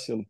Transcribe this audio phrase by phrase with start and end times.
[0.00, 0.26] başlayalım.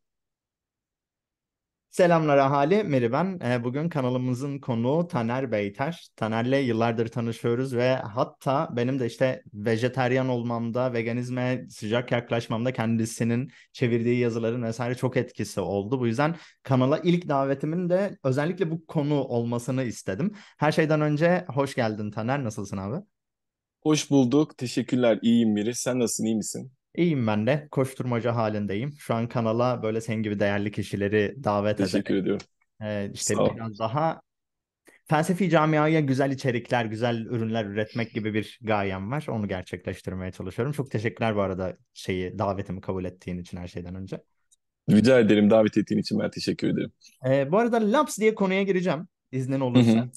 [1.91, 3.39] Selamlar ahali, ben.
[3.45, 6.09] Ee, Bugün kanalımızın konuğu Taner Beyter.
[6.17, 14.19] Taner'le yıllardır tanışıyoruz ve hatta benim de işte vejeteryan olmamda, veganizme sıcak yaklaşmamda kendisinin çevirdiği
[14.19, 16.01] yazıların vesaire çok etkisi oldu.
[16.01, 20.33] Bu yüzden kanala ilk davetimin de özellikle bu konu olmasını istedim.
[20.59, 22.45] Her şeyden önce hoş geldin Taner.
[22.45, 23.05] Nasılsın abi?
[23.83, 24.59] Hoş bulduk.
[24.59, 25.19] Teşekkürler.
[25.23, 25.75] İyiyim biri.
[25.75, 26.25] Sen nasılsın?
[26.25, 26.73] İyi misin?
[26.97, 27.69] İyiyim ben de.
[27.71, 28.95] Koşturmaca halindeyim.
[28.99, 32.47] Şu an kanala böyle senin gibi değerli kişileri davet Teşekkür ederek ediyorum.
[32.83, 33.51] e, Sağ işte ol.
[33.57, 34.21] biraz daha
[35.07, 39.27] felsefi camiaya güzel içerikler, güzel ürünler üretmek gibi bir gayem var.
[39.31, 40.73] Onu gerçekleştirmeye çalışıyorum.
[40.73, 44.23] Çok teşekkürler bu arada şeyi davetimi kabul ettiğin için her şeyden önce.
[44.91, 46.93] Rica ederim davet ettiğin için ben teşekkür ederim.
[47.27, 49.93] Ee, bu arada Laps diye konuya gireceğim iznin olursa.
[49.93, 50.11] hı, hı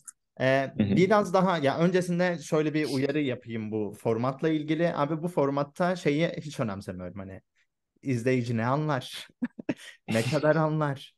[0.83, 4.95] hı, biraz daha ya öncesinde şöyle bir uyarı yapayım bu formatla ilgili.
[4.95, 7.41] Abi bu formatta şeyi hiç önemsemiyorum hani
[8.03, 9.27] izleyici ne anlar?
[10.09, 11.15] Ne kadar anlar?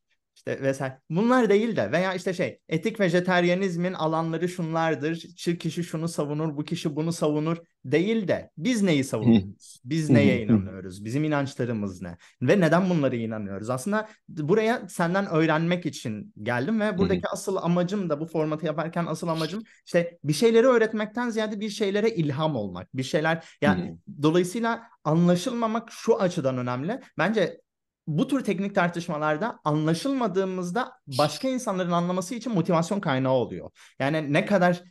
[0.47, 0.99] İşte vesaire.
[1.09, 5.25] Bunlar değil de veya işte şey etik vejeteryanizmin alanları şunlardır.
[5.37, 9.81] Şu kişi şunu savunur, bu kişi bunu savunur değil de biz neyi savunuyoruz?
[9.85, 11.05] Biz neye inanıyoruz?
[11.05, 12.17] Bizim inançlarımız ne?
[12.41, 13.69] Ve neden bunlara inanıyoruz?
[13.69, 19.27] Aslında buraya senden öğrenmek için geldim ve buradaki asıl amacım da bu formatı yaparken asıl
[19.27, 22.95] amacım işte bir şeyleri öğretmekten ziyade bir şeylere ilham olmak.
[22.97, 26.99] Bir şeyler hı ya hı, dolayısıyla anlaşılmamak şu açıdan önemli.
[27.17, 27.64] Bence
[28.07, 33.71] bu tür teknik tartışmalarda anlaşılmadığımızda başka insanların anlaması için motivasyon kaynağı oluyor.
[33.99, 34.83] Yani ne kadar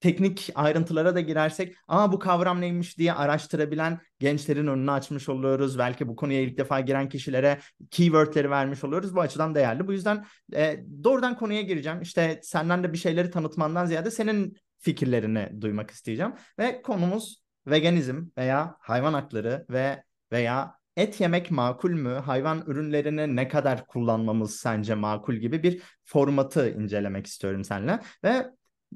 [0.00, 5.78] teknik ayrıntılara da girersek ama bu kavram neymiş diye araştırabilen gençlerin önünü açmış oluyoruz.
[5.78, 7.60] Belki bu konuya ilk defa giren kişilere
[7.90, 9.16] keywordleri vermiş oluyoruz.
[9.16, 9.86] Bu açıdan değerli.
[9.86, 12.02] Bu yüzden e, doğrudan konuya gireceğim.
[12.02, 16.32] İşte senden de bir şeyleri tanıtmandan ziyade senin fikirlerini duymak isteyeceğim.
[16.58, 22.14] Ve konumuz veganizm veya hayvan hakları ve veya et yemek makul mü?
[22.14, 28.00] Hayvan ürünlerini ne kadar kullanmamız sence makul gibi bir formatı incelemek istiyorum seninle.
[28.24, 28.46] Ve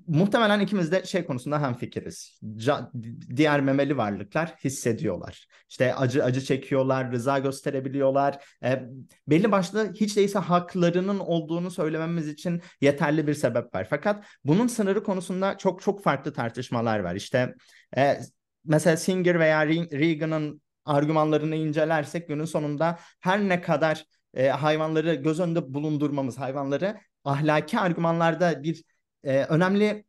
[0.06, 2.40] muhtemelen ikimiz de şey konusunda hemfikiriz.
[2.42, 2.90] Ca-
[3.36, 5.46] diğer memeli varlıklar hissediyorlar.
[5.68, 8.44] İşte acı acı çekiyorlar, rıza gösterebiliyorlar.
[8.64, 8.82] E,
[9.28, 13.86] belli başlı hiç değilse haklarının olduğunu söylememiz için yeterli bir sebep var.
[13.90, 17.14] Fakat bunun sınırı konusunda çok çok farklı tartışmalar var.
[17.14, 17.54] İşte
[17.96, 18.20] e,
[18.64, 25.40] mesela Singer veya Re- Reagan'ın argümanlarını incelersek günün sonunda her ne kadar e, hayvanları göz
[25.40, 28.84] önünde bulundurmamız, hayvanları ahlaki argümanlarda bir
[29.24, 30.04] e, önemli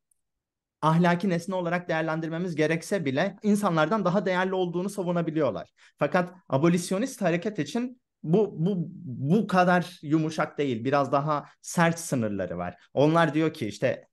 [0.81, 5.73] ahlaki nesne olarak değerlendirmemiz gerekse bile insanlardan daha değerli olduğunu savunabiliyorlar.
[5.97, 8.75] Fakat abolisyonist hareket için bu bu
[9.05, 10.83] bu kadar yumuşak değil.
[10.83, 12.75] Biraz daha sert sınırları var.
[12.93, 14.07] Onlar diyor ki işte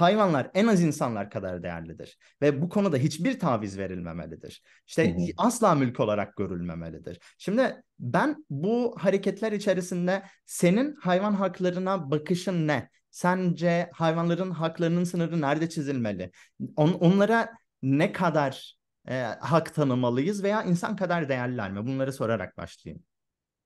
[0.00, 4.62] hayvanlar en az insanlar kadar değerlidir ve bu konuda hiçbir taviz verilmemelidir.
[5.02, 7.18] hı İşte hı, asla mülk olarak görülmemelidir.
[7.38, 12.90] Şimdi ben bu hareketler içerisinde senin hayvan haklarına bakışın ne?
[13.10, 16.30] Sence hayvanların haklarının sınırı nerede çizilmeli?
[16.76, 17.48] On, onlara
[17.82, 18.76] ne kadar
[19.08, 21.86] e, hak tanımalıyız veya insan kadar değerliler mi?
[21.86, 23.02] Bunları sorarak başlayayım.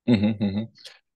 [0.09, 0.69] hı hı, hı hı.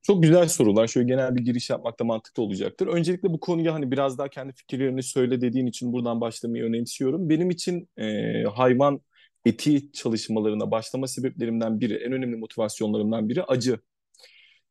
[0.06, 0.86] Çok güzel sorular.
[0.86, 2.86] Şöyle genel bir giriş yapmak da mantıklı olacaktır.
[2.86, 7.28] Öncelikle bu konuya hani biraz daha kendi fikirlerini söyle dediğin için buradan başlamayı önemsiyorum.
[7.28, 9.00] Benim için e, hayvan
[9.44, 13.80] eti çalışmalarına başlama sebeplerimden biri, en önemli motivasyonlarımdan biri acı.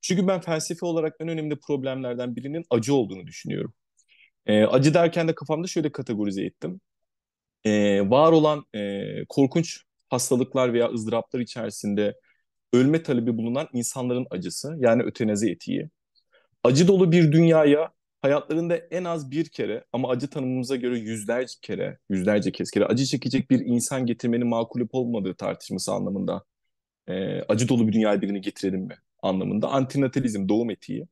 [0.02, 3.74] Çünkü ben felsefi olarak en önemli problemlerden birinin acı olduğunu düşünüyorum.
[4.46, 6.82] E, acı derken de kafamda şöyle kategorize ettim.
[7.66, 12.16] E, var olan e, korkunç hastalıklar veya ızdıraplar içerisinde
[12.74, 15.90] ölme talebi bulunan insanların acısı, yani ötenazi etiği.
[16.64, 21.98] Acı dolu bir dünyaya hayatlarında en az bir kere ama acı tanımımıza göre yüzlerce kere,
[22.10, 26.44] yüzlerce kez kere acı çekecek bir insan getirmenin makul olup olmadığı tartışması anlamında
[27.08, 31.08] e, acı dolu bir dünyaya birini getirelim mi anlamında antinatalizm, doğum etiği.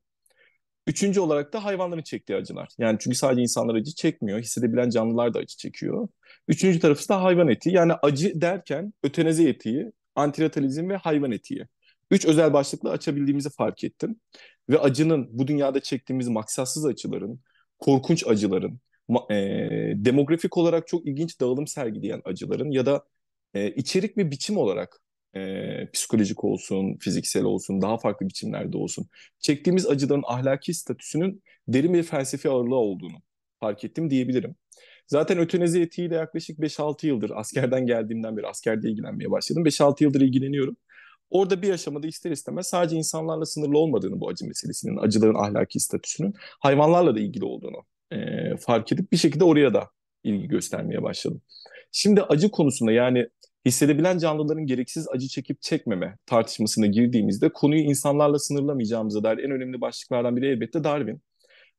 [0.87, 2.69] Üçüncü olarak da hayvanların çektiği acılar.
[2.77, 6.07] Yani çünkü sadece insanlar acı çekmiyor, hissedebilen canlılar da acı çekiyor.
[6.47, 7.75] Üçüncü tarafı da hayvan etiği.
[7.75, 11.67] Yani acı derken ötenazi etiği, antinatalizm ve hayvan etiği.
[12.11, 14.19] Üç özel başlıkla açabildiğimizi fark ettim.
[14.69, 17.39] Ve acının, bu dünyada çektiğimiz maksatsız acıların,
[17.79, 18.79] korkunç acıların,
[19.29, 19.35] e,
[19.95, 23.05] demografik olarak çok ilginç dağılım sergileyen acıların ya da
[23.53, 25.01] e, içerik ve biçim olarak
[25.35, 29.07] e, psikolojik olsun, fiziksel olsun, daha farklı biçimlerde olsun
[29.39, 33.17] çektiğimiz acıların ahlaki statüsünün derin bir felsefi ağırlığı olduğunu
[33.59, 34.55] fark ettim diyebilirim.
[35.07, 39.65] Zaten ötenazi etiğiyle yaklaşık 5-6 yıldır askerden geldiğimden beri askerde ilgilenmeye başladım.
[39.65, 40.77] 5-6 yıldır ilgileniyorum.
[41.29, 46.33] Orada bir aşamada ister istemez sadece insanlarla sınırlı olmadığını bu acı meselesinin, acıların ahlaki statüsünün
[46.59, 48.17] hayvanlarla da ilgili olduğunu e,
[48.57, 49.89] fark edip bir şekilde oraya da
[50.23, 51.41] ilgi göstermeye başladım.
[51.91, 53.27] Şimdi acı konusunda yani
[53.65, 60.35] hissedebilen canlıların gereksiz acı çekip çekmeme tartışmasına girdiğimizde konuyu insanlarla sınırlamayacağımıza dair en önemli başlıklardan
[60.35, 61.21] biri elbette Darwin.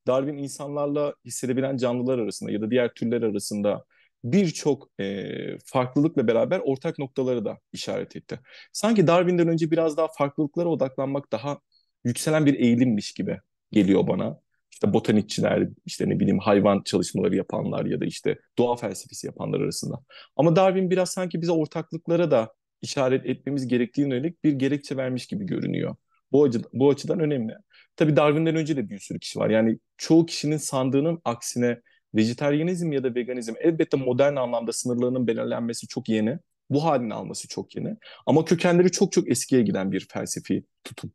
[0.07, 3.85] Darwin insanlarla hissedebilen canlılar arasında ya da diğer türler arasında
[4.25, 8.41] birçok e, farklılıkla beraber ortak noktaları da işaret etti.
[8.73, 11.59] Sanki Darwin'den önce biraz daha farklılıklara odaklanmak daha
[12.05, 13.39] yükselen bir eğilimmiş gibi
[13.73, 14.41] geliyor bana.
[14.73, 19.99] İşte botanikçiler, işte ne bileyim hayvan çalışmaları yapanlar ya da işte doğa felsefesi yapanlar arasında.
[20.37, 25.47] Ama Darwin biraz sanki bize ortaklıklara da işaret etmemiz gerektiğine yönelik bir gerekçe vermiş gibi
[25.47, 25.97] görünüyor.
[26.33, 27.53] Bu, açı, bu açıdan önemli.
[27.97, 29.51] Tabii Darwin'den önce de bir sürü kişi var.
[29.51, 31.81] Yani çoğu kişinin sandığının aksine
[32.15, 36.39] vejetaryenizm ya da veganizm elbette modern anlamda sınırlarının belirlenmesi çok yeni.
[36.71, 37.97] Bu halini alması çok yeni.
[38.27, 41.13] Ama kökenleri çok çok eskiye giden bir felsefi tutum.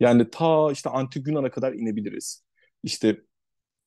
[0.00, 2.44] Yani ta işte antik Yunan'a kadar inebiliriz.
[2.84, 3.20] İşte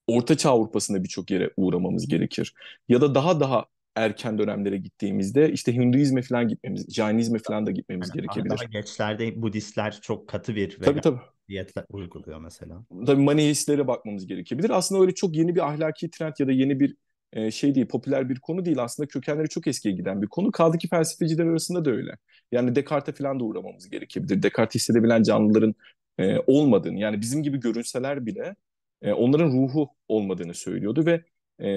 [0.08, 2.54] Orta Çağ Avrupa'sında birçok yere uğramamız gerekir.
[2.90, 3.66] Ya da daha daha
[3.96, 8.50] erken dönemlere gittiğimizde işte Hinduizme falan gitmemiz, Jainizme falan da gitmemiz Yani gerekebilir.
[8.50, 11.20] daha geçlerde Budistler çok katı bir Tabii tabii.
[11.50, 12.84] diyetler uyguluyor mesela.
[13.06, 14.70] Tabii maniheistlere bakmamız gerekebilir.
[14.70, 16.96] Aslında öyle çok yeni bir ahlaki trend ya da yeni bir
[17.34, 18.84] e, şey değil, popüler bir konu değil.
[18.84, 20.52] Aslında kökenleri çok eskiye giden bir konu.
[20.52, 22.18] Kaldı ki felsefeciler arasında da öyle.
[22.52, 24.44] Yani Descartes'e falan da uğramamız gerekebilir.
[24.44, 25.76] Descartes hissedebilen canlıların
[26.18, 28.56] e, olmadığını, yani bizim gibi görünseler bile
[29.02, 31.24] e, onların ruhu olmadığını söylüyordu ve
[31.64, 31.68] e,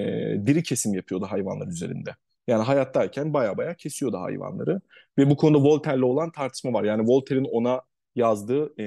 [0.46, 2.10] diri kesim yapıyordu hayvanlar üzerinde.
[2.46, 4.80] Yani hayattayken baya baya kesiyordu hayvanları.
[5.18, 6.84] Ve bu konuda Voltaire'le olan tartışma var.
[6.84, 7.82] Yani Voltaire'in ona
[8.14, 8.84] yazdığı e,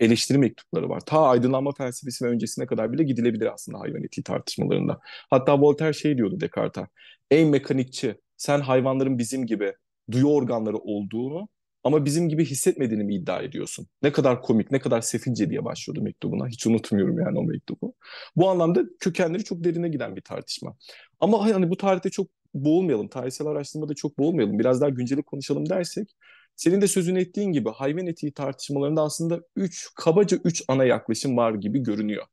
[0.00, 1.00] eleştiri mektupları var.
[1.00, 5.00] Ta aydınlanma felsefesi ve öncesine kadar bile gidilebilir aslında hayvan etiği tartışmalarında.
[5.30, 6.88] Hatta Voltaire şey diyordu Descartes'a.
[7.30, 9.74] Ey mekanikçi sen hayvanların bizim gibi
[10.10, 11.48] duyu organları olduğunu
[11.84, 13.86] ama bizim gibi hissetmediğini mi iddia ediyorsun?
[14.02, 16.48] Ne kadar komik, ne kadar sefilce diye başlıyordu mektubuna.
[16.48, 17.94] Hiç unutmuyorum yani o mektubu.
[18.36, 20.76] Bu anlamda kökenleri çok derine giden bir tartışma.
[21.20, 24.58] Ama hani bu tarihte çok boğulmayalım, tarihsel araştırmada çok boğulmayalım.
[24.58, 26.14] Biraz daha günceli konuşalım dersek
[26.56, 31.54] senin de sözünü ettiğin gibi hayvan etiği tartışmalarında aslında üç, kabaca üç ana yaklaşım var
[31.54, 32.26] gibi görünüyor.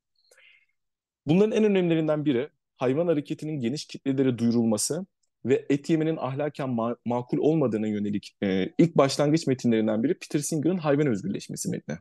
[1.25, 5.05] Bunların en önemlilerinden biri hayvan hareketinin geniş kitlelere duyurulması
[5.45, 10.77] ve et yemenin ahlaken ma- makul olmadığına yönelik e, ilk başlangıç metinlerinden biri Peter Singer'ın
[10.77, 11.95] Hayvan Özgürleşmesi metni.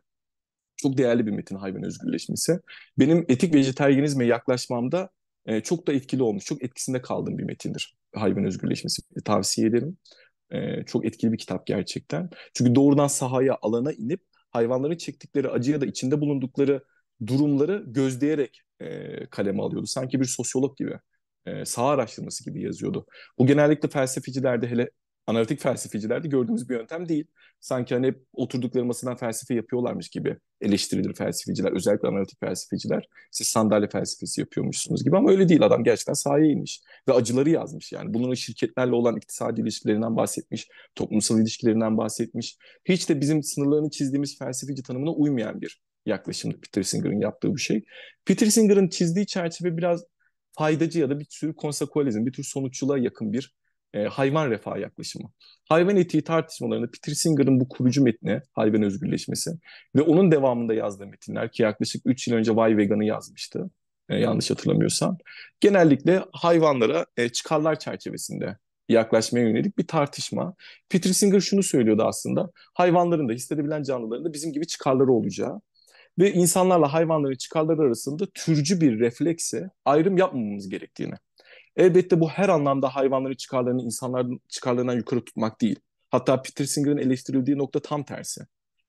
[0.77, 2.61] Çok değerli bir metin hayvan özgürleşmesi.
[2.99, 5.11] Benim etik vejeteryenizme yaklaşmamda
[5.47, 7.97] e, çok da etkili olmuş, çok etkisinde kaldığım bir metindir.
[8.15, 9.99] Hayvan özgürleşmesi tavsiye ederim.
[10.51, 12.31] E, çok etkili bir kitap gerçekten.
[12.55, 14.21] Çünkü doğrudan sahaya, alana inip
[14.51, 16.85] hayvanların çektikleri acı ya da içinde bulundukları
[17.27, 19.87] durumları gözleyerek e, kaleme alıyordu.
[19.87, 20.99] Sanki bir sosyolog gibi,
[21.47, 23.07] e, saha araştırması gibi yazıyordu.
[23.39, 24.91] Bu genellikle felsefecilerde hele
[25.29, 27.27] analitik felsefecilerde gördüğümüz bir yöntem değil.
[27.61, 33.09] Sanki hani hep oturdukları masadan felsefe yapıyorlarmış gibi eleştirilir felsefeciler, özellikle analitik felsefeciler.
[33.31, 35.63] Siz sandalye felsefesi yapıyormuşsunuz gibi ama öyle değil.
[35.63, 38.15] Adam gerçekten sahaya inmiş ve acıları yazmış yani.
[38.15, 42.57] Bunun şirketlerle olan iktisadi ilişkilerinden bahsetmiş, toplumsal ilişkilerinden bahsetmiş.
[42.85, 47.85] Hiç de bizim sınırlarını çizdiğimiz felsefeci tanımına uymayan bir yaklaşımdı Peter Singer'ın yaptığı bu şey.
[48.25, 50.05] Peter Singer'ın çizdiği çerçeve biraz
[50.59, 53.55] faydacı ya da bir tür konsekwalizm, bir tür sonuççuluğa yakın bir
[53.95, 55.31] e, hayvan refahı yaklaşımı.
[55.69, 59.51] Hayvan etiği tartışmalarında Peter Singer'ın bu kurucu metni, hayvan özgürleşmesi
[59.97, 63.71] ve onun devamında yazdığı metinler ki yaklaşık 3 yıl önce Why Vegan'ı yazmıştı.
[64.09, 65.19] E, yanlış hatırlamıyorsam.
[65.61, 68.57] Genellikle hayvanlara e, çıkarlar çerçevesinde
[68.89, 70.55] yaklaşmaya yönelik bir tartışma.
[70.89, 72.51] Peter Singer şunu söylüyordu aslında.
[72.75, 75.61] Hayvanların da hissedebilen canlıların da bizim gibi çıkarları olacağı
[76.19, 81.15] ve insanlarla hayvanların çıkarları arasında türcü bir reflekse ayrım yapmamamız gerektiğini.
[81.77, 85.81] Elbette bu her anlamda hayvanların çıkarlarını insanların çıkarlarından yukarı tutmak değil.
[86.11, 88.41] Hatta Peter Singer'ın eleştirildiği nokta tam tersi.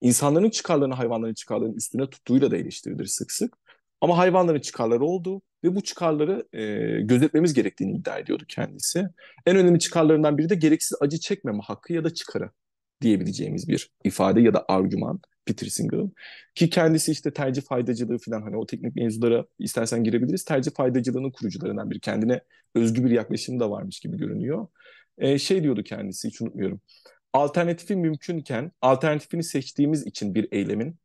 [0.02, 3.58] İnsanların çıkarlarını hayvanların çıkarlarının üstüne tuttuğuyla da eleştirilir sık sık.
[4.02, 6.62] Ama hayvanların çıkarları oldu ve bu çıkarları e,
[7.02, 9.08] gözetmemiz gerektiğini iddia ediyordu kendisi.
[9.46, 12.50] En önemli çıkarlarından biri de gereksiz acı çekmeme hakkı ya da çıkarı
[13.02, 15.20] diyebileceğimiz bir ifade ya da argüman
[15.54, 16.14] Peter Singer'ın.
[16.56, 20.44] Ki kendisi işte tercih faydacılığı falan hani o teknik mevzulara istersen girebiliriz.
[20.46, 22.00] Tercih faydacılığının kurucularından biri.
[22.00, 22.42] Kendine
[22.76, 24.68] özgü bir yaklaşım da varmış gibi görünüyor.
[25.18, 26.82] Ee, şey diyordu kendisi hiç unutmuyorum.
[27.34, 30.96] Alternatifi mümkünken alternatifini seçtiğimiz için bir eylemin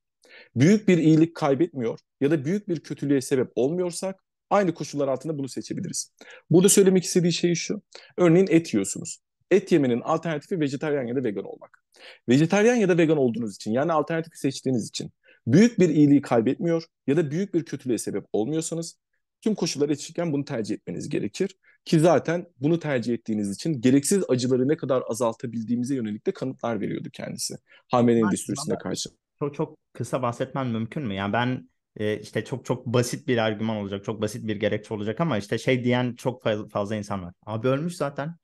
[0.56, 5.48] büyük bir iyilik kaybetmiyor ya da büyük bir kötülüğe sebep olmuyorsak aynı koşullar altında bunu
[5.48, 6.12] seçebiliriz.
[6.50, 7.82] Burada söylemek istediği şey şu.
[8.16, 9.18] Örneğin et yiyorsunuz.
[9.50, 11.84] Et yemenin alternatifi vejetaryen ya da vegan olmak.
[12.28, 15.10] Vejetaryen ya da vegan olduğunuz için yani alternatifi seçtiğiniz için
[15.46, 18.98] büyük bir iyiliği kaybetmiyor ya da büyük bir kötülüğe sebep olmuyorsanız
[19.40, 21.56] tüm koşullar eşitken bunu tercih etmeniz gerekir.
[21.84, 27.08] Ki zaten bunu tercih ettiğiniz için gereksiz acıları ne kadar azaltabildiğimize yönelik de kanıtlar veriyordu
[27.12, 27.54] kendisi.
[27.90, 29.10] Hamle endüstrisine karşı.
[29.38, 31.14] Çok çok kısa bahsetmem mümkün mü?
[31.14, 35.20] Yani ben e, işte çok çok basit bir argüman olacak, çok basit bir gerekçe olacak
[35.20, 37.34] ama işte şey diyen çok fazla insan var.
[37.46, 38.36] Abi ölmüş zaten.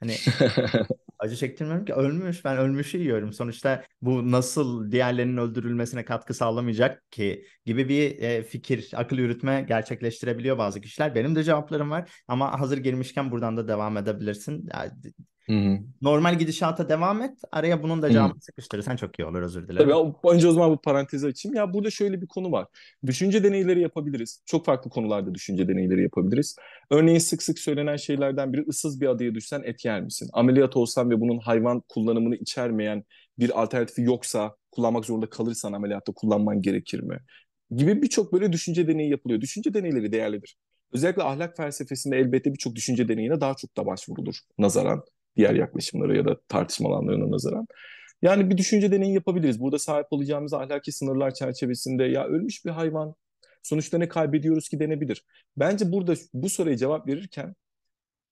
[0.00, 0.16] Hani
[1.18, 2.44] Acı çektirmiyorum ki ölmüş.
[2.44, 3.32] Ben ölmüşü yiyorum.
[3.32, 10.58] Sonuçta bu nasıl diğerlerinin öldürülmesine katkı sağlamayacak ki gibi bir e, fikir, akıl yürütme gerçekleştirebiliyor
[10.58, 11.14] bazı kişiler.
[11.14, 14.68] Benim de cevaplarım var ama hazır girmişken buradan da devam edebilirsin.
[14.74, 14.92] Yani,
[15.48, 15.78] Hı-hı.
[16.02, 17.38] Normal gidişata devam et.
[17.52, 19.42] Araya bunun da cevabını sıkıştırırsan çok iyi olur.
[19.42, 19.90] Özür dilerim.
[19.90, 21.56] Tabii önce o zaman bu parantezi açayım.
[21.56, 22.66] Ya burada şöyle bir konu var.
[23.06, 24.42] Düşünce deneyleri yapabiliriz.
[24.46, 26.56] Çok farklı konularda düşünce deneyleri yapabiliriz.
[26.90, 30.30] Örneğin sık sık söylenen şeylerden biri ıssız bir adaya düşsen et yer misin?
[30.32, 33.04] Ameliyat olsan ve bunun hayvan kullanımını içermeyen
[33.38, 37.18] bir alternatifi yoksa kullanmak zorunda kalırsan ameliyatta kullanman gerekir mi?
[37.70, 39.40] Gibi birçok böyle düşünce deneyi yapılıyor.
[39.40, 40.56] Düşünce deneyleri değerlidir.
[40.92, 45.02] Özellikle ahlak felsefesinde elbette birçok düşünce deneyine daha çok da başvurulur nazaran
[45.38, 47.66] diğer yaklaşımlara ya da tartışma alanlarına nazaran.
[48.22, 49.60] Yani bir düşünce deneyi yapabiliriz.
[49.60, 53.14] Burada sahip olacağımız ahlaki sınırlar çerçevesinde ya ölmüş bir hayvan
[53.62, 55.24] sonuçta ne kaybediyoruz ki denebilir.
[55.56, 57.54] Bence burada bu soruya cevap verirken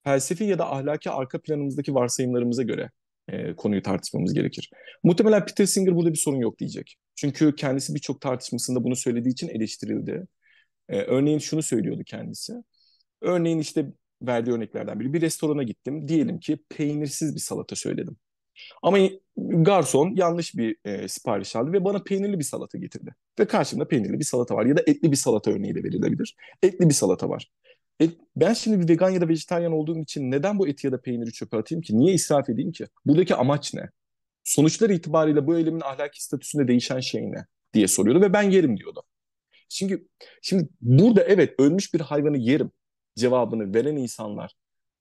[0.05, 2.91] felsefi ya da ahlaki arka planımızdaki varsayımlarımıza göre
[3.29, 4.71] e, konuyu tartışmamız gerekir.
[5.05, 6.97] Muhtemelen Peter Singer burada bir sorun yok diyecek.
[7.15, 10.27] Çünkü kendisi birçok tartışmasında bunu söylediği için eleştirildi.
[10.89, 12.53] E, örneğin şunu söylüyordu kendisi.
[13.21, 13.87] Örneğin işte
[14.23, 15.13] verdiği örneklerden biri.
[15.13, 16.09] Bir restorana gittim.
[16.09, 18.17] Diyelim ki peynirsiz bir salata söyledim.
[18.83, 18.99] Ama
[19.37, 23.15] garson yanlış bir e, sipariş aldı ve bana peynirli bir salata getirdi.
[23.39, 26.37] Ve karşımda peynirli bir salata var ya da etli bir salata örneği de verilebilir.
[26.63, 27.51] Etli bir salata var.
[28.03, 31.01] E, ben şimdi bir vegan ya da vejetaryen olduğum için neden bu eti ya da
[31.01, 31.99] peyniri çöpe atayım ki?
[31.99, 32.87] Niye israf edeyim ki?
[33.07, 33.91] Buradaki amaç ne?
[34.45, 37.47] Sonuçlar itibariyle bu eylemin ahlaki statüsünde değişen şey ne?
[37.75, 39.03] diye soruyordu ve ben yerim diyordu.
[39.69, 40.09] Çünkü
[40.43, 42.71] şimdi burada evet ölmüş bir hayvanı yerim
[43.17, 44.53] cevabını veren insanlar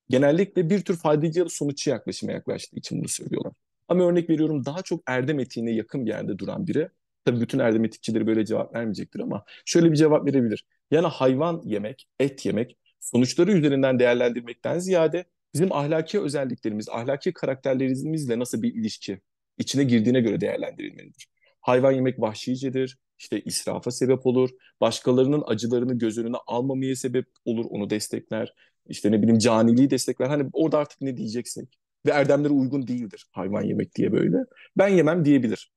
[0.10, 3.54] genellikle bir tür faydacı sonuççu yaklaşıma yaklaştığı için bunu söylüyorlar.
[3.88, 6.90] Ama örnek veriyorum daha çok erdem etiğine yakın bir yerde duran biri,
[7.26, 10.66] tabii bütün erdem etikçileri böyle cevap vermeyecektir ama şöyle bir cevap verebilir.
[10.92, 18.62] Yani hayvan yemek, et yemek sonuçları üzerinden değerlendirmekten ziyade bizim ahlaki özelliklerimiz, ahlaki karakterlerimizle nasıl
[18.62, 19.22] bir ilişki
[19.58, 21.28] içine girdiğine göre değerlendirilmelidir.
[21.66, 24.50] Hayvan yemek vahşicedir, işte israfa sebep olur,
[24.82, 28.54] başkalarının acılarını göz önüne almamaya sebep olur, onu destekler.
[28.88, 30.28] İşte ne bileyim caniliği destekler.
[30.28, 31.80] Hani orada artık ne diyeceksek.
[32.06, 34.38] Ve erdemlere uygun değildir hayvan yemek diye böyle.
[34.78, 35.72] Ben yemem diyebilir.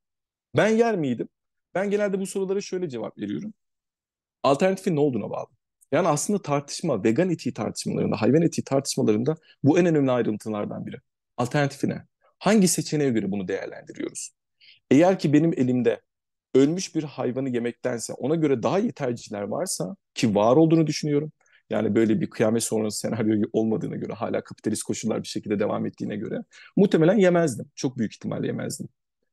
[0.57, 1.29] Ben yer miydim?
[1.75, 3.55] Ben genelde bu sorulara şöyle cevap veriyorum.
[4.43, 5.49] Alternatifin ne olduğuna bağlı.
[5.93, 10.97] Yani aslında tartışma, vegan etiği tartışmalarında, hayvan etiği tartışmalarında bu en önemli ayrıntılardan biri.
[11.37, 12.07] Alternatifi ne?
[12.39, 14.38] Hangi seçeneğe göre bunu değerlendiriyoruz?
[14.91, 16.01] Eğer ki benim elimde
[16.55, 21.33] ölmüş bir hayvanı yemektense ona göre daha iyi tercihler varsa ki var olduğunu düşünüyorum.
[21.71, 26.17] Yani böyle bir kıyamet sonrası senaryo olmadığına göre hala kapitalist koşullar bir şekilde devam ettiğine
[26.17, 26.43] göre
[26.77, 27.67] muhtemelen yemezdim.
[27.75, 28.89] Çok büyük ihtimalle yemezdim.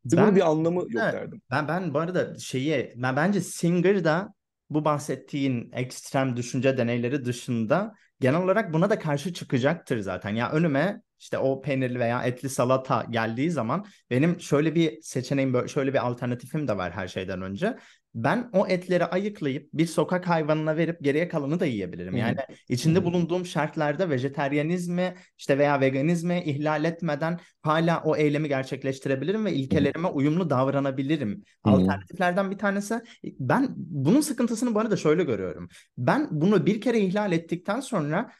[0.05, 1.41] Ben, bunun bir anlamı yok evet, derdim.
[1.51, 4.33] Ben ben bu arada şeyi ben bence Singer da
[4.69, 10.35] bu bahsettiğin ekstrem düşünce deneyleri dışında genel olarak buna da karşı çıkacaktır zaten.
[10.35, 15.93] Ya önüme işte o peynirli veya etli salata geldiği zaman benim şöyle bir seçeneğim, şöyle
[15.93, 17.77] bir alternatifim de var her şeyden önce
[18.15, 22.17] ben o etleri ayıklayıp bir sokak hayvanına verip geriye kalanı da yiyebilirim.
[22.17, 22.55] Yani hmm.
[22.69, 30.07] içinde bulunduğum şartlarda vejeteryanizmi işte veya veganizmi ihlal etmeden hala o eylemi gerçekleştirebilirim ve ilkelerime
[30.07, 31.43] uyumlu davranabilirim.
[31.63, 31.73] Hmm.
[31.73, 35.69] Alternatiflerden bir tanesi ben bunun sıkıntısını bu arada şöyle görüyorum.
[35.97, 38.31] Ben bunu bir kere ihlal ettikten sonra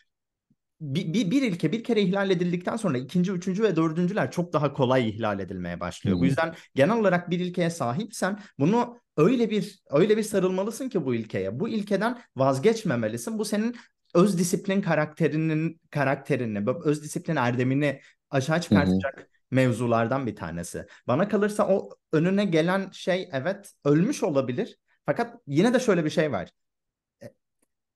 [0.82, 4.74] bir, bir, bir ilke bir kere ihlal edildikten sonra ikinci, üçüncü ve dördüncüler çok daha
[4.74, 6.16] kolay ihlal edilmeye başlıyor.
[6.16, 6.22] Hmm.
[6.22, 11.16] Bu yüzden genel olarak bir ilkeye sahipsen bunu öyle bir öyle bir sarılmalısın ki bu
[11.16, 11.60] ilkeye.
[11.60, 13.40] Bu ilkeden vazgeçmemelisin.
[13.40, 13.76] Bu senin
[14.16, 20.86] öz disiplin karakterinin karakterini, öz disiplin erdemini aşağı çıkartacak hı mevzulardan bir tanesi.
[21.08, 24.78] Bana kalırsa o önüne gelen şey evet ölmüş olabilir.
[25.06, 26.50] Fakat yine de şöyle bir şey var.
[27.24, 27.34] E,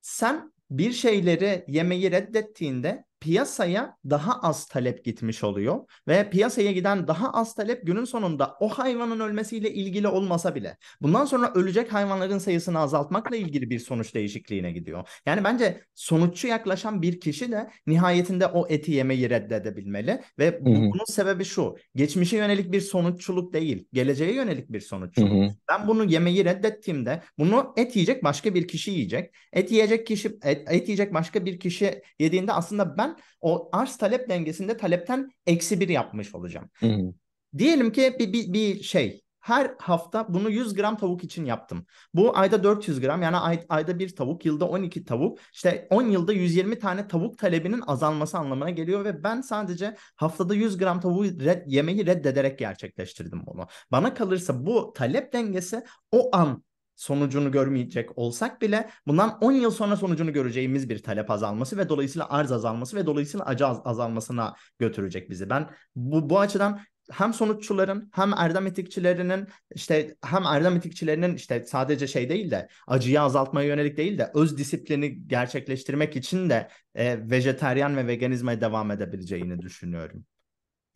[0.01, 7.31] sen bir şeyleri yemeyi reddettiğinde piyasaya daha az talep gitmiş oluyor ve piyasaya giden daha
[7.31, 12.79] az talep günün sonunda o hayvanın ölmesiyle ilgili olmasa bile bundan sonra ölecek hayvanların sayısını
[12.79, 15.09] azaltmakla ilgili bir sonuç değişikliğine gidiyor.
[15.25, 21.05] Yani bence sonuççu yaklaşan bir kişi de nihayetinde o eti yemeyi reddedebilmeli ve bu, bunun
[21.05, 21.75] sebebi şu.
[21.95, 25.31] Geçmişe yönelik bir sonuççuluk değil, geleceğe yönelik bir sonuççuluk.
[25.31, 25.55] Hı hı.
[25.69, 29.35] Ben bunu yemeyi reddettiğimde bunu et yiyecek başka bir kişi yiyecek.
[29.53, 33.08] Et yiyecek kişi et, et yiyecek başka bir kişi yediğinde aslında ben
[33.41, 36.69] o arz talep dengesinde talepten eksi bir yapmış olacağım.
[36.73, 37.13] Hı hı.
[37.57, 41.85] Diyelim ki bir, bir, bir şey her hafta bunu 100 gram tavuk için yaptım.
[42.13, 45.39] Bu ayda 400 gram yani ay, ayda bir tavuk, yılda 12 tavuk.
[45.53, 50.77] İşte 10 yılda 120 tane tavuk talebinin azalması anlamına geliyor ve ben sadece haftada 100
[50.77, 53.67] gram tavuğu red, yemeği reddederek gerçekleştirdim bunu.
[53.91, 56.63] Bana kalırsa bu talep dengesi o an
[56.99, 62.29] sonucunu görmeyecek olsak bile bundan 10 yıl sonra sonucunu göreceğimiz bir talep azalması ve dolayısıyla
[62.29, 65.49] arz azalması ve dolayısıyla acı az- azalmasına götürecek bizi.
[65.49, 66.79] Ben bu, bu açıdan
[67.11, 73.21] hem sonuççuların hem erdem etikçilerinin işte hem erdem etikçilerinin işte sadece şey değil de acıyı
[73.21, 79.61] azaltmaya yönelik değil de öz disiplini gerçekleştirmek için de e, vejeteryan ve veganizme devam edebileceğini
[79.61, 80.25] düşünüyorum.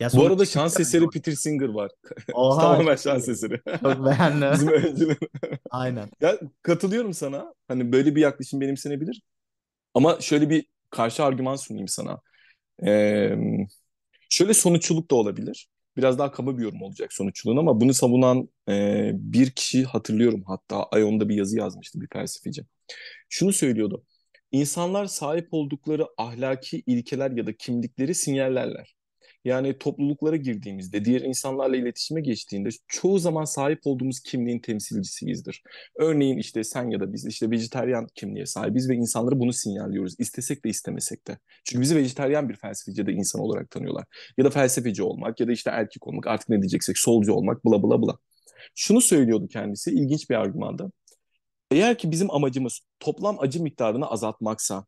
[0.04, 1.92] Ya Bu arada şans eseri Peter Singer var.
[2.34, 3.62] Oha, Tamamen şans eseri.
[3.82, 4.68] Çok beğendim.
[4.96, 5.18] Bizim.
[5.72, 6.10] Aynen.
[6.22, 7.54] Ya katılıyorum sana.
[7.68, 9.22] Hani böyle bir yaklaşım benimsenebilir.
[9.94, 12.22] Ama şöyle bir karşı argüman sunayım sana.
[12.86, 13.36] Ee,
[14.30, 15.68] şöyle sonuççuluk da olabilir.
[15.98, 20.84] Biraz daha kaba bir yorum olacak sonuççuluğun ama bunu savunan e, bir kişi hatırlıyorum hatta
[20.84, 22.66] Ayon'da bir yazı yazmıştı bir felsefeci.
[23.30, 24.04] Şunu söylüyordu.
[24.52, 28.96] İnsanlar sahip oldukları ahlaki ilkeler ya da kimlikleri sinyallerler.
[29.46, 35.64] Yani topluluklara girdiğimizde, diğer insanlarla iletişime geçtiğinde çoğu zaman sahip olduğumuz kimliğin temsilcisiyizdir.
[35.96, 40.16] Örneğin işte sen ya da biz işte vejeteryan kimliğe sahibiz ve insanlara bunu sinyalliyoruz.
[40.20, 41.38] İstesek de istemesek de.
[41.64, 44.06] Çünkü bizi vejeteryan bir felsefeci da insan olarak tanıyorlar.
[44.38, 47.84] Ya da felsefeci olmak ya da işte erkek olmak artık ne diyeceksek solcu olmak bla
[47.84, 48.18] bla bla.
[48.76, 50.92] Şunu söylüyordu kendisi ilginç bir argümanda.
[51.72, 54.86] Eğer ki bizim amacımız toplam acı miktarını azaltmaksa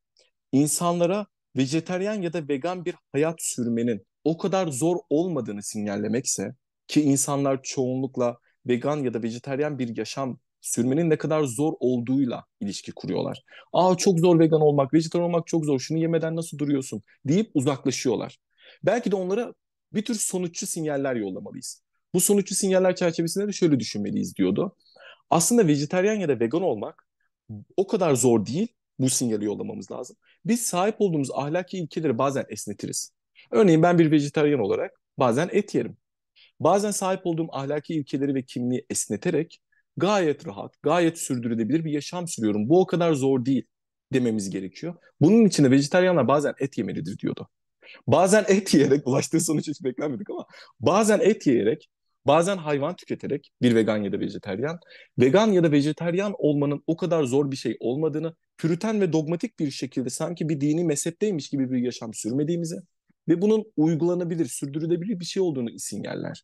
[0.52, 1.26] insanlara
[1.58, 6.56] vejeteryan ya da vegan bir hayat sürmenin o kadar zor olmadığını sinyallemekse
[6.88, 12.92] ki insanlar çoğunlukla vegan ya da vejeteryan bir yaşam sürmenin ne kadar zor olduğuyla ilişki
[12.92, 13.44] kuruyorlar.
[13.74, 15.80] Aa çok zor vegan olmak, vejetaryen olmak çok zor.
[15.80, 18.38] Şunu yemeden nasıl duruyorsun deyip uzaklaşıyorlar.
[18.84, 19.54] Belki de onlara
[19.94, 21.84] bir tür sonuççu sinyaller yollamalıyız.
[22.14, 24.76] Bu sonuççu sinyaller çerçevesinde de şöyle düşünmeliyiz diyordu.
[25.30, 27.08] Aslında vejeteryan ya da vegan olmak
[27.78, 28.68] o kadar zor değil.
[29.00, 30.16] Bu sinyali yollamamız lazım.
[30.46, 33.12] Biz sahip olduğumuz ahlaki ilkeleri bazen esnetiriz.
[33.52, 35.98] Örneğin ben bir vejetaryen olarak bazen et yerim.
[36.60, 39.62] Bazen sahip olduğum ahlaki ilkeleri ve kimliği esneterek
[39.98, 42.70] gayet rahat, gayet sürdürülebilir bir yaşam sürüyorum.
[42.70, 43.64] Bu o kadar zor değil
[44.14, 44.96] dememiz gerekiyor.
[45.22, 47.50] Bunun için de vejetaryenler bazen et yemelidir diyordu.
[48.08, 50.46] Bazen et yiyerek, ulaştığı sonuç hiç beklenmedik ama
[50.80, 51.90] bazen et yiyerek,
[52.28, 54.80] bazen hayvan tüketerek bir vegan ya da vejeteryan,
[55.20, 59.72] vegan ya da vejeteryan olmanın o kadar zor bir şey olmadığını, pürüten ve dogmatik bir
[59.72, 62.76] şekilde sanki bir dini mezhepteymiş gibi bir yaşam sürmediğimizi,
[63.28, 66.44] ve bunun uygulanabilir, sürdürülebilir bir şey olduğunu sinyaller.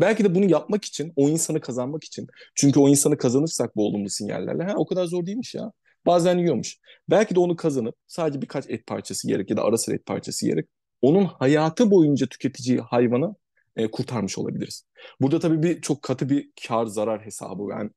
[0.00, 2.26] Belki de bunu yapmak için, o insanı kazanmak için.
[2.54, 5.72] Çünkü o insanı kazanırsak bu olumlu sinyallerle, ha o kadar zor değilmiş ya.
[6.06, 6.78] Bazen yiyormuş.
[7.10, 10.46] Belki de onu kazanıp sadece birkaç et parçası yiyerek ya da ara sıra et parçası
[10.46, 10.68] yiyerek
[11.02, 13.34] onun hayatı boyunca tüketeceği hayvanı
[13.76, 14.86] e, kurtarmış olabiliriz.
[15.20, 17.62] Burada tabii bir çok katı bir kar zarar hesabı.
[17.70, 17.90] Yani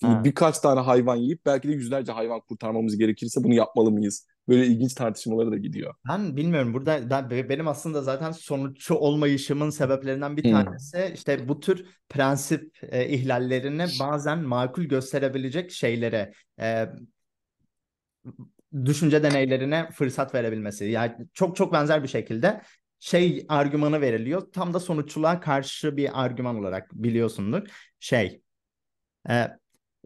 [0.00, 4.26] Şimdi birkaç tane hayvan yiyip belki de yüzlerce hayvan kurtarmamız gerekirse bunu yapmalı mıyız?
[4.48, 5.94] Böyle ilginç tartışmalara da gidiyor.
[6.08, 6.74] Ben bilmiyorum.
[6.74, 11.14] Burada ben, benim aslında zaten sonuççu olmayışımın sebeplerinden bir tanesi hmm.
[11.14, 16.88] işte bu tür prensip e, ihlallerini bazen makul gösterebilecek şeylere e,
[18.84, 20.84] düşünce deneylerine fırsat verebilmesi.
[20.84, 22.62] Yani çok çok benzer bir şekilde
[22.98, 24.52] şey argümanı veriliyor.
[24.52, 27.68] Tam da sonuççuluğa karşı bir argüman olarak biliyorsundur.
[28.00, 28.42] Şey,
[29.30, 29.48] e,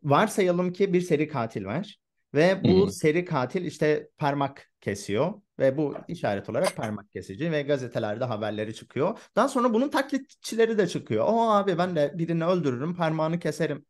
[0.03, 1.99] varsayalım ki bir seri katil var
[2.37, 2.90] ve bu Hı-hı.
[2.90, 9.18] seri katil işte parmak kesiyor ve bu işaret olarak parmak kesici ve gazetelerde haberleri çıkıyor.
[9.37, 11.25] Daha sonra bunun taklitçileri de çıkıyor.
[11.29, 13.87] O abi ben de birini öldürürüm, parmağını keserim.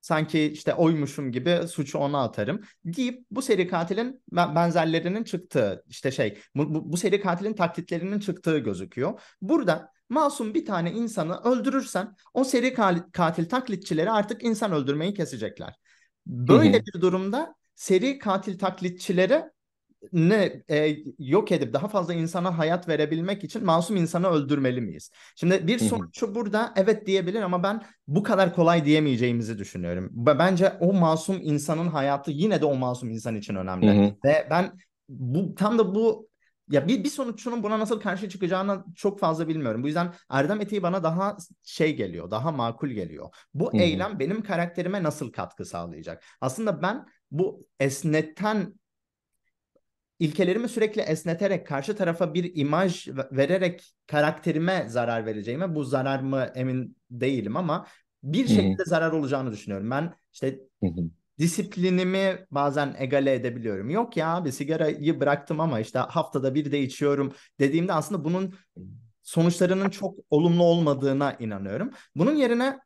[0.00, 6.38] Sanki işte oymuşum gibi suçu ona atarım deyip bu seri katilin benzerlerinin çıktığı işte şey
[6.56, 9.20] bu, bu, bu seri katilin taklitlerinin çıktığı gözüküyor.
[9.42, 12.74] Burada masum bir tane insanı öldürürsen o seri
[13.12, 15.74] katil taklitçileri artık insan öldürmeyi kesecekler.
[16.26, 16.82] Böyle hı hı.
[16.86, 19.42] bir durumda seri katil taklitçileri
[20.12, 25.10] ne e, yok edip daha fazla insana hayat verebilmek için masum insanı öldürmeli miyiz?
[25.36, 30.08] Şimdi bir sonuççu burada evet diyebilir ama ben bu kadar kolay diyemeyeceğimizi düşünüyorum.
[30.12, 34.16] Bence o masum insanın hayatı yine de o masum insan için önemli.
[34.24, 34.72] Ve ben
[35.08, 36.28] bu tam da bu
[36.70, 39.82] ya bir, bir sonuççunun buna nasıl karşı çıkacağını çok fazla bilmiyorum.
[39.82, 43.28] Bu yüzden Erdem etiği bana daha şey geliyor, daha makul geliyor.
[43.54, 43.82] Bu Hı-hı.
[43.82, 46.24] eylem benim karakterime nasıl katkı sağlayacak?
[46.40, 48.74] Aslında ben bu esneten
[50.18, 56.96] ilkelerimi sürekli esneterek karşı tarafa bir imaj vererek karakterime zarar vereceğime bu zarar mı emin
[57.10, 57.86] değilim ama
[58.22, 59.90] bir şekilde zarar olacağını düşünüyorum.
[59.90, 63.90] Ben işte Hı-hı disiplinimi bazen egale edebiliyorum.
[63.90, 68.54] Yok ya abi sigarayı bıraktım ama işte haftada bir de içiyorum dediğimde aslında bunun
[69.22, 71.90] sonuçlarının çok olumlu olmadığına inanıyorum.
[72.16, 72.78] Bunun yerine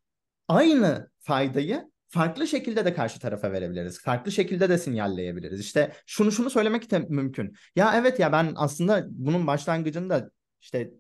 [0.48, 4.02] aynı faydayı farklı şekilde de karşı tarafa verebiliriz.
[4.02, 5.60] Farklı şekilde de sinyalleyebiliriz.
[5.60, 7.56] İşte şunu şunu söylemek de mümkün.
[7.76, 10.90] Ya evet ya ben aslında bunun başlangıcında işte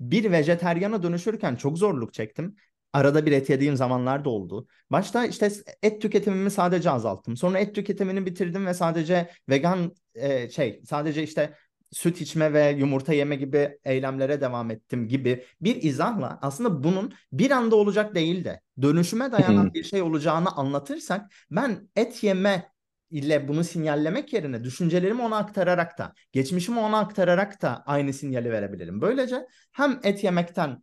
[0.00, 2.56] bir vejetaryana dönüşürken çok zorluk çektim.
[2.92, 4.66] arada bir et yediğim zamanlar da oldu.
[4.90, 5.50] Başta işte
[5.82, 7.36] et tüketimimi sadece azalttım.
[7.36, 11.54] Sonra et tüketimini bitirdim ve sadece vegan e, şey sadece işte
[11.94, 17.50] süt içme ve yumurta yeme gibi eylemlere devam ettim gibi bir izahla aslında bunun bir
[17.50, 22.74] anda olacak değil de dönüşüme dayanan bir şey olacağını anlatırsak ben et yeme
[23.10, 29.00] ile bunu sinyallemek yerine düşüncelerimi ona aktararak da, geçmişimi ona aktararak da aynı sinyali verebilirim.
[29.00, 30.82] Böylece hem et yemekten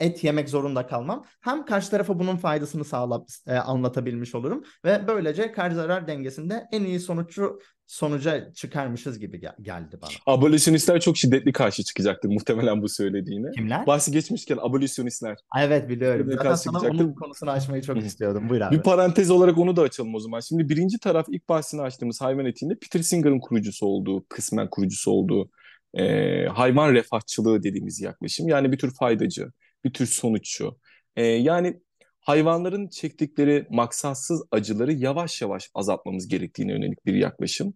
[0.00, 1.24] et yemek zorunda kalmam.
[1.40, 6.84] Hem karşı tarafa bunun faydasını sağlap e, anlatabilmiş olurum ve böylece kar zarar dengesinde en
[6.84, 7.58] iyi sonucu
[7.92, 10.10] sonuca çıkarmışız gibi gel- geldi bana.
[10.26, 13.50] Abolisyonistler çok şiddetli karşı çıkacaktır muhtemelen bu söylediğine.
[13.50, 13.86] Kimler?
[13.86, 15.38] Bahsi geçmişken abolisyonistler.
[15.58, 16.26] Evet biliyorum.
[16.30, 17.04] Zaten karşı sana çıkacaktır.
[17.04, 18.48] onun konusunu açmayı çok istiyordum.
[18.48, 18.76] Buyur abi.
[18.76, 20.40] Bir parantez olarak onu da açalım o zaman.
[20.40, 25.50] Şimdi birinci taraf ilk bahsini açtığımız hayvan etiğinde Peter Singer'ın kurucusu olduğu, kısmen kurucusu olduğu
[25.94, 26.04] e,
[26.46, 28.48] hayvan refahçılığı dediğimiz yaklaşım.
[28.48, 29.48] Yani bir tür faydacı,
[29.84, 30.78] bir tür sonuççu.
[31.16, 31.80] E, yani
[32.22, 37.74] hayvanların çektikleri maksatsız acıları yavaş yavaş azaltmamız gerektiğine yönelik bir yaklaşım.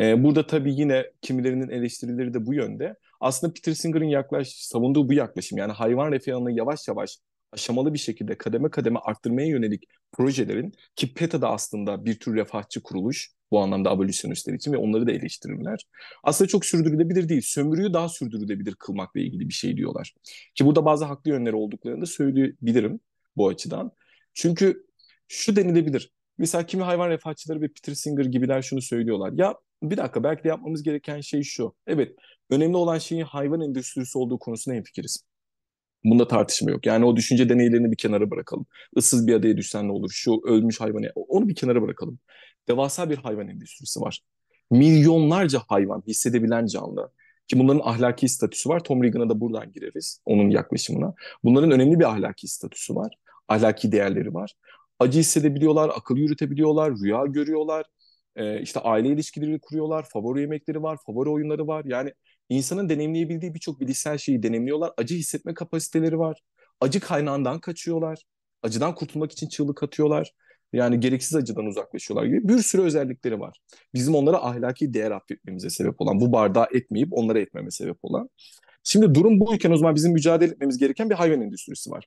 [0.00, 2.96] E, burada tabii yine kimilerinin eleştirileri de bu yönde.
[3.20, 7.18] Aslında Peter Singer'ın yaklaş, savunduğu bu yaklaşım yani hayvan refahını yavaş yavaş
[7.52, 12.82] aşamalı bir şekilde kademe kademe arttırmaya yönelik projelerin ki PETA da aslında bir tür refahçı
[12.82, 15.86] kuruluş bu anlamda abolisyonistler için ve onları da eleştirirler.
[16.22, 17.42] Aslında çok sürdürülebilir değil.
[17.44, 20.14] Sömürüyü daha sürdürülebilir kılmakla ilgili bir şey diyorlar.
[20.54, 23.00] Ki burada bazı haklı yönleri olduklarını da söyleyebilirim
[23.36, 23.92] bu açıdan.
[24.34, 24.86] Çünkü
[25.28, 26.12] şu denilebilir.
[26.38, 29.32] Mesela kimi hayvan refahçıları ve Peter Singer gibiler şunu söylüyorlar.
[29.32, 31.74] Ya bir dakika belki de yapmamız gereken şey şu.
[31.86, 32.16] Evet
[32.50, 35.24] önemli olan şeyin hayvan endüstrisi olduğu konusunda hemfikiriz.
[36.04, 36.86] Bunda tartışma yok.
[36.86, 38.66] Yani o düşünce deneylerini bir kenara bırakalım.
[38.96, 40.10] Issız bir adaya düşsen ne olur?
[40.12, 42.18] Şu ölmüş hayvanı onu bir kenara bırakalım.
[42.68, 44.20] Devasa bir hayvan endüstrisi var.
[44.70, 47.10] Milyonlarca hayvan hissedebilen canlı.
[47.48, 48.84] Ki bunların ahlaki statüsü var.
[48.84, 50.20] Tom Regan'a da buradan gireriz.
[50.24, 51.14] Onun yaklaşımına.
[51.44, 53.14] Bunların önemli bir ahlaki statüsü var.
[53.48, 54.54] Ahlaki değerleri var.
[54.98, 57.86] Acı hissedebiliyorlar, akıl yürütebiliyorlar, rüya görüyorlar.
[58.36, 61.84] Ee, işte aile ilişkileri kuruyorlar, favori yemekleri var, favori oyunları var.
[61.84, 62.12] Yani
[62.48, 64.92] insanın deneyimleyebildiği birçok bilişsel şeyi deneyimliyorlar.
[64.96, 66.40] Acı hissetme kapasiteleri var.
[66.80, 68.18] Acı kaynağından kaçıyorlar.
[68.62, 70.32] Acıdan kurtulmak için çığlık atıyorlar.
[70.72, 73.60] Yani gereksiz acıdan uzaklaşıyorlar gibi bir sürü özellikleri var.
[73.94, 78.30] Bizim onlara ahlaki değer atfetmemize sebep olan, bu bardağı etmeyip onlara etmeme sebep olan.
[78.82, 82.06] Şimdi durum buyken o zaman bizim mücadele etmemiz gereken bir hayvan endüstrisi var.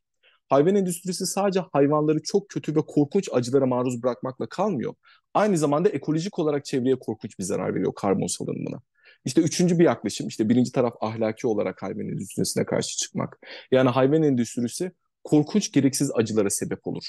[0.49, 4.93] Hayvan endüstrisi sadece hayvanları çok kötü ve korkunç acılara maruz bırakmakla kalmıyor.
[5.33, 8.81] Aynı zamanda ekolojik olarak çevreye korkunç bir zarar veriyor karbon salınımına.
[9.25, 13.39] İşte üçüncü bir yaklaşım, işte birinci taraf ahlaki olarak hayvan endüstrisine karşı çıkmak.
[13.71, 14.91] Yani hayvan endüstrisi
[15.23, 17.03] korkunç gereksiz acılara sebep olur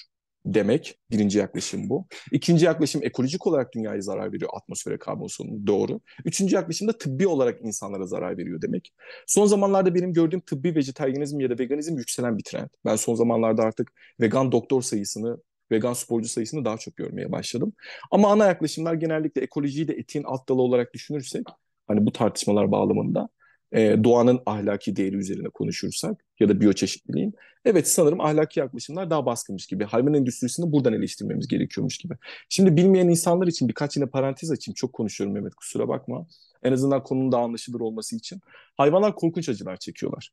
[0.55, 0.99] demek.
[1.11, 2.07] Birinci yaklaşım bu.
[2.33, 6.01] İkinci yaklaşım ekolojik olarak dünyaya zarar veriyor atmosfere karbon salınımı doğru.
[6.25, 8.95] Üçüncü yaklaşım da tıbbi olarak insanlara zarar veriyor demek.
[9.27, 12.69] Son zamanlarda benim gördüğüm tıbbi vejetaryenizm ya da veganizm yükselen bir trend.
[12.85, 15.39] Ben son zamanlarda artık vegan doktor sayısını
[15.71, 17.73] vegan sporcu sayısını daha çok görmeye başladım.
[18.11, 21.47] Ama ana yaklaşımlar genellikle ekolojiyi de etiğin alt dalı olarak düşünürsek
[21.87, 23.29] hani bu tartışmalar bağlamında
[23.73, 29.67] e, doğanın ahlaki değeri üzerine konuşursak ya da biyoçeşitliliğin evet sanırım ahlaki yaklaşımlar daha baskınmış
[29.67, 29.85] gibi.
[29.85, 32.15] Hayvan endüstrisini buradan eleştirmemiz gerekiyormuş gibi.
[32.49, 34.75] Şimdi bilmeyen insanlar için birkaç yine parantez açayım.
[34.75, 36.27] Çok konuşuyorum Mehmet kusura bakma.
[36.63, 38.41] En azından konunun daha anlaşılır olması için.
[38.77, 40.31] Hayvanlar korkunç acılar çekiyorlar.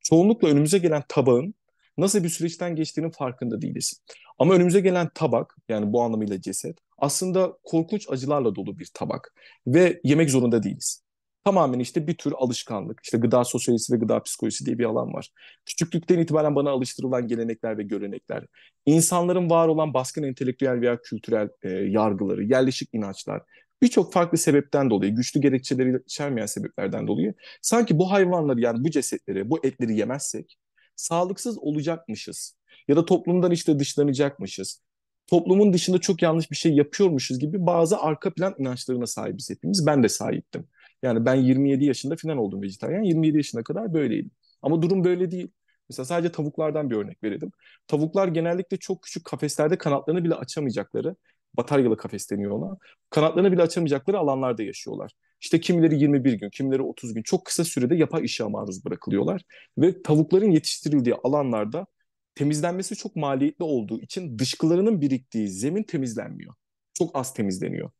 [0.00, 1.54] Çoğunlukla önümüze gelen tabağın
[1.98, 4.02] nasıl bir süreçten geçtiğinin farkında değiliz.
[4.38, 9.34] Ama önümüze gelen tabak yani bu anlamıyla ceset aslında korkunç acılarla dolu bir tabak
[9.66, 11.05] ve yemek zorunda değiliz.
[11.46, 13.00] Tamamen işte bir tür alışkanlık.
[13.04, 15.30] İşte gıda sosyolojisi ve gıda psikolojisi diye bir alan var.
[15.66, 18.44] Küçüklükten itibaren bana alıştırılan gelenekler ve görenekler,
[18.86, 23.42] insanların var olan baskın entelektüel veya kültürel e, yargıları, yerleşik inançlar,
[23.82, 29.50] birçok farklı sebepten dolayı, güçlü gerekçeleri içermeyen sebeplerden dolayı sanki bu hayvanları yani bu cesetleri,
[29.50, 30.58] bu etleri yemezsek
[30.96, 32.56] sağlıksız olacakmışız
[32.88, 34.82] ya da toplumdan işte dışlanacakmışız.
[35.26, 39.86] Toplumun dışında çok yanlış bir şey yapıyormuşuz gibi bazı arka plan inançlarına sahibiz hepimiz.
[39.86, 40.68] Ben de sahiptim.
[41.06, 43.02] Yani ben 27 yaşında falan oldum vejetaryen.
[43.02, 44.30] 27 yaşına kadar böyleydim.
[44.62, 45.48] Ama durum böyle değil.
[45.88, 47.50] Mesela sadece tavuklardan bir örnek verelim.
[47.86, 51.16] Tavuklar genellikle çok küçük kafeslerde kanatlarını bile açamayacakları,
[51.54, 52.76] bataryalı kafes deniyor ona,
[53.10, 55.12] kanatlarını bile açamayacakları alanlarda yaşıyorlar.
[55.40, 59.42] İşte kimileri 21 gün, kimileri 30 gün çok kısa sürede yapay ışığa maruz bırakılıyorlar.
[59.78, 61.86] Ve tavukların yetiştirildiği alanlarda
[62.34, 66.54] temizlenmesi çok maliyetli olduğu için dışkılarının biriktiği zemin temizlenmiyor.
[66.94, 67.90] Çok az temizleniyor.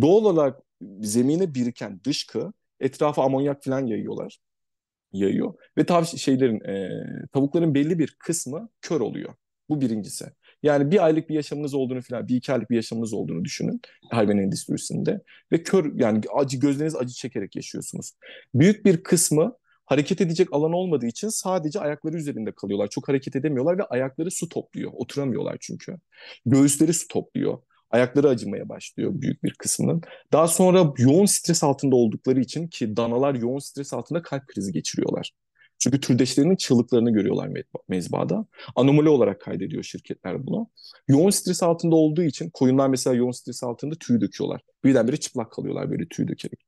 [0.00, 0.65] Doğal olarak
[1.00, 4.38] zemine biriken dışkı etrafa amonyak falan yayıyorlar.
[5.12, 5.54] Yayıyor.
[5.78, 6.90] Ve tav şeylerin e,
[7.32, 9.34] tavukların belli bir kısmı kör oluyor.
[9.68, 10.26] Bu birincisi.
[10.62, 14.38] Yani bir aylık bir yaşamınız olduğunu falan, bir iki aylık bir yaşamınız olduğunu düşünün hayvan
[14.38, 15.20] endüstrisinde.
[15.52, 18.12] Ve kör yani acı gözleriniz acı çekerek yaşıyorsunuz.
[18.54, 22.88] Büyük bir kısmı Hareket edecek alan olmadığı için sadece ayakları üzerinde kalıyorlar.
[22.88, 24.92] Çok hareket edemiyorlar ve ayakları su topluyor.
[24.94, 25.96] Oturamıyorlar çünkü.
[26.46, 27.58] Göğüsleri su topluyor.
[27.90, 30.02] Ayakları acımaya başlıyor büyük bir kısmının.
[30.32, 35.32] Daha sonra yoğun stres altında oldukları için ki danalar yoğun stres altında kalp krizi geçiriyorlar.
[35.78, 37.50] Çünkü türdeşlerinin çığlıklarını görüyorlar
[37.88, 38.46] mezbada.
[38.76, 40.70] Anomali olarak kaydediyor şirketler bunu.
[41.08, 44.60] Yoğun stres altında olduğu için koyunlar mesela yoğun stres altında tüy döküyorlar.
[44.84, 46.66] Birdenbire çıplak kalıyorlar böyle tüy dökerek.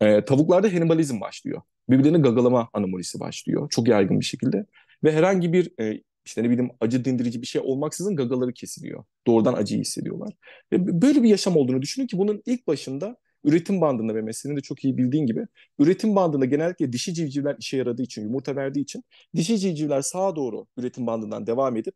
[0.00, 1.62] Ee, tavuklarda hannibalizm başlıyor.
[1.90, 3.68] Birbirlerini gagalama anomalisi başlıyor.
[3.70, 4.66] Çok yaygın bir şekilde.
[5.04, 9.04] Ve herhangi bir e, işte ne bileyim acı dindirici bir şey olmaksızın gagaları kesiliyor.
[9.26, 10.34] Doğrudan acıyı hissediyorlar.
[10.72, 14.62] Ve böyle bir yaşam olduğunu düşünün ki bunun ilk başında üretim bandında ve mesleğini de
[14.62, 15.46] çok iyi bildiğin gibi
[15.78, 19.04] üretim bandında genellikle dişi civcivler işe yaradığı için, yumurta verdiği için
[19.36, 21.94] dişi civcivler sağa doğru üretim bandından devam edip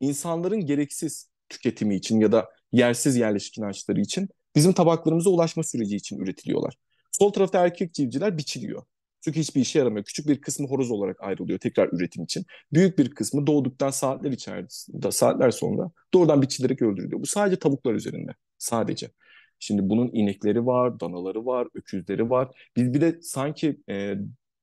[0.00, 6.18] insanların gereksiz tüketimi için ya da yersiz yerleşik inançları için bizim tabaklarımıza ulaşma süreci için
[6.18, 6.74] üretiliyorlar.
[7.12, 8.82] Sol tarafta erkek civcivler biçiliyor.
[9.24, 10.04] Çünkü hiçbir işe yaramıyor.
[10.04, 12.44] Küçük bir kısmı horoz olarak ayrılıyor tekrar üretim için.
[12.72, 17.20] Büyük bir kısmı doğduktan saatler içerisinde, saatler sonra doğrudan biçilerek öldürülüyor.
[17.20, 18.30] Bu sadece tavuklar üzerinde.
[18.58, 19.10] Sadece.
[19.58, 22.48] Şimdi bunun inekleri var, danaları var, öküzleri var.
[22.76, 24.14] Biz bir de sanki e,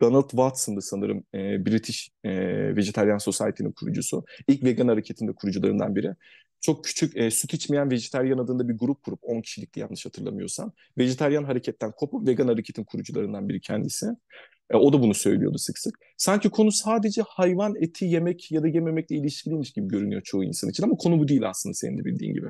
[0.01, 2.31] Donald Watson'dı sanırım e, British e,
[2.75, 4.25] Vegetarian Society'nin kurucusu.
[4.47, 6.15] İlk vegan hareketinde kurucularından biri.
[6.61, 10.71] Çok küçük e, süt içmeyen vejetaryen adında bir grup kurup 10 kişilikti yanlış hatırlamıyorsam.
[10.97, 14.07] Vejetaryen hareketten kopup vegan hareketin kurucularından biri kendisi.
[14.69, 15.99] E, o da bunu söylüyordu sık sık.
[16.17, 20.83] Sanki konu sadece hayvan eti yemek ya da yememekle ilişkiliymiş gibi görünüyor çoğu insan için
[20.83, 22.47] ama konu bu değil aslında senin de bildiğin gibi.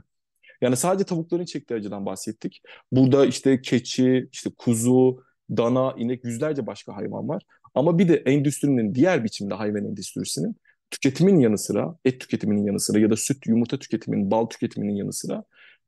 [0.61, 2.61] Yani sadece tavukların çektiği acıdan bahsettik.
[2.91, 7.43] Burada işte keçi, işte kuzu, dana, inek yüzlerce başka hayvan var.
[7.75, 10.55] Ama bir de endüstrinin diğer biçimde hayvan endüstrisinin
[10.91, 15.13] tüketimin yanı sıra, et tüketiminin yanı sıra ya da süt, yumurta tüketiminin, bal tüketiminin yanı
[15.13, 15.43] sıra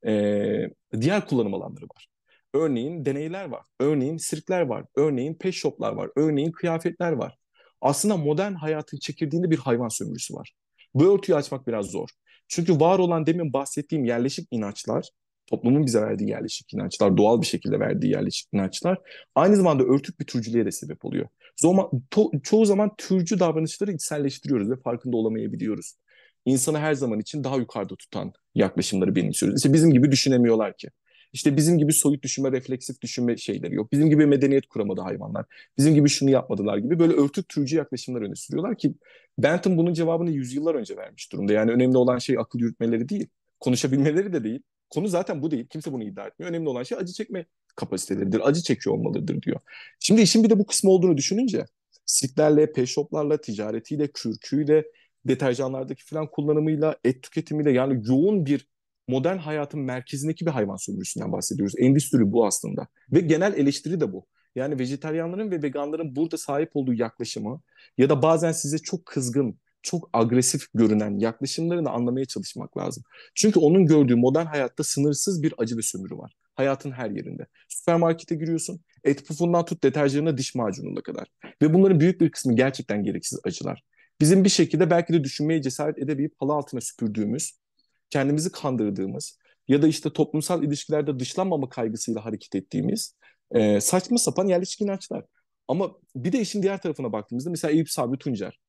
[0.07, 0.11] e,
[1.01, 2.07] diğer kullanım alanları var.
[2.53, 7.37] Örneğin deneyler var, örneğin sirkler var, örneğin pet shoplar var, örneğin kıyafetler var.
[7.81, 10.53] Aslında modern hayatın çekirdiğinde bir hayvan sömürüsü var.
[10.93, 12.09] Bu örtüyü açmak biraz zor.
[12.47, 15.09] Çünkü var olan demin bahsettiğim yerleşik inançlar,
[15.49, 18.97] toplumun bize verdiği yerleşik inançlar, doğal bir şekilde verdiği yerleşik inançlar
[19.35, 21.27] aynı zamanda örtük bir türcülüğe de sebep oluyor.
[21.61, 25.93] Zoma, to, çoğu zaman türcü davranışları içselleştiriyoruz ve farkında olamayabiliyoruz.
[26.45, 29.59] İnsanı her zaman için daha yukarıda tutan yaklaşımları benimsiyoruz.
[29.59, 30.89] İşte bizim gibi düşünemiyorlar ki.
[31.33, 33.91] İşte bizim gibi soyut düşünme, refleksif düşünme şeyleri yok.
[33.91, 35.45] Bizim gibi medeniyet kuramadı hayvanlar.
[35.77, 38.93] Bizim gibi şunu yapmadılar gibi böyle örtük türcü yaklaşımlar öne sürüyorlar ki
[39.37, 41.53] Bentham bunun cevabını yüzyıllar önce vermiş durumda.
[41.53, 43.27] Yani önemli olan şey akıl yürütmeleri değil,
[43.59, 44.61] konuşabilmeleri de değil.
[44.89, 45.67] Konu zaten bu değil.
[45.67, 46.49] Kimse bunu iddia etmiyor.
[46.49, 48.47] Önemli olan şey acı çekme kapasiteleridir.
[48.47, 49.59] Acı çekiyor olmalıdır diyor.
[49.99, 51.65] Şimdi işin bir de bu kısmı olduğunu düşününce
[52.05, 54.85] sirklerle, pet shoplarla, ticaretiyle, kürküyle,
[55.25, 58.67] deterjanlardaki falan kullanımıyla, et tüketimiyle yani yoğun bir
[59.07, 61.73] modern hayatın merkezindeki bir hayvan sömürüsünden bahsediyoruz.
[61.77, 62.87] Endüstri bu aslında.
[63.11, 64.25] Ve genel eleştiri de bu.
[64.55, 67.61] Yani vejetaryenlerin ve veganların burada sahip olduğu yaklaşımı
[67.97, 73.03] ya da bazen size çok kızgın, çok agresif görünen yaklaşımlarını anlamaya çalışmak lazım.
[73.35, 76.33] Çünkü onun gördüğü modern hayatta sınırsız bir acı ve sömürü var.
[76.55, 77.45] Hayatın her yerinde.
[77.69, 81.27] Süpermarkete giriyorsun, et pufundan tut deterjanına diş macununa kadar.
[81.61, 83.83] Ve bunların büyük bir kısmı gerçekten gereksiz acılar.
[84.21, 87.51] Bizim bir şekilde belki de düşünmeye cesaret edemeyip halı altına süpürdüğümüz,
[88.09, 89.37] kendimizi kandırdığımız
[89.67, 93.15] ya da işte toplumsal ilişkilerde dışlanmama kaygısıyla hareket ettiğimiz
[93.79, 95.25] saçma sapan yerleşik inançlar.
[95.67, 98.59] Ama bir de işin diğer tarafına baktığımızda mesela Eyüp Sabri Tuncer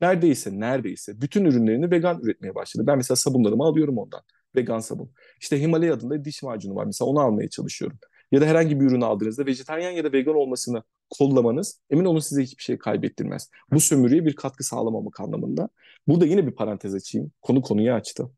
[0.00, 2.86] neredeyse neredeyse bütün ürünlerini vegan üretmeye başladı.
[2.86, 4.20] Ben mesela sabunlarımı alıyorum ondan.
[4.56, 5.10] Vegan sabun.
[5.40, 6.84] İşte Himalaya adında diş macunu var.
[6.84, 7.98] Mesela onu almaya çalışıyorum.
[8.32, 12.42] Ya da herhangi bir ürünü aldığınızda vejetaryen ya da vegan olmasını kollamanız emin olun size
[12.42, 13.50] hiçbir şey kaybettirmez.
[13.72, 15.68] Bu sömürüye bir katkı sağlamamak anlamında.
[16.08, 17.32] Burada yine bir parantez açayım.
[17.42, 18.30] Konu konuyu açtı.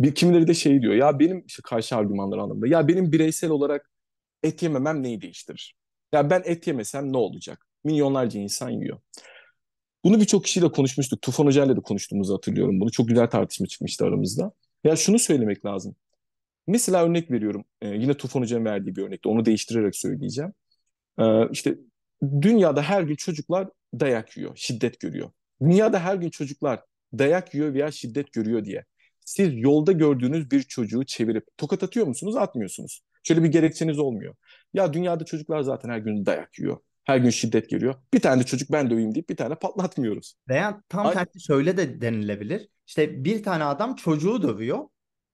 [0.00, 3.90] Bir kimileri de şey diyor ya benim işte karşı argümanlar anlamında ya benim bireysel olarak
[4.42, 5.74] et yememem neyi değiştirir?
[6.12, 7.66] Ya ben et yemesem ne olacak?
[7.84, 8.98] Milyonlarca insan yiyor.
[10.04, 11.22] Bunu birçok kişiyle konuşmuştuk.
[11.22, 12.90] Tufan Hoca ile de konuştuğumuzu hatırlıyorum bunu.
[12.90, 14.52] Çok güzel tartışma çıkmıştı aramızda.
[14.84, 15.96] Ya şunu söylemek lazım.
[16.66, 17.64] Mesela örnek veriyorum.
[17.82, 19.28] Ee, yine Tufan Hoca'nın verdiği bir örnekte.
[19.28, 20.52] Onu değiştirerek söyleyeceğim.
[21.20, 21.78] Ee, işte
[22.42, 25.30] dünyada her gün çocuklar dayak yiyor, şiddet görüyor.
[25.62, 28.84] Dünyada her gün çocuklar dayak yiyor veya şiddet görüyor diye.
[29.20, 32.36] Siz yolda gördüğünüz bir çocuğu çevirip tokat atıyor musunuz?
[32.36, 33.02] Atmıyorsunuz.
[33.22, 34.34] Şöyle bir gerekçeniz olmuyor.
[34.74, 36.78] Ya dünyada çocuklar zaten her gün dayak yiyor.
[37.04, 37.94] Her gün şiddet görüyor.
[38.14, 40.34] Bir tane de çocuk ben döveyim deyip bir tane patlatmıyoruz.
[40.48, 42.68] Veya tam Ay- tersi şöyle de denilebilir.
[42.86, 44.78] İşte bir tane adam çocuğu dövüyor.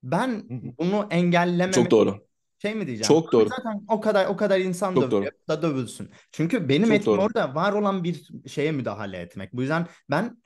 [0.02, 0.42] Ben
[0.78, 2.26] bunu engellememek Çok doğru.
[2.62, 3.08] şey mi diyeceğim?
[3.08, 3.48] Çok doğru.
[3.48, 5.30] Zaten o kadar o kadar insan Çok dövüyor doğru.
[5.48, 6.10] da dövülsün.
[6.32, 7.22] Çünkü benim Çok etkim doğru.
[7.22, 9.52] orada var olan bir şeye müdahale etmek.
[9.52, 10.42] Bu yüzden ben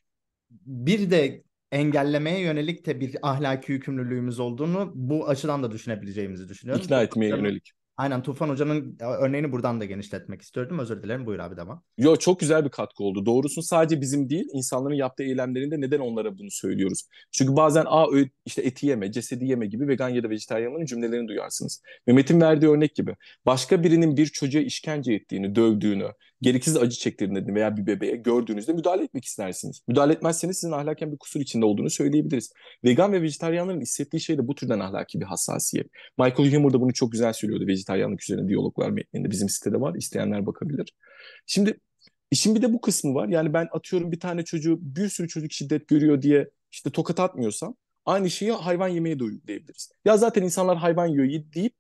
[0.50, 6.84] bir de engellemeye yönelik de bir ahlaki yükümlülüğümüz olduğunu bu açıdan da düşünebileceğimizi düşünüyorum.
[6.84, 7.72] İkna etmeye Canım- yönelik.
[7.96, 10.78] Aynen Tufan Hoca'nın e, örneğini buradan da genişletmek istiyordum.
[10.78, 11.26] Özür dilerim.
[11.26, 11.82] Buyur abi devam.
[11.98, 13.26] Yo çok güzel bir katkı oldu.
[13.26, 17.02] Doğrusu sadece bizim değil, insanların yaptığı eylemlerinde neden onlara bunu söylüyoruz?
[17.32, 18.06] Çünkü bazen a
[18.46, 21.82] işte eti yeme, cesedi yeme gibi vegan ya da vejetaryenlerin cümlelerini duyarsınız.
[22.06, 23.16] Mehmet'in verdiği örnek gibi.
[23.46, 26.08] Başka birinin bir çocuğa işkence ettiğini, dövdüğünü,
[26.42, 29.80] gereksiz acı çektirdiğini veya bir bebeğe gördüğünüzde müdahale etmek istersiniz.
[29.88, 32.52] Müdahale etmezseniz sizin ahlaken bir kusur içinde olduğunu söyleyebiliriz.
[32.84, 35.86] Vegan ve vejetaryenlerin hissettiği şey de bu türden ahlaki bir hassasiyet.
[36.18, 39.30] Michael Humor da bunu çok güzel söylüyordu vejetaryenlik üzerine diyaloglar metninde.
[39.30, 39.94] Bizim sitede var.
[39.94, 40.92] İsteyenler bakabilir.
[41.46, 41.80] Şimdi
[42.30, 43.28] işin bir de bu kısmı var.
[43.28, 47.74] Yani ben atıyorum bir tane çocuğu bir sürü çocuk şiddet görüyor diye işte tokat atmıyorsam
[48.04, 49.90] aynı şeyi hayvan yemeye de uygulayabiliriz.
[50.04, 51.74] Ya zaten insanlar hayvan yiyor deyip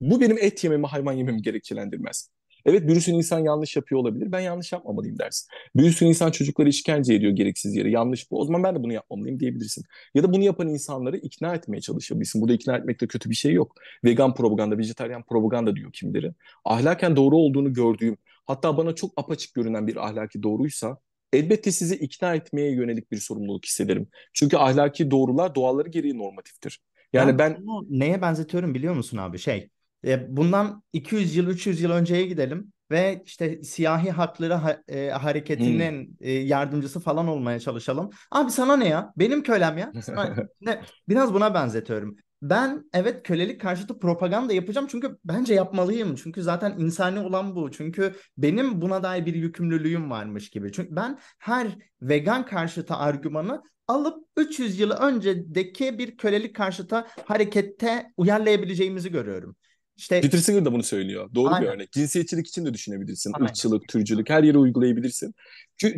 [0.00, 2.30] bu benim et yememi hayvan yememi gerekçelendirmez.
[2.66, 4.32] Evet bir sürü insan yanlış yapıyor olabilir.
[4.32, 5.48] Ben yanlış yapmamalıyım dersin.
[5.76, 7.90] Bir sürü insan çocukları işkence ediyor gereksiz yere.
[7.90, 8.40] Yanlış bu.
[8.40, 9.84] O zaman ben de bunu yapmamalıyım diyebilirsin.
[10.14, 12.42] Ya da bunu yapan insanları ikna etmeye çalışabilirsin.
[12.42, 13.74] Burada ikna etmekte kötü bir şey yok.
[14.04, 16.32] Vegan propaganda, vejetaryen propaganda diyor kimleri.
[16.64, 20.98] Ahlaken doğru olduğunu gördüğüm, hatta bana çok apaçık görünen bir ahlaki doğruysa
[21.32, 24.08] elbette sizi ikna etmeye yönelik bir sorumluluk hissederim.
[24.32, 26.80] Çünkü ahlaki doğrular doğaları gereği normatiftir.
[27.12, 27.98] Yani ben, ben...
[28.00, 29.38] neye benzetiyorum biliyor musun abi?
[29.38, 29.70] Şey,
[30.04, 36.06] e, bundan 200 yıl, 300 yıl önceye gidelim ve işte siyahi hakları ha, e, hareketinin
[36.06, 36.14] hmm.
[36.20, 38.10] e, yardımcısı falan olmaya çalışalım.
[38.30, 39.12] Abi sana ne ya?
[39.16, 39.92] Benim kölem ya.
[40.60, 40.80] ne?
[41.08, 42.16] Biraz buna benzetiyorum.
[42.42, 46.14] Ben evet kölelik karşıtı propaganda yapacağım çünkü bence yapmalıyım.
[46.14, 47.70] Çünkü zaten insani olan bu.
[47.70, 50.72] Çünkü benim buna dair bir yükümlülüğüm varmış gibi.
[50.72, 51.66] Çünkü ben her
[52.02, 59.56] vegan karşıtı argümanı alıp 300 yıl öncedeki bir kölelik karşıtı harekette uyarlayabileceğimizi görüyorum.
[59.96, 61.30] İşte Peter Singer da bunu söylüyor.
[61.34, 61.62] Doğru Aynen.
[61.62, 61.92] bir örnek.
[61.92, 63.32] Cinsiyetçilik için de düşünebilirsin.
[63.34, 63.46] Aynen.
[63.46, 65.34] Irkçılık, türcülük her yere uygulayabilirsin.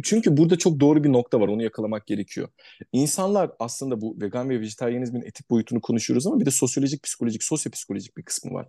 [0.02, 1.48] Çünkü burada çok doğru bir nokta var.
[1.48, 2.48] Onu yakalamak gerekiyor.
[2.92, 8.16] İnsanlar aslında bu vegan ve vejetaryenizmin etik boyutunu konuşuyoruz ama bir de sosyolojik, psikolojik, sosyopsikolojik
[8.16, 8.68] bir kısmı var.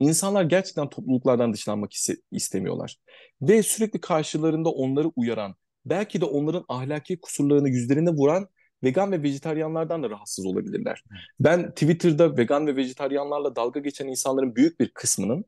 [0.00, 1.92] İnsanlar gerçekten topluluklardan dışlanmak
[2.32, 2.96] istemiyorlar.
[3.42, 5.54] Ve sürekli karşılarında onları uyaran,
[5.84, 8.48] belki de onların ahlaki kusurlarını yüzlerine vuran
[8.84, 11.04] vegan ve vejetaryenlerden de rahatsız olabilirler.
[11.40, 15.44] Ben Twitter'da vegan ve vejetaryenlerle dalga geçen insanların büyük bir kısmının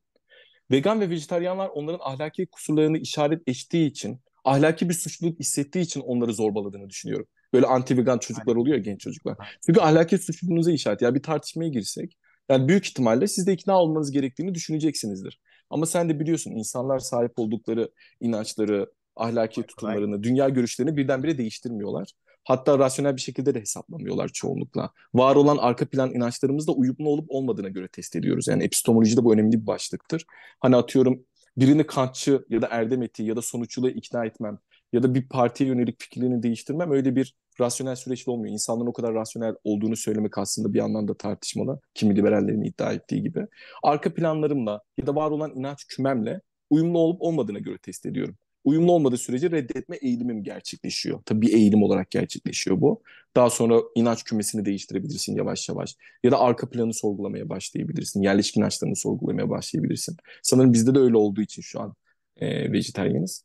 [0.71, 6.33] vegan ve vejetaryenler onların ahlaki kusurlarını işaret ettiği için, ahlaki bir suçluluk hissettiği için onları
[6.33, 7.27] zorbaladığını düşünüyorum.
[7.53, 9.37] Böyle anti vegan çocuklar oluyor ya genç çocuklar.
[9.67, 11.03] Çünkü ahlaki suçluluğunuza işaret.
[11.03, 12.17] Ya bir tartışmaya girsek
[12.49, 15.41] yani büyük ihtimalle siz de ikna olmanız gerektiğini düşüneceksinizdir.
[15.71, 17.91] Ama sen de biliyorsun insanlar sahip oldukları
[18.21, 22.13] inançları, ahlaki tutumlarını, dünya görüşlerini birdenbire değiştirmiyorlar.
[22.45, 24.91] Hatta rasyonel bir şekilde de hesaplamıyorlar çoğunlukla.
[25.15, 28.49] Var olan arka plan inançlarımızda uyumlu olup olmadığına göre test ediyoruz.
[28.49, 30.27] Yani epistemolojide bu önemli bir başlıktır.
[30.61, 31.25] Hani atıyorum
[31.57, 34.59] birini kantçı ya da erdem etiği ya da sonuççuluğa ikna etmem
[34.93, 38.53] ya da bir partiye yönelik fikirlerini değiştirmem öyle bir rasyonel süreçte olmuyor.
[38.53, 41.81] İnsanların o kadar rasyonel olduğunu söylemek aslında bir yandan da tartışmalı.
[41.95, 43.47] Kimi liberallerin iddia ettiği gibi.
[43.83, 48.93] Arka planlarımla ya da var olan inanç kümemle uyumlu olup olmadığına göre test ediyorum uyumlu
[48.93, 51.23] olmadığı sürece reddetme eğilimim gerçekleşiyor.
[51.27, 53.03] Tabii bir eğilim olarak gerçekleşiyor bu.
[53.37, 55.97] Daha sonra inanç kümesini değiştirebilirsin yavaş yavaş.
[56.23, 58.23] Ya da arka planı sorgulamaya başlayabilirsin.
[58.23, 60.17] Yerleşik inançlarını sorgulamaya başlayabilirsin.
[60.43, 61.95] Sanırım bizde de öyle olduğu için şu an
[62.37, 63.45] e, vejetaryeniz.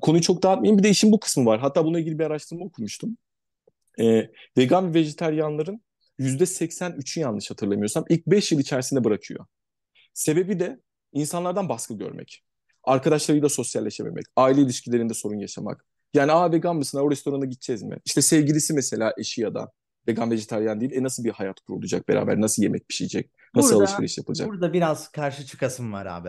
[0.00, 0.78] Konuyu çok dağıtmayayım.
[0.78, 1.60] Bir de işin bu kısmı var.
[1.60, 3.16] Hatta bununla ilgili bir araştırma okumuştum.
[4.00, 5.82] E, vegan ve vejetaryenlerin
[6.18, 9.46] %83'ü yanlış hatırlamıyorsam ilk 5 yıl içerisinde bırakıyor.
[10.14, 10.80] Sebebi de
[11.12, 12.45] insanlardan baskı görmek
[12.86, 15.84] arkadaşlarıyla sosyalleşememek, aile ilişkilerinde sorun yaşamak.
[16.14, 16.98] Yani aa vegan mısın?
[16.98, 17.96] O restorana gideceğiz mi?
[18.04, 19.72] İşte sevgilisi mesela eşi ya da
[20.08, 20.92] vegan vejetaryen değil.
[20.92, 22.40] E nasıl bir hayat kurulacak beraber?
[22.40, 23.30] Nasıl yemek pişecek?
[23.54, 24.48] Nasıl burada, alışveriş yapılacak?
[24.48, 26.28] Burada biraz karşı çıkasım var abi.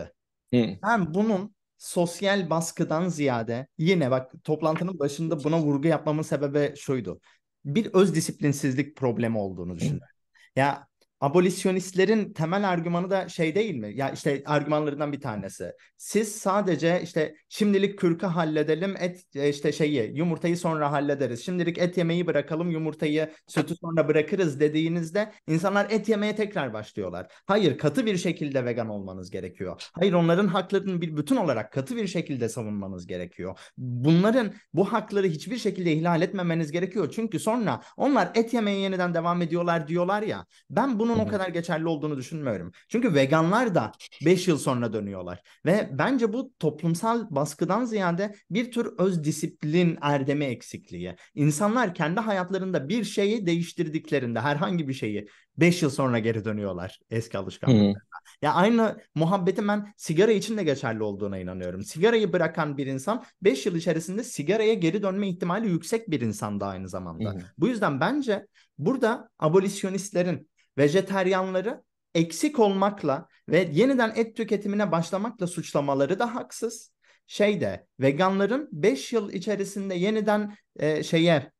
[0.54, 0.66] Hı.
[0.82, 7.20] Ben bunun sosyal baskıdan ziyade yine bak toplantının başında buna vurgu yapmamın sebebi şuydu.
[7.64, 10.08] Bir öz disiplinsizlik problemi olduğunu düşünüyorum.
[10.56, 10.86] Ya
[11.20, 13.92] abolisyonistlerin temel argümanı da şey değil mi?
[13.94, 15.72] Ya işte argümanlarından bir tanesi.
[15.96, 21.44] Siz sadece işte şimdilik kürkü halledelim, et e, işte şeyi yumurtayı sonra hallederiz.
[21.44, 27.26] Şimdilik et yemeyi bırakalım, yumurtayı sütü sonra bırakırız dediğinizde insanlar et yemeye tekrar başlıyorlar.
[27.46, 29.82] Hayır, katı bir şekilde vegan olmanız gerekiyor.
[29.92, 33.58] Hayır, onların haklarını bir bütün olarak katı bir şekilde savunmanız gerekiyor.
[33.78, 37.12] Bunların bu hakları hiçbir şekilde ihlal etmemeniz gerekiyor.
[37.14, 40.46] Çünkü sonra onlar et yemeye yeniden devam ediyorlar diyorlar ya.
[40.70, 42.72] Ben bunu bunun o kadar geçerli olduğunu düşünmüyorum.
[42.88, 43.92] Çünkü veganlar da
[44.24, 45.42] 5 yıl sonra dönüyorlar.
[45.66, 51.16] Ve bence bu toplumsal baskıdan ziyade bir tür öz disiplin erdemi eksikliği.
[51.34, 57.38] İnsanlar kendi hayatlarında bir şeyi değiştirdiklerinde herhangi bir şeyi 5 yıl sonra geri dönüyorlar eski
[57.38, 57.98] alışkanlıklarına.
[58.42, 61.82] Ya aynı muhabbetin ben sigara için de geçerli olduğuna inanıyorum.
[61.82, 66.66] Sigarayı bırakan bir insan 5 yıl içerisinde sigaraya geri dönme ihtimali yüksek bir insan da
[66.66, 67.36] aynı zamanda.
[67.58, 68.46] Bu yüzden bence
[68.78, 71.82] burada abolisyonistlerin vejeteryanları
[72.14, 76.92] eksik olmakla ve yeniden et tüketimine başlamakla suçlamaları da haksız.
[77.26, 81.52] Şeyde veganların 5 yıl içerisinde yeniden e, şeye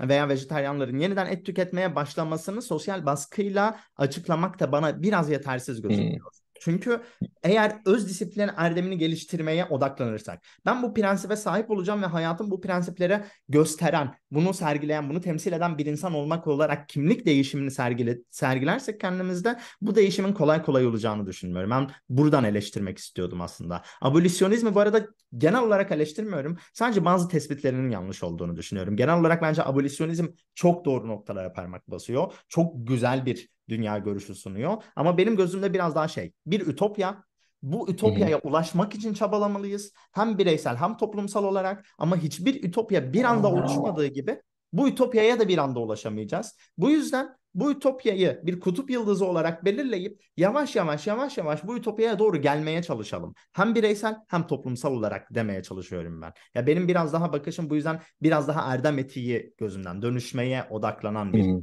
[0.00, 6.10] veya vejetaryenlerin yeniden et tüketmeye başlamasını sosyal baskıyla açıklamak da bana biraz yetersiz gözüküyor.
[6.12, 6.47] Hmm.
[6.60, 7.00] Çünkü
[7.42, 13.24] eğer öz disiplin erdemini geliştirmeye odaklanırsak, ben bu prensibe sahip olacağım ve hayatım bu prensiplere
[13.48, 19.58] gösteren, bunu sergileyen, bunu temsil eden bir insan olmak olarak kimlik değişimini sergile, sergilersek kendimizde
[19.80, 21.70] bu değişimin kolay kolay olacağını düşünmüyorum.
[21.70, 23.82] Ben buradan eleştirmek istiyordum aslında.
[24.00, 25.06] Abolisyonizmi bu arada
[25.38, 26.58] genel olarak eleştirmiyorum.
[26.72, 28.96] Sadece bazı tespitlerinin yanlış olduğunu düşünüyorum.
[28.96, 32.32] Genel olarak bence abolisyonizm çok doğru noktalara parmak basıyor.
[32.48, 34.82] Çok güzel bir dünya görüşü sunuyor.
[34.96, 37.24] Ama benim gözümde biraz daha şey bir ütopya.
[37.62, 38.48] Bu ütopyaya Hı-hı.
[38.48, 39.92] ulaşmak için çabalamalıyız.
[40.12, 44.40] Hem bireysel hem toplumsal olarak ama hiçbir ütopya bir anda oluşmadığı gibi
[44.72, 46.56] bu ütopyaya da bir anda ulaşamayacağız.
[46.78, 52.18] Bu yüzden bu ütopyayı bir kutup yıldızı olarak belirleyip yavaş yavaş yavaş yavaş bu ütopyaya
[52.18, 53.34] doğru gelmeye çalışalım.
[53.52, 56.32] Hem bireysel hem toplumsal olarak demeye çalışıyorum ben.
[56.54, 61.44] Ya benim biraz daha bakışım bu yüzden biraz daha erdem etiği gözünden dönüşmeye odaklanan bir
[61.44, 61.62] Hı-hı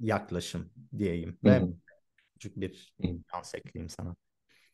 [0.00, 1.38] yaklaşım diyeyim.
[1.44, 1.62] Ve
[2.34, 2.94] küçük bir
[3.32, 4.16] şans ekleyeyim sana.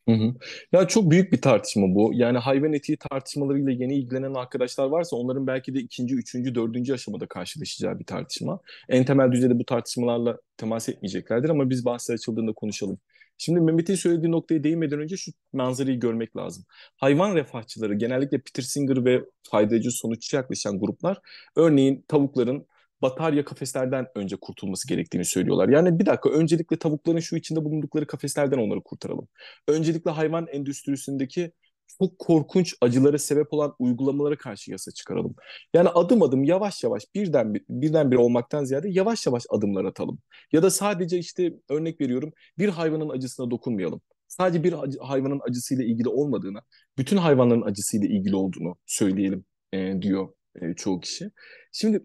[0.09, 0.33] Hı hı.
[0.71, 2.11] Ya çok büyük bir tartışma bu.
[2.13, 7.27] Yani hayvan etiği tartışmalarıyla yeni ilgilenen arkadaşlar varsa onların belki de ikinci, üçüncü, dördüncü aşamada
[7.27, 8.59] karşılaşacağı bir tartışma.
[8.89, 12.99] En temel düzeyde bu tartışmalarla temas etmeyeceklerdir ama biz bahsi açıldığında konuşalım.
[13.37, 16.65] Şimdi Mehmet'in söylediği noktaya değinmeden önce şu manzarayı görmek lazım.
[16.97, 19.21] Hayvan refahçıları genellikle Peter Singer ve
[19.51, 21.17] faydacı sonuççu yaklaşan gruplar
[21.55, 22.65] örneğin tavukların
[23.03, 25.69] batarya kafeslerden önce kurtulması gerektiğini söylüyorlar.
[25.69, 29.27] Yani bir dakika öncelikle tavukların şu içinde bulundukları kafeslerden onları kurtaralım.
[29.67, 31.51] Öncelikle hayvan endüstrisindeki
[31.99, 35.35] çok korkunç acılara sebep olan uygulamalara karşı yasa çıkaralım.
[35.73, 40.19] Yani adım adım yavaş yavaş birden birden bir olmaktan ziyade yavaş yavaş adımlar atalım.
[40.51, 44.01] Ya da sadece işte örnek veriyorum bir hayvanın acısına dokunmayalım.
[44.27, 46.61] Sadece bir hayvanın acısıyla ilgili olmadığına,
[46.97, 50.29] bütün hayvanların acısıyla ilgili olduğunu söyleyelim e, diyor
[50.61, 51.31] e, çoğu kişi.
[51.71, 52.01] Şimdi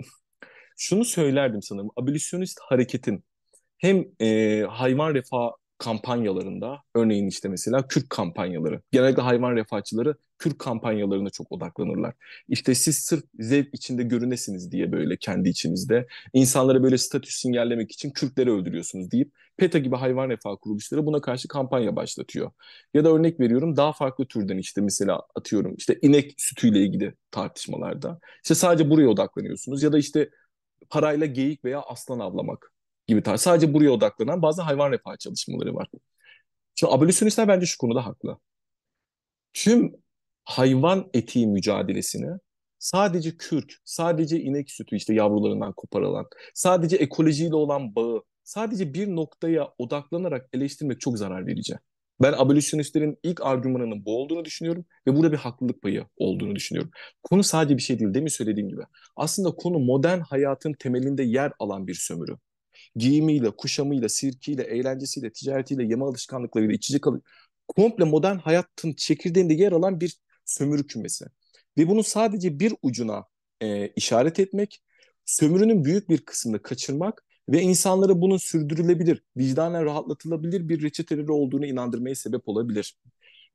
[0.78, 1.90] şunu söylerdim sanırım.
[1.96, 3.24] Abolisyonist hareketin
[3.78, 8.82] hem e, hayvan refah kampanyalarında örneğin işte mesela Kürt kampanyaları.
[8.92, 12.14] Genelde hayvan refahçıları Kürt kampanyalarına çok odaklanırlar.
[12.48, 18.10] İşte siz sırf zevk içinde görünesiniz diye böyle kendi içinizde insanlara böyle statü sinyallemek için
[18.10, 22.50] Kürtleri öldürüyorsunuz deyip PETA gibi hayvan refah kuruluşları buna karşı kampanya başlatıyor.
[22.94, 28.18] Ya da örnek veriyorum daha farklı türden işte mesela atıyorum işte inek sütüyle ilgili tartışmalarda.
[28.44, 30.30] İşte sadece buraya odaklanıyorsunuz ya da işte
[30.90, 32.72] parayla geyik veya aslan avlamak
[33.06, 33.40] gibi tarz.
[33.40, 35.88] Sadece buraya odaklanan bazı hayvan refah çalışmaları var.
[36.74, 38.38] Şimdi abolisyonistler bence şu konuda haklı.
[39.52, 39.92] Tüm
[40.44, 42.38] hayvan etiği mücadelesini
[42.78, 49.74] sadece kürk, sadece inek sütü işte yavrularından koparılan, sadece ekolojiyle olan bağı, sadece bir noktaya
[49.78, 51.74] odaklanarak eleştirmek çok zarar verici.
[52.22, 56.90] Ben abolisyonistlerin ilk argümanının bu olduğunu düşünüyorum ve burada bir haklılık payı olduğunu düşünüyorum.
[57.22, 58.82] Konu sadece bir şey değil, demin söylediğim gibi.
[59.16, 62.36] Aslında konu modern hayatın temelinde yer alan bir sömürü.
[62.96, 67.20] Giyimiyle, kuşamıyla, sirkiyle, eğlencesiyle, ticaretiyle, yeme alışkanlıklarıyla, içecek alı
[67.68, 71.24] komple modern hayatın çekirdeğinde yer alan bir sömürü kümesi.
[71.78, 73.24] Ve bunu sadece bir ucuna
[73.62, 74.82] e, işaret etmek,
[75.24, 82.14] sömürünün büyük bir kısmını kaçırmak ve insanlara bunun sürdürülebilir, vicdanen rahatlatılabilir bir reçeteleri olduğunu inandırmaya
[82.14, 82.96] sebep olabilir.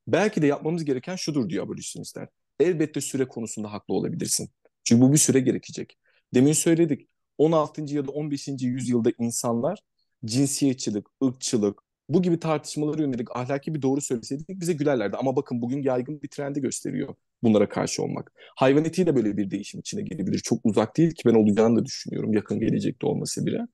[0.07, 2.27] Belki de yapmamız gereken şudur diyor abolisyonistler.
[2.59, 4.49] Elbette süre konusunda haklı olabilirsin.
[4.83, 5.97] Çünkü bu bir süre gerekecek.
[6.33, 7.07] Demin söyledik.
[7.37, 7.81] 16.
[7.95, 8.47] ya da 15.
[8.61, 9.79] yüzyılda insanlar
[10.25, 11.79] cinsiyetçilik, ırkçılık,
[12.09, 15.17] bu gibi tartışmalara yönelik ahlaki bir doğru söyleseydik bize gülerlerdi.
[15.17, 18.31] Ama bakın bugün yaygın bir trendi gösteriyor bunlara karşı olmak.
[18.55, 20.39] Hayvan etiği de böyle bir değişim içine gelebilir.
[20.39, 22.33] Çok uzak değil ki ben olacağını da düşünüyorum.
[22.33, 23.67] Yakın gelecekte olması bile.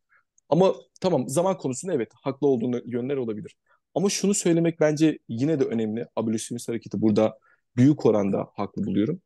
[0.50, 3.56] Ama tamam zaman konusunda evet haklı olduğunu yönler olabilir.
[3.96, 6.08] Ama şunu söylemek bence yine de önemli.
[6.16, 7.40] Abolisyonist hareketi burada
[7.78, 9.22] büyük oranda haklı buluyorum.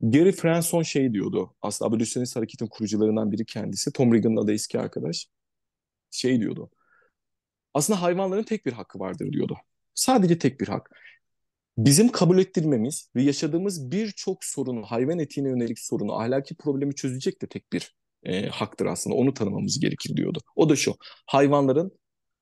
[0.00, 1.54] Gary Franson şey diyordu.
[1.62, 3.92] Aslında abolisyonist hareketin kurucularından biri kendisi.
[3.92, 5.28] Tom Reagan'ın da eski arkadaş.
[6.10, 6.70] Şey diyordu.
[7.74, 9.56] Aslında hayvanların tek bir hakkı vardır diyordu.
[9.94, 10.90] Sadece tek bir hak.
[11.78, 17.46] Bizim kabul ettirmemiz ve yaşadığımız birçok sorunu, hayvan etiğine yönelik sorunu, ahlaki problemi çözecek de
[17.46, 17.94] tek bir
[18.24, 19.16] e, haktır aslında.
[19.16, 20.38] Onu tanımamız gerekir diyordu.
[20.56, 20.94] O da şu.
[21.26, 21.92] Hayvanların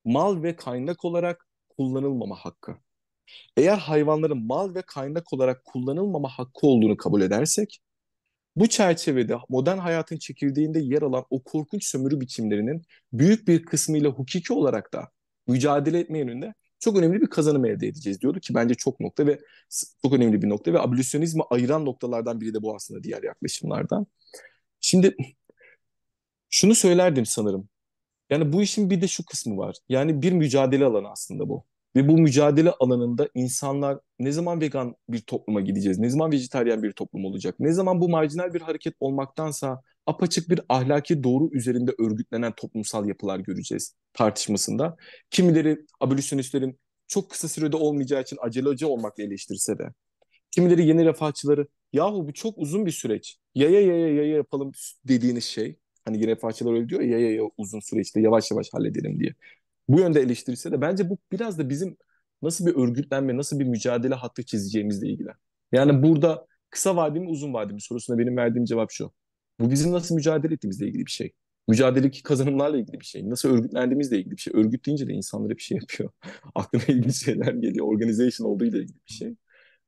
[0.05, 2.77] mal ve kaynak olarak kullanılmama hakkı.
[3.57, 7.81] Eğer hayvanların mal ve kaynak olarak kullanılmama hakkı olduğunu kabul edersek,
[8.57, 14.53] bu çerçevede modern hayatın çekirdeğinde yer alan o korkunç sömürü biçimlerinin büyük bir kısmıyla hukuki
[14.53, 15.09] olarak da
[15.47, 19.39] mücadele etme yönünde çok önemli bir kazanım elde edeceğiz diyordu ki bence çok nokta ve
[20.03, 24.07] çok önemli bir nokta ve abolisyonizmi ayıran noktalardan biri de bu aslında diğer yaklaşımlardan.
[24.81, 25.17] Şimdi
[26.53, 27.71] şunu söylerdim sanırım.
[28.31, 29.77] Yani bu işin bir de şu kısmı var.
[29.89, 31.65] Yani bir mücadele alanı aslında bu.
[31.97, 35.99] Ve bu mücadele alanında insanlar ne zaman vegan bir topluma gideceğiz?
[35.99, 37.55] Ne zaman vejetaryen bir toplum olacak?
[37.61, 43.39] Ne zaman bu marjinal bir hareket olmaktansa apaçık bir ahlaki doğru üzerinde örgütlenen toplumsal yapılar
[43.39, 44.97] göreceğiz tartışmasında.
[45.31, 49.93] Kimileri abolisyonistlerin çok kısa sürede olmayacağı için aceleci olmakla eleştirse de.
[50.51, 53.39] Kimileri yeni refahçıları yahu bu çok uzun bir süreç.
[53.55, 54.73] Yaya yaya yaya yapalım
[55.05, 55.79] dediğiniz şey.
[56.05, 59.35] Hani yeni refahçılar öyle diyor ya yaya yaya uzun süreçte yavaş yavaş halledelim diye.
[59.89, 61.97] Bu yönde eleştirirse de bence bu biraz da bizim
[62.43, 65.29] nasıl bir örgütlenme, nasıl bir mücadele hattı çizeceğimizle ilgili.
[65.73, 69.13] Yani burada kısa vadeli mi uzun vadeli mi sorusuna benim verdiğim cevap şu.
[69.61, 71.33] Bu bizim nasıl mücadele ettiğimizle ilgili bir şey.
[71.69, 73.31] Mücadeledeki kazanımlarla ilgili bir şey.
[73.31, 74.53] Nasıl örgütlendiğimizle ilgili bir şey.
[74.57, 76.11] Örgüt deyince de insanlara bir şey yapıyor.
[76.55, 77.87] Aklına ilgili şeyler geliyor.
[77.87, 79.35] Organization olduğuyla ilgili bir şey.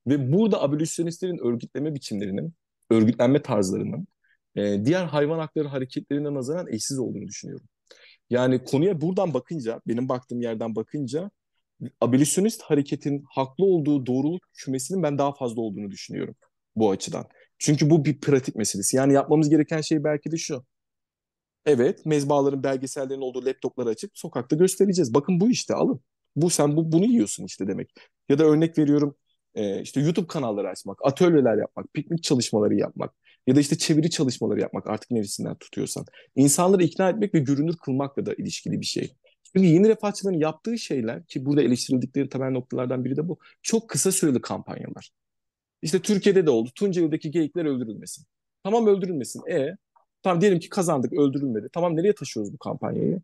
[0.07, 2.55] Ve burada abolisyonistlerin örgütleme biçimlerinin,
[2.91, 4.07] örgütlenme tarzlarının
[4.57, 7.67] e, diğer hayvan hakları hareketlerine nazaran eşsiz olduğunu düşünüyorum.
[8.31, 11.31] Yani konuya buradan bakınca, benim baktığım yerden bakınca
[12.01, 16.35] abolisyonist hareketin haklı olduğu doğruluk kümesinin ben daha fazla olduğunu düşünüyorum
[16.77, 17.27] bu açıdan.
[17.59, 18.97] Çünkü bu bir pratik meselesi.
[18.97, 20.65] Yani yapmamız gereken şey belki de şu.
[21.67, 25.15] Evet, mezbahaların belgesellerinin olduğu laptopları açıp sokakta göstereceğiz.
[25.15, 26.01] Bakın bu işte alın.
[26.37, 27.91] Bu sen bu bunu yiyorsun işte demek.
[28.29, 29.17] Ya da örnek veriyorum
[29.55, 33.15] e, işte YouTube kanalları açmak, atölyeler yapmak, piknik çalışmaları yapmak
[33.47, 36.07] ya da işte çeviri çalışmaları yapmak artık neresinden tutuyorsan.
[36.37, 39.15] İnsanları ikna etmek ve görünür kılmakla da ilişkili bir şey.
[39.43, 43.39] Çünkü yeni refahçıların yaptığı şeyler ki burada eleştirildikleri temel noktalardan biri de bu.
[43.63, 45.11] Çok kısa süreli kampanyalar.
[45.83, 46.71] İşte Türkiye'de de oldu.
[46.75, 48.25] Tunceli'deki geyikler öldürülmesin.
[48.65, 49.43] Tamam öldürülmesin.
[49.51, 49.77] E
[50.23, 51.69] tamam diyelim ki kazandık öldürülmedi.
[51.73, 53.21] Tamam nereye taşıyoruz bu kampanyayı?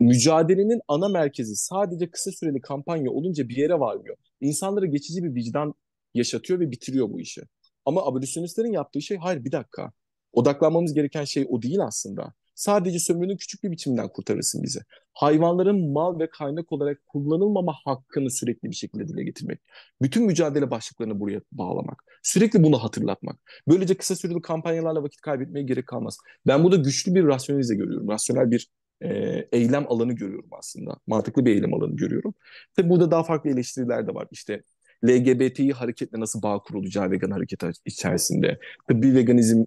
[0.00, 4.16] Mücadelenin ana merkezi sadece kısa süreli kampanya olunca bir yere varmıyor.
[4.40, 5.74] İnsanlara geçici bir vicdan
[6.14, 7.42] yaşatıyor ve bitiriyor bu işi.
[7.84, 9.92] Ama abolisyonistlerin yaptığı şey hayır bir dakika.
[10.32, 12.32] Odaklanmamız gereken şey o değil aslında.
[12.54, 14.80] Sadece sömürünün küçük bir biçiminden kurtarırsın bizi.
[15.12, 19.60] Hayvanların mal ve kaynak olarak kullanılmama hakkını sürekli bir şekilde dile getirmek.
[20.02, 22.04] Bütün mücadele başlıklarını buraya bağlamak.
[22.22, 23.36] Sürekli bunu hatırlatmak.
[23.68, 26.18] Böylece kısa süreli kampanyalarla vakit kaybetmeye gerek kalmaz.
[26.46, 28.08] Ben burada güçlü bir rasyonelize görüyorum.
[28.08, 28.68] Rasyonel bir
[29.00, 29.08] e,
[29.52, 30.96] eylem alanı görüyorum aslında.
[31.06, 32.34] Mantıklı bir eylem alanı görüyorum.
[32.76, 34.28] Tabii burada daha farklı eleştiriler de var.
[34.30, 34.62] İşte
[35.04, 38.58] LGBTİ hareketle nasıl bağ kurulacağı vegan hareket içerisinde.
[38.88, 39.64] Tıbbi veganizm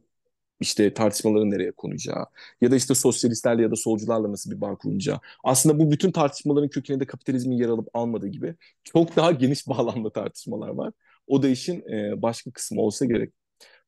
[0.59, 2.25] işte tartışmaların nereye konacağı
[2.61, 5.19] ya da işte sosyalistlerle ya da solcularla nasıl bir bağ kurulacağı.
[5.43, 10.69] Aslında bu bütün tartışmaların kökeninde kapitalizmin yer alıp almadığı gibi çok daha geniş bağlamda tartışmalar
[10.69, 10.93] var.
[11.27, 11.83] O da işin
[12.21, 13.33] başka kısmı olsa gerek.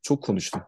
[0.01, 0.61] Çok konuştum.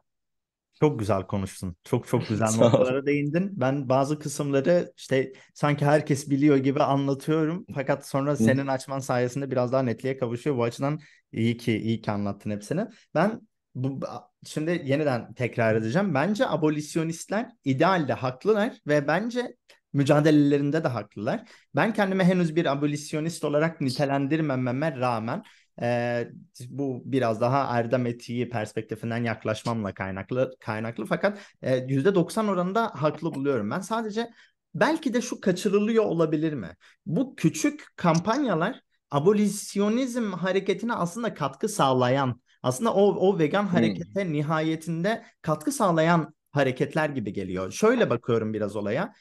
[0.82, 1.76] Çok güzel konuştun.
[1.84, 3.52] Çok çok güzel noktalara değindin.
[3.60, 7.66] Ben bazı kısımları işte sanki herkes biliyor gibi anlatıyorum.
[7.74, 10.58] Fakat sonra senin açman sayesinde biraz daha netliğe kavuşuyor.
[10.58, 11.00] Bu açıdan
[11.32, 12.86] iyi ki iyi ki anlattın hepsini.
[13.16, 13.42] Ben
[13.76, 14.00] bu
[14.46, 16.14] şimdi yeniden tekrar edeceğim.
[16.14, 19.56] Bence abolisyonistler idealde haklılar ve bence
[19.94, 21.44] mücadelelerinde de haklılar.
[21.76, 25.44] Ben kendime henüz bir abolisyonist olarak nitelendirmememe rağmen
[25.82, 26.28] e,
[26.70, 33.72] bu biraz daha erdem etiği perspektifinden yaklaşmamla kaynaklı kaynaklı fakat e, %90 oranında haklı buluyorum.
[33.72, 34.30] Ben sadece
[34.76, 36.76] belki de şu kaçırılıyor olabilir mi?
[37.06, 43.70] Bu küçük kampanyalar abolisyonizm hareketine aslında katkı sağlayan aslında o, o vegan hmm.
[43.70, 47.72] harekete nihayetinde katkı sağlayan hareketler gibi geliyor.
[47.72, 49.14] Şöyle bakıyorum biraz olaya.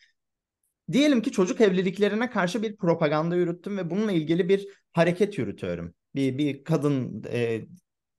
[0.92, 5.94] Diyelim ki çocuk evliliklerine karşı bir propaganda yürüttüm ve bununla ilgili bir hareket yürütüyorum.
[6.14, 7.60] Bir, bir kadın, e,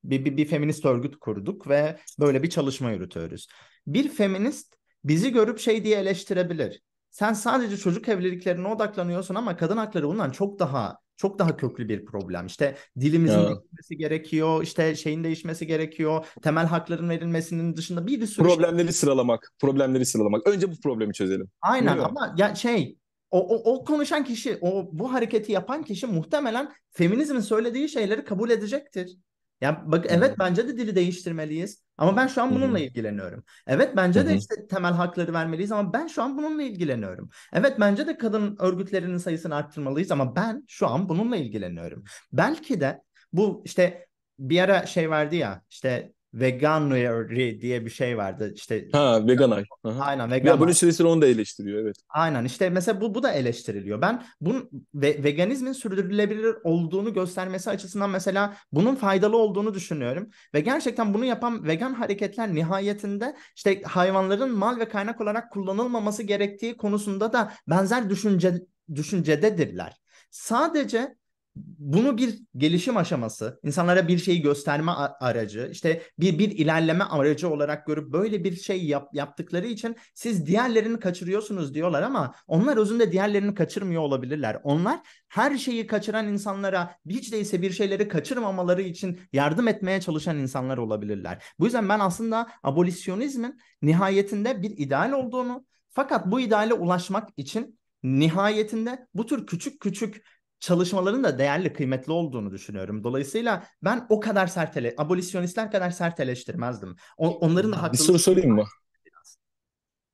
[0.04, 3.48] bir, bir, bir feminist örgüt kurduk ve böyle bir çalışma yürütüyoruz.
[3.86, 4.74] Bir feminist
[5.04, 6.82] bizi görüp şey diye eleştirebilir.
[7.10, 12.04] Sen sadece çocuk evliliklerine odaklanıyorsun ama kadın hakları bundan çok daha çok daha köklü bir
[12.04, 12.46] problem.
[12.46, 13.48] İşte dilimizin ya.
[13.48, 18.92] değişmesi gerekiyor, işte şeyin değişmesi gerekiyor, temel hakların verilmesinin dışında bir sürü şey problemleri şey...
[18.92, 20.46] sıralamak, problemleri sıralamak.
[20.46, 21.50] Önce bu problemi çözelim.
[21.60, 22.96] Aynen ama ya şey
[23.30, 28.50] o, o, o konuşan kişi, o bu hareketi yapan kişi muhtemelen feminizmin söylediği şeyleri kabul
[28.50, 29.16] edecektir.
[29.60, 31.82] Ya bak evet bence de dili değiştirmeliyiz.
[31.98, 33.44] Ama ben şu an bununla ilgileniyorum.
[33.66, 37.30] Evet bence de işte temel hakları vermeliyiz ama ben şu an bununla ilgileniyorum.
[37.52, 42.04] Evet bence de kadın örgütlerinin sayısını arttırmalıyız ama ben şu an bununla ilgileniyorum.
[42.32, 43.02] Belki de
[43.32, 44.06] bu işte
[44.38, 48.52] bir ara şey vardı ya işte Veganuary diye bir şey vardı.
[48.54, 49.64] İşte ha vegan ay.
[50.00, 50.52] Aynen vegan.
[50.52, 51.96] Ya bunun içerisinde onu da eleştiriyor evet.
[52.08, 54.00] Aynen işte mesela bu bu da eleştiriliyor.
[54.00, 60.30] Ben bunun ve, veganizmin sürdürülebilir olduğunu göstermesi açısından mesela bunun faydalı olduğunu düşünüyorum.
[60.54, 66.76] Ve gerçekten bunu yapan vegan hareketler nihayetinde işte hayvanların mal ve kaynak olarak kullanılmaması gerektiği
[66.76, 68.54] konusunda da benzer düşünce
[68.94, 70.00] düşüncededirler.
[70.30, 71.16] Sadece
[71.56, 77.86] bunu bir gelişim aşaması, insanlara bir şeyi gösterme aracı, işte bir bir ilerleme aracı olarak
[77.86, 83.54] görüp böyle bir şey yap, yaptıkları için siz diğerlerini kaçırıyorsunuz diyorlar ama onlar özünde diğerlerini
[83.54, 84.60] kaçırmıyor olabilirler.
[84.62, 90.78] Onlar her şeyi kaçıran insanlara hiç değilse bir şeyleri kaçırmamaları için yardım etmeye çalışan insanlar
[90.78, 91.42] olabilirler.
[91.58, 99.06] Bu yüzden ben aslında abolisyonizmin nihayetinde bir ideal olduğunu fakat bu ideale ulaşmak için nihayetinde
[99.14, 100.22] bu tür küçük küçük
[100.60, 103.04] çalışmaların da değerli, kıymetli olduğunu düşünüyorum.
[103.04, 106.96] Dolayısıyla ben o kadar sert ele, abolisyonistler kadar sert eleştirmezdim.
[107.16, 108.64] O, onların da Bir soru sorayım mı?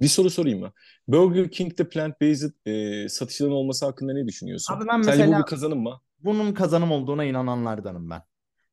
[0.01, 0.72] Bir soru sorayım mı?
[1.09, 4.74] Burger King'de plant-based e, satışların olması hakkında ne düşünüyorsun?
[4.74, 6.01] Abi ben Sence mesela, bu bir kazanım mı?
[6.18, 8.22] Bunun kazanım olduğuna inananlardanım ben.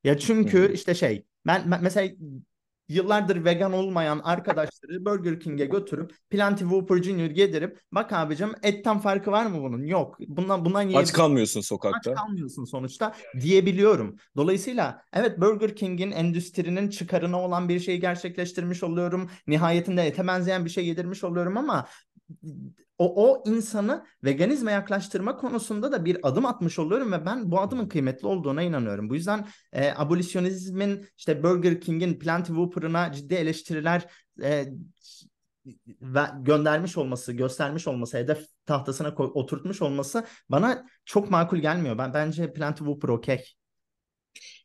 [0.04, 0.74] Ya çünkü hmm.
[0.74, 2.16] işte şey ben, ben mesela
[2.94, 9.32] yıllardır vegan olmayan arkadaşları Burger King'e götürüp Planty Whopper Junior yedirip bak abicim etten farkı
[9.32, 9.86] var mı bunun?
[9.86, 10.18] Yok.
[10.28, 11.14] Bundan bundan yiyebilirsin.
[11.14, 12.12] Aç kalmıyorsun sokakta.
[12.12, 14.16] Aç kalmıyorsun sonuçta diyebiliyorum.
[14.36, 19.30] Dolayısıyla evet Burger King'in endüstrinin çıkarına olan bir şeyi gerçekleştirmiş oluyorum.
[19.48, 21.88] Nihayetinde ete benzeyen bir şey yedirmiş oluyorum ama
[23.04, 27.88] o, o insanı veganizme yaklaştırma konusunda da bir adım atmış oluyorum ve ben bu adımın
[27.88, 29.10] kıymetli olduğuna inanıyorum.
[29.10, 34.06] Bu yüzden e, abolisyonizmin işte Burger King'in Plenty Whopper'ına ciddi eleştiriler
[34.44, 34.66] e,
[36.02, 41.98] ve göndermiş olması, göstermiş olması, hedef tahtasına koy, oturtmuş olması bana çok makul gelmiyor.
[41.98, 43.44] Ben bence Plenty Whopper okey.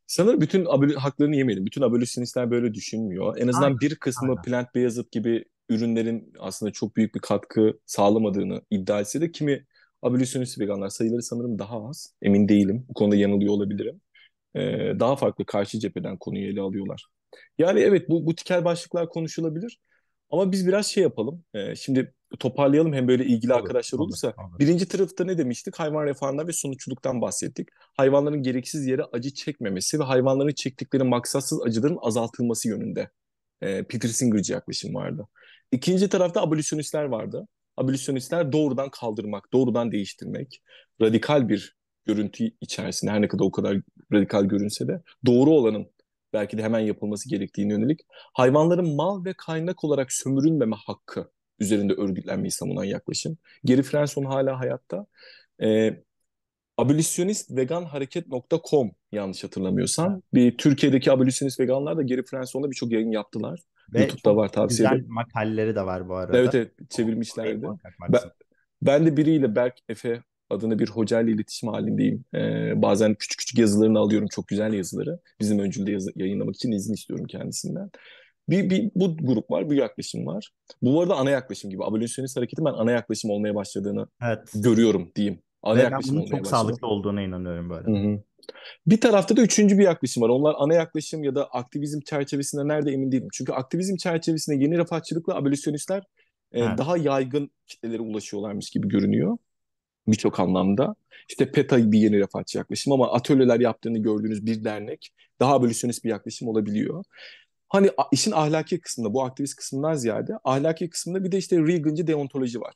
[0.06, 1.66] Sanırım bütün aboli haklarını yemeyelim.
[1.66, 3.36] Bütün abolisyonistler böyle düşünmüyor.
[3.38, 4.42] En azından aynen, bir kısmı aynen.
[4.42, 9.66] Plant Beyazıt gibi ürünlerin aslında çok büyük bir katkı sağlamadığını iddia etse de kimi
[10.02, 12.14] abolisyonist veganlar sayıları sanırım daha az.
[12.22, 12.86] Emin değilim.
[12.88, 14.00] Bu konuda yanılıyor olabilirim.
[14.54, 14.60] Ee,
[15.00, 17.06] daha farklı karşı cepheden konuyu ele alıyorlar.
[17.58, 19.80] Yani evet bu, bu tikel başlıklar konuşulabilir.
[20.30, 21.44] Ama biz biraz şey yapalım.
[21.54, 24.28] Ee, şimdi toparlayalım hem böyle ilgili olur, arkadaşlar olursa.
[24.28, 24.58] Olur, olur.
[24.58, 25.76] Birinci tarafta ne demiştik?
[25.76, 27.68] Hayvan refahından ve sonuçluluktan bahsettik.
[27.96, 33.10] Hayvanların gereksiz yere acı çekmemesi ve hayvanların çektikleri maksatsız acıların azaltılması yönünde.
[33.62, 35.28] Ee, Peter Singer'cı yaklaşım vardı.
[35.72, 37.48] İkinci tarafta abolisyonistler vardı.
[37.76, 40.62] Abolisyonistler doğrudan kaldırmak, doğrudan değiştirmek,
[41.02, 43.76] radikal bir görüntü içerisinde her ne kadar o kadar
[44.12, 45.90] radikal görünse de doğru olanın
[46.32, 48.00] belki de hemen yapılması gerektiğine yönelik
[48.34, 53.38] hayvanların mal ve kaynak olarak sömürülmeme hakkı üzerinde örgütlenmeyi savunan yaklaşım.
[53.64, 55.06] Geri Frenson hala hayatta.
[55.62, 56.02] Ee,
[56.76, 60.22] abolisyonistveganhareket.com yanlış hatırlamıyorsam.
[60.34, 63.60] Bir Türkiye'deki abolisyonist veganlar da Geri Frenson'da birçok yayın yaptılar.
[63.94, 65.00] Ve YouTube'da var tavsiye ederim.
[65.00, 66.38] Güzel makaleleri de var bu arada.
[66.38, 67.66] Evet evet çevirmişlerdi.
[68.08, 68.20] Ben,
[68.82, 72.24] ben de biriyle Berk Efe adına bir hocayla iletişim halindeyim.
[72.34, 74.28] Ee, bazen küçük küçük yazılarını alıyorum.
[74.28, 75.20] Çok güzel yazıları.
[75.40, 77.90] Bizim öncülde yazı, yayınlamak için izin istiyorum kendisinden.
[78.48, 80.50] Bir, bir, bu grup var, bu yaklaşım var.
[80.82, 81.84] Bu arada ana yaklaşım gibi.
[81.84, 84.52] Abolisyonist hareketin ben ana yaklaşım olmaya başladığını evet.
[84.54, 85.42] görüyorum diyeyim.
[85.62, 86.50] Ana Ve yaklaşım ben bunun çok başladım.
[86.50, 87.86] sağlıklı olduğuna inanıyorum böyle.
[87.86, 88.22] Hı hı.
[88.86, 90.28] Bir tarafta da üçüncü bir yaklaşım var.
[90.28, 93.28] Onlar ana yaklaşım ya da aktivizm çerçevesinde nerede emin değilim.
[93.32, 96.02] Çünkü aktivizm çerçevesinde yeni refahçılıkla abolisyonistler
[96.52, 99.38] e, daha yaygın kitlelere ulaşıyorlarmış gibi görünüyor.
[100.08, 100.94] Birçok anlamda.
[101.28, 106.10] İşte PETA bir yeni refahçı yaklaşım ama atölyeler yaptığını gördüğünüz bir dernek daha abolisyonist bir
[106.10, 107.04] yaklaşım olabiliyor.
[107.68, 112.60] Hani işin ahlaki kısmında, bu aktivist kısmından ziyade ahlaki kısmında bir de işte Reagan'cı deontoloji
[112.60, 112.74] var.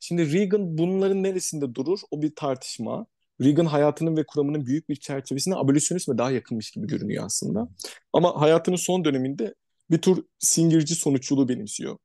[0.00, 2.00] Şimdi Reagan bunların neresinde durur?
[2.10, 3.06] O bir tartışma.
[3.40, 7.68] Reagan hayatının ve kuramının büyük bir çerçevesinde abolisyonizme daha yakınmış gibi görünüyor aslında.
[8.12, 9.54] Ama hayatının son döneminde
[9.90, 11.98] bir tür singirci sonuççuluğu benimsiyor.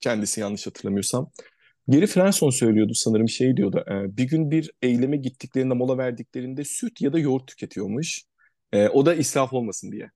[0.00, 1.30] Kendisi yanlış hatırlamıyorsam.
[1.88, 3.84] Geri Frenson söylüyordu sanırım şey diyordu.
[3.90, 8.22] E, bir gün bir eyleme gittiklerinde mola verdiklerinde süt ya da yoğurt tüketiyormuş.
[8.72, 10.10] E, o da israf olmasın diye.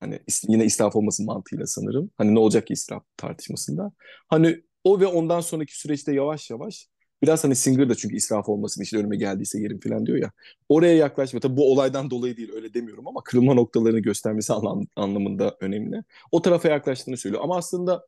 [0.00, 2.10] Hani yine israf olmasın mantığıyla sanırım.
[2.16, 3.92] Hani ne olacak ki israf tartışmasında.
[4.28, 6.88] Hani o ve ondan sonraki süreçte yavaş yavaş
[7.22, 10.30] Biraz hani Singer da çünkü israf olmasın işte önüme geldiyse yerim falan diyor ya.
[10.68, 11.40] Oraya yaklaşma.
[11.40, 16.02] Tabii bu olaydan dolayı değil öyle demiyorum ama kırılma noktalarını göstermesi anlam, anlamında önemli.
[16.32, 17.42] O tarafa yaklaştığını söylüyor.
[17.44, 18.06] Ama aslında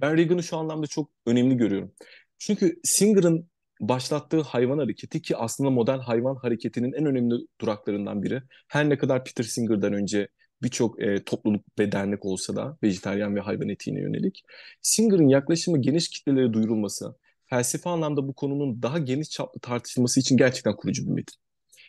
[0.00, 1.92] ben Reagan'ı şu anlamda çok önemli görüyorum.
[2.38, 3.48] Çünkü Singer'ın
[3.80, 8.42] başlattığı hayvan hareketi ki aslında modern hayvan hareketinin en önemli duraklarından biri.
[8.68, 10.28] Her ne kadar Peter Singer'dan önce
[10.62, 14.44] birçok e, topluluk ve dernek olsa da vejetaryen ve hayvan etiğine yönelik.
[14.82, 17.16] Singer'ın yaklaşımı geniş kitlelere duyurulması,
[17.54, 21.36] felsefi anlamda bu konunun daha geniş çaplı tartışılması için gerçekten kurucu bir metin.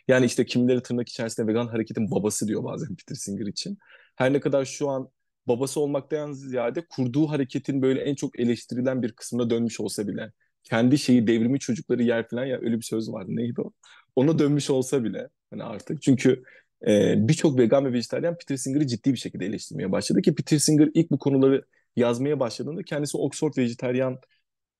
[0.08, 3.78] Yani işte kimileri tırnak içerisinde vegan hareketin babası diyor bazen Peter Singer için.
[4.16, 5.08] Her ne kadar şu an
[5.46, 10.32] babası olmaktan ziyade kurduğu hareketin böyle en çok eleştirilen bir kısmına dönmüş olsa bile
[10.64, 13.72] kendi şeyi devrimi çocukları yer falan ya öyle bir söz vardı neydi o?
[14.16, 16.42] Ona dönmüş olsa bile hani artık çünkü
[16.86, 20.88] e, birçok vegan ve vejetaryen Peter Singer'ı ciddi bir şekilde eleştirmeye başladı ki Peter Singer
[20.94, 21.64] ilk bu konuları
[21.96, 24.18] yazmaya başladığında kendisi Oxford vejetaryen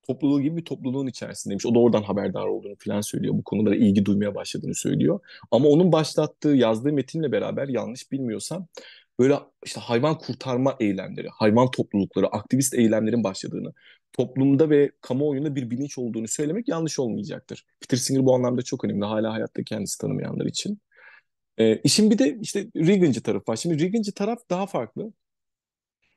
[0.06, 1.66] topluluğu gibi bir topluluğun içerisindeymiş.
[1.66, 3.34] O da oradan haberdar olduğunu falan söylüyor.
[3.34, 5.20] Bu konulara ilgi duymaya başladığını söylüyor.
[5.50, 8.66] Ama onun başlattığı, yazdığı metinle beraber yanlış bilmiyorsam
[9.18, 13.72] böyle işte hayvan kurtarma eylemleri, hayvan toplulukları, aktivist eylemlerin başladığını,
[14.12, 17.66] toplumda ve kamuoyunda bir bilinç olduğunu söylemek yanlış olmayacaktır.
[17.80, 19.04] Peter Singer bu anlamda çok önemli.
[19.04, 20.80] Hala hayatta kendisi tanımayanlar için.
[21.58, 23.56] Ee, işin bir de işte Reagan'cı tarafı var.
[23.56, 25.12] Şimdi Reagan'cı taraf daha farklı.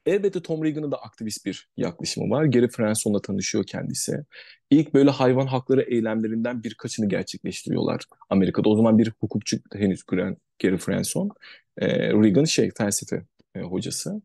[0.05, 2.45] Elbette Tom Reagan'ın da aktivist bir yaklaşımı var.
[2.45, 4.25] Gary Franson'la tanışıyor kendisi.
[4.69, 8.69] İlk böyle hayvan hakları eylemlerinden birkaçını gerçekleştiriyorlar Amerika'da.
[8.69, 11.29] O zaman bir hukukçu henüz gören Gary Franson.
[11.77, 13.23] Ee, Reagan şey felsefe
[13.55, 14.21] e, hocası.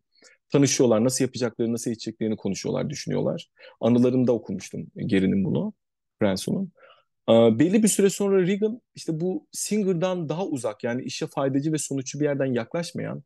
[0.52, 3.50] Tanışıyorlar, nasıl yapacaklarını, nasıl edeceklerini konuşuyorlar, düşünüyorlar.
[3.80, 5.72] Anılarında okumuştum Gary'nin bunu,
[6.18, 6.72] Franson'un.
[7.28, 11.78] Ee, belli bir süre sonra Reagan işte bu Singer'dan daha uzak yani işe faydacı ve
[11.78, 13.22] sonuçlu bir yerden yaklaşmayan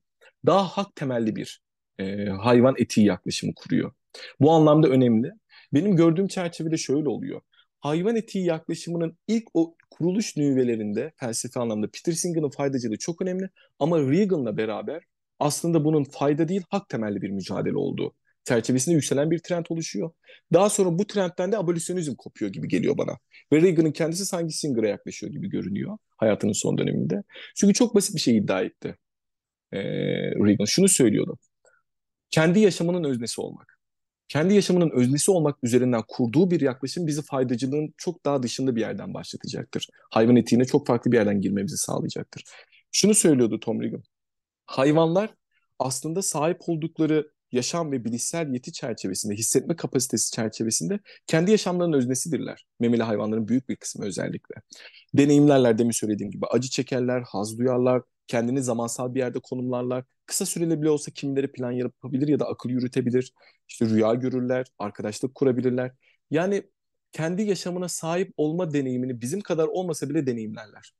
[0.46, 1.61] daha hak temelli bir
[1.99, 3.92] e, hayvan etiği yaklaşımı kuruyor.
[4.40, 5.32] Bu anlamda önemli.
[5.72, 7.40] Benim gördüğüm çerçevede şöyle oluyor.
[7.80, 14.01] Hayvan etiği yaklaşımının ilk o kuruluş nüvelerinde felsefe anlamda Peter Singer'ın faydacılığı çok önemli ama
[14.01, 15.03] Reagan'la beraber
[15.38, 20.11] aslında bunun fayda değil hak temelli bir mücadele olduğu çerçevesinde yükselen bir trend oluşuyor.
[20.53, 23.18] Daha sonra bu trendten de abolisyonizm kopuyor gibi geliyor bana.
[23.53, 27.22] Ve Reagan'ın kendisi sanki Singer'a yaklaşıyor gibi görünüyor hayatının son döneminde.
[27.57, 28.96] Çünkü çok basit bir şey iddia etti.
[29.72, 29.80] Ee,
[30.30, 31.38] Reagan şunu söylüyordu
[32.30, 33.78] kendi yaşamının öznesi olmak.
[34.28, 39.14] Kendi yaşamının öznesi olmak üzerinden kurduğu bir yaklaşım bizi faydacılığın çok daha dışında bir yerden
[39.14, 39.88] başlatacaktır.
[40.10, 42.44] Hayvan etiğine çok farklı bir yerden girmemizi sağlayacaktır.
[42.92, 44.02] Şunu söylüyordu Tom Regan.
[44.66, 45.34] Hayvanlar
[45.78, 52.66] aslında sahip oldukları yaşam ve bilişsel yeti çerçevesinde, hissetme kapasitesi çerçevesinde kendi yaşamlarının öznesidirler.
[52.80, 54.54] Memeli hayvanların büyük bir kısmı özellikle.
[55.14, 60.04] Deneyimlerler demin söylediğim gibi acı çekerler, haz duyarlar, kendini zamansal bir yerde konumlarlar.
[60.26, 63.32] Kısa süreli bile olsa kimileri plan yapabilir ya da akıl yürütebilir.
[63.68, 65.92] İşte rüya görürler, arkadaşlık kurabilirler.
[66.30, 66.62] Yani
[67.12, 70.92] kendi yaşamına sahip olma deneyimini bizim kadar olmasa bile deneyimlerler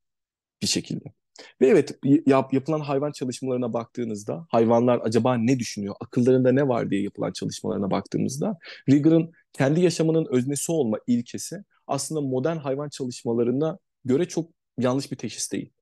[0.63, 1.13] bir şekilde.
[1.61, 7.03] Ve evet yap, yapılan hayvan çalışmalarına baktığınızda hayvanlar acaba ne düşünüyor, akıllarında ne var diye
[7.03, 8.59] yapılan çalışmalarına baktığımızda
[8.91, 15.53] Rigger'ın kendi yaşamının öznesi olma ilkesi aslında modern hayvan çalışmalarına göre çok yanlış bir teşhis
[15.53, 15.73] değil.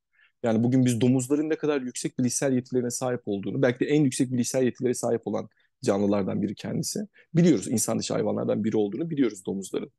[0.46, 4.32] Yani bugün biz domuzların ne kadar yüksek bilişsel yetilerine sahip olduğunu, belki de en yüksek
[4.32, 5.48] bilişsel yetilere sahip olan
[5.84, 7.00] canlılardan biri kendisi.
[7.34, 9.90] Biliyoruz insan dışı hayvanlardan biri olduğunu biliyoruz domuzların.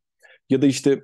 [0.50, 1.02] Ya da işte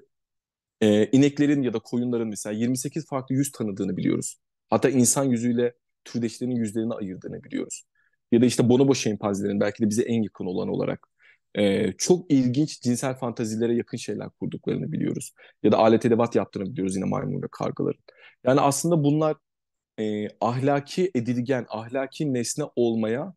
[0.81, 4.37] e, ineklerin ya da koyunların mesela 28 farklı yüz tanıdığını biliyoruz.
[4.69, 5.73] Hatta insan yüzüyle
[6.05, 7.83] türdeşlerinin yüzlerini ayırdığını biliyoruz.
[8.31, 11.07] Ya da işte bonobo şempanzelerin belki de bize en yakın olan olarak
[11.55, 15.33] e, çok ilginç cinsel fantazilere yakın şeyler kurduklarını biliyoruz.
[15.63, 18.01] Ya da alet edevat yaptığını biliyoruz yine maymun ve kargaların.
[18.45, 19.37] Yani aslında bunlar
[19.99, 23.33] e, ahlaki edilgen, ahlaki nesne olmaya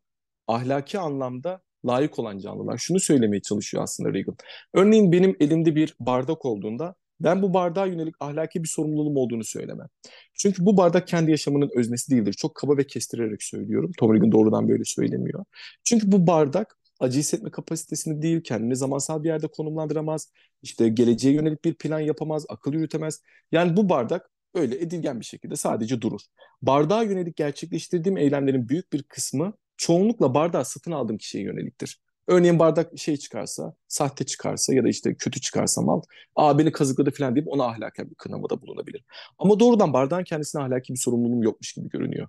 [0.47, 2.77] ahlaki anlamda layık olan canlılar.
[2.77, 4.35] Şunu söylemeye çalışıyor aslında Reagan.
[4.73, 9.87] Örneğin benim elimde bir bardak olduğunda ben bu bardağa yönelik ahlaki bir sorumluluğum olduğunu söylemem.
[10.33, 12.33] Çünkü bu bardak kendi yaşamının öznesi değildir.
[12.33, 13.91] Çok kaba ve kestirerek söylüyorum.
[13.97, 15.45] Tom Reagan doğrudan böyle söylemiyor.
[15.83, 20.31] Çünkü bu bardak acı hissetme kapasitesini değil, kendini zamansal bir yerde konumlandıramaz,
[20.61, 23.21] işte geleceğe yönelik bir plan yapamaz, akıl yürütemez.
[23.51, 26.21] Yani bu bardak öyle edilgen bir şekilde sadece durur.
[26.61, 32.01] Bardağa yönelik gerçekleştirdiğim eylemlerin büyük bir kısmı çoğunlukla bardağı satın aldığım kişiye yöneliktir.
[32.27, 36.01] Örneğin bardak şey çıkarsa, sahte çıkarsa ya da işte kötü çıkarsa mal,
[36.35, 39.05] aa beni kazıkladı falan deyip ona ahlaki bir kınamada bulunabilir.
[39.37, 42.27] Ama doğrudan bardağın kendisine ahlaki bir sorumluluğum yokmuş gibi görünüyor.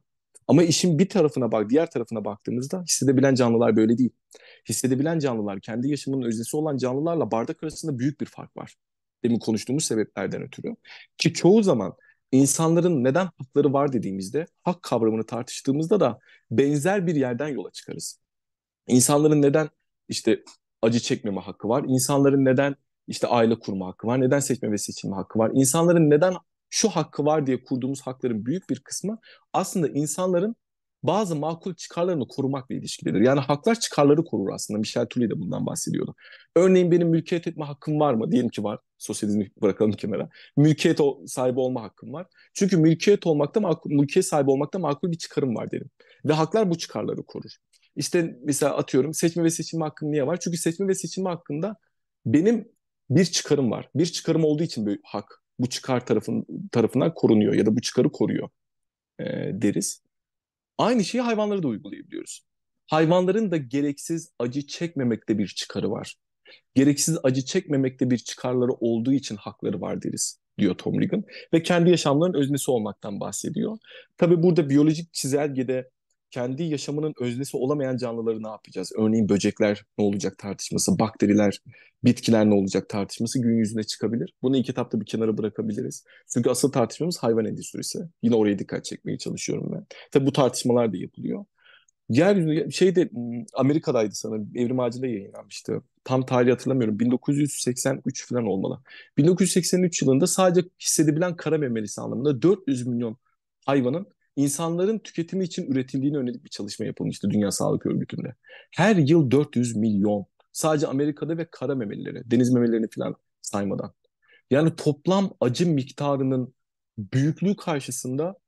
[0.49, 4.11] Ama işin bir tarafına bak, diğer tarafına baktığımızda hissedebilen canlılar böyle değil.
[4.69, 8.75] Hissedebilen canlılar, kendi yaşamının öznesi olan canlılarla bardak arasında büyük bir fark var.
[9.25, 10.77] Demin konuştuğumuz sebeplerden ötürü.
[11.19, 11.95] Ki çoğu zaman
[12.33, 16.19] insanların neden hakları var dediğimizde, hak kavramını tartıştığımızda da
[16.51, 18.21] benzer bir yerden yola çıkarız.
[18.87, 19.69] İnsanların neden
[20.09, 20.45] işte
[20.83, 21.85] acı çekmeme hakkı var?
[21.89, 22.77] İnsanların neden
[23.07, 24.21] işte aile kurma hakkı var?
[24.21, 25.51] Neden seçme ve seçilme hakkı var?
[25.55, 26.35] İnsanların neden
[26.71, 29.19] şu hakkı var diye kurduğumuz hakların büyük bir kısmı
[29.53, 30.57] aslında insanların
[31.03, 33.21] bazı makul çıkarlarını korumakla ilişkilidir.
[33.21, 34.79] Yani haklar çıkarları korur aslında.
[34.79, 36.15] Michel Toulet de bundan bahsediyordu.
[36.57, 38.31] Örneğin benim mülkiyet etme hakkım var mı?
[38.33, 38.79] Diyelim ki var.
[38.99, 40.29] Sosyalizmi bırakalım kenara.
[40.57, 42.27] Mülkiyet sahibi olma hakkım var.
[42.55, 45.91] Çünkü mülkiyet olmakta makul, mülkiyet sahibi olmakta makul bir çıkarım var derim.
[46.25, 47.51] Ve haklar bu çıkarları korur.
[47.97, 50.41] İşte mesela atıyorum seçme ve seçilme hakkım niye var?
[50.41, 51.77] Çünkü seçme ve seçilme hakkında
[52.27, 52.69] benim
[53.11, 53.89] bir çıkarım var.
[53.95, 58.13] Bir çıkarım olduğu için bir hak bu çıkar tarafın, tarafından korunuyor ya da bu çıkarı
[58.13, 58.49] koruyor
[59.19, 60.08] e, deriz.
[60.79, 62.43] Aynı şeyi hayvanlara da uygulayabiliyoruz.
[62.87, 66.15] Hayvanların da gereksiz acı çekmemekte bir çıkarı var.
[66.75, 71.91] Gereksiz acı çekmemekte bir çıkarları olduğu için hakları var deriz diyor Tom Regan ve kendi
[71.91, 73.79] yaşamlarının öznesi olmaktan bahsediyor.
[74.17, 75.91] Tabi burada biyolojik çizelgede
[76.31, 78.93] kendi yaşamının öznesi olamayan canlıları ne yapacağız?
[78.99, 81.61] Örneğin böcekler ne olacak tartışması, bakteriler,
[82.05, 84.35] bitkiler ne olacak tartışması gün yüzüne çıkabilir.
[84.43, 86.05] Bunu ilk etapta bir kenara bırakabiliriz.
[86.35, 87.99] Çünkü asıl tartışmamız hayvan endüstrisi.
[88.23, 89.87] Yine oraya dikkat çekmeye çalışıyorum ben.
[90.11, 91.45] Tabii bu tartışmalar da yapılıyor.
[92.09, 93.11] Yeryüzünde şeyde
[93.55, 94.51] Amerika'daydı sanırım.
[94.55, 95.83] Evrim Ağacı'nda yayınlanmıştı.
[96.05, 96.99] Tam tarihi hatırlamıyorum.
[96.99, 98.83] 1983 falan olmalı.
[99.17, 103.17] 1983 yılında sadece hissedebilen kara memelisi anlamında 400 milyon
[103.67, 104.07] hayvanın
[104.39, 108.35] insanların tüketimi için üretildiğine yönelik bir çalışma yapılmıştı Dünya Sağlık Örgütü'nde.
[108.77, 110.27] Her yıl 400 milyon.
[110.53, 113.93] Sadece Amerika'da ve kara memelileri, deniz memelilerini falan saymadan.
[114.51, 116.55] Yani toplam acı miktarının
[116.99, 118.39] büyüklüğü karşısında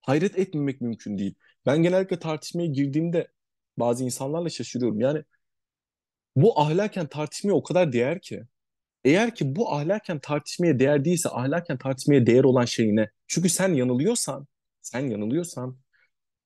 [0.00, 1.34] hayret etmemek mümkün değil.
[1.66, 3.28] Ben genellikle tartışmaya girdiğimde
[3.78, 5.00] bazı insanlarla şaşırıyorum.
[5.00, 5.24] Yani
[6.36, 8.42] bu ahlaken tartışmaya o kadar değer ki.
[9.04, 13.10] Eğer ki bu ahlaken tartışmaya değer değilse ahlaken tartışmaya değer olan şey ne?
[13.26, 14.46] Çünkü sen yanılıyorsan,
[14.86, 15.78] sen yanılıyorsan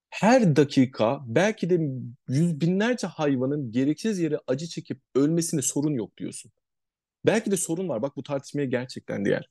[0.09, 1.79] her dakika belki de
[2.29, 6.51] yüz binlerce hayvanın gereksiz yere acı çekip ölmesine sorun yok diyorsun.
[7.25, 8.01] Belki de sorun var.
[8.01, 9.49] Bak bu tartışmaya gerçekten değer.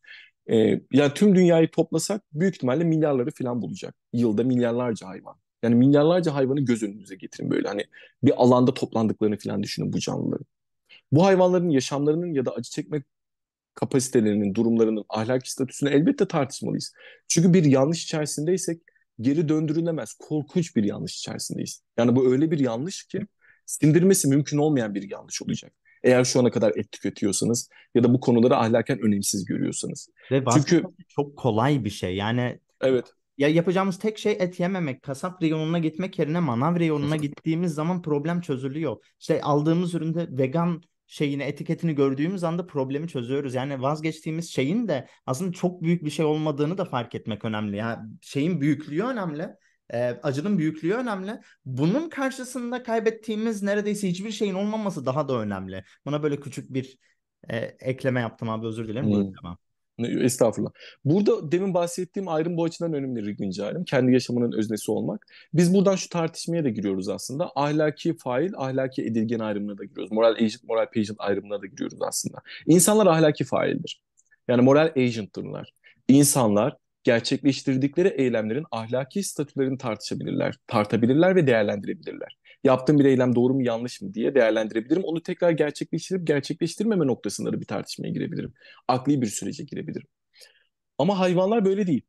[0.51, 3.97] Ee, yani tüm dünyayı toplasak büyük ihtimalle milyarları falan bulacak.
[4.13, 5.37] Yılda milyarlarca hayvan.
[5.63, 7.85] Yani milyarlarca hayvanı göz önünüze getirin böyle hani
[8.23, 10.47] bir alanda toplandıklarını falan düşünün bu canlıların.
[11.13, 13.05] Bu hayvanların yaşamlarının ya da acı çekmek
[13.75, 16.93] kapasitelerinin, durumlarının ahlaki statüsünü elbette tartışmalıyız.
[17.29, 18.83] Çünkü bir yanlış içerisindeysek
[19.21, 20.13] geri döndürülemez.
[20.13, 21.83] Korkunç bir yanlış içerisindeyiz.
[21.97, 23.27] Yani bu öyle bir yanlış ki
[23.67, 25.73] sindirmesi mümkün olmayan bir yanlış olacak.
[26.03, 30.09] Eğer şu ana kadar et tüketiyorsanız ya da bu konuları ahlaken önemsiz görüyorsanız.
[30.31, 32.17] Ve Çünkü çok kolay bir şey.
[32.17, 33.13] Yani Evet.
[33.39, 35.03] Ya yapacağımız tek şey et yememek.
[35.03, 38.97] Kasap reyonuna gitmek yerine manav reyonuna gittiğimiz zaman problem çözülüyor.
[39.21, 43.55] İşte aldığımız üründe vegan şeyini etiketini gördüğümüz anda problemi çözüyoruz.
[43.55, 47.77] Yani vazgeçtiğimiz şeyin de aslında çok büyük bir şey olmadığını da fark etmek önemli.
[47.77, 49.49] Yani şeyin büyüklüğü önemli.
[49.93, 51.41] E, acının büyüklüğü önemli.
[51.65, 55.85] Bunun karşısında kaybettiğimiz neredeyse hiçbir şeyin olmaması daha da önemli.
[56.07, 56.99] Buna böyle küçük bir
[57.49, 59.07] e, ekleme yaptım abi özür dilerim.
[59.07, 59.33] Hmm.
[59.33, 59.59] Tamam.
[59.99, 60.71] Estağfurullah.
[61.05, 63.85] Burada demin bahsettiğim ayrım bu açıdan önemli Riglinci ayrım.
[63.85, 65.27] Kendi yaşamının öznesi olmak.
[65.55, 67.51] Biz buradan şu tartışmaya da giriyoruz aslında.
[67.55, 70.13] Ahlaki fail, ahlaki edilgen ayrımına da giriyoruz.
[70.13, 72.39] Moral agent, moral patient ayrımına da giriyoruz aslında.
[72.67, 74.03] İnsanlar ahlaki faildir.
[74.49, 75.73] Yani moral agent'tırlar.
[76.09, 82.40] İnsanlar gerçekleştirdikleri eylemlerin ahlaki statülerini tartışabilirler, tartabilirler ve değerlendirebilirler.
[82.65, 85.05] Yaptığım bir eylem doğru mu yanlış mı diye değerlendirebilirim.
[85.05, 88.55] Onu tekrar gerçekleştirip gerçekleştirmeme noktasında da bir tartışmaya girebilirim.
[88.89, 90.07] Akli bir sürece girebilirim.
[90.99, 92.03] Ama hayvanlar böyle değil.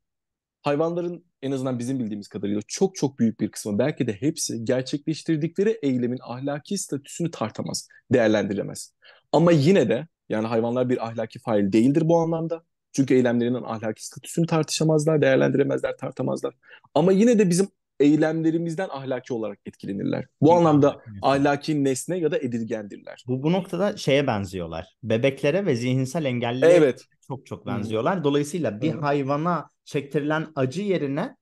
[0.62, 5.80] Hayvanların en azından bizim bildiğimiz kadarıyla çok çok büyük bir kısmı belki de hepsi gerçekleştirdikleri
[5.82, 8.94] eylemin ahlaki statüsünü tartamaz, değerlendiremez.
[9.32, 12.64] Ama yine de yani hayvanlar bir ahlaki fail değildir bu anlamda.
[12.94, 16.54] Çünkü eylemlerinin ahlaki statüsünü tartışamazlar, değerlendiremezler, tartamazlar.
[16.96, 17.68] Ama yine de bizim
[18.02, 20.26] eylemlerimizden ahlaki olarak etkilenirler.
[20.42, 23.24] Bu anlamda ahlaki nesne ya da edilgendirler.
[23.28, 24.96] Bu, bu noktada şeye benziyorlar.
[25.04, 27.06] Bebeklere ve zihinsel engellilere evet.
[27.28, 28.24] çok çok benziyorlar.
[28.24, 31.36] Dolayısıyla bir hayvana çektirilen acı yerine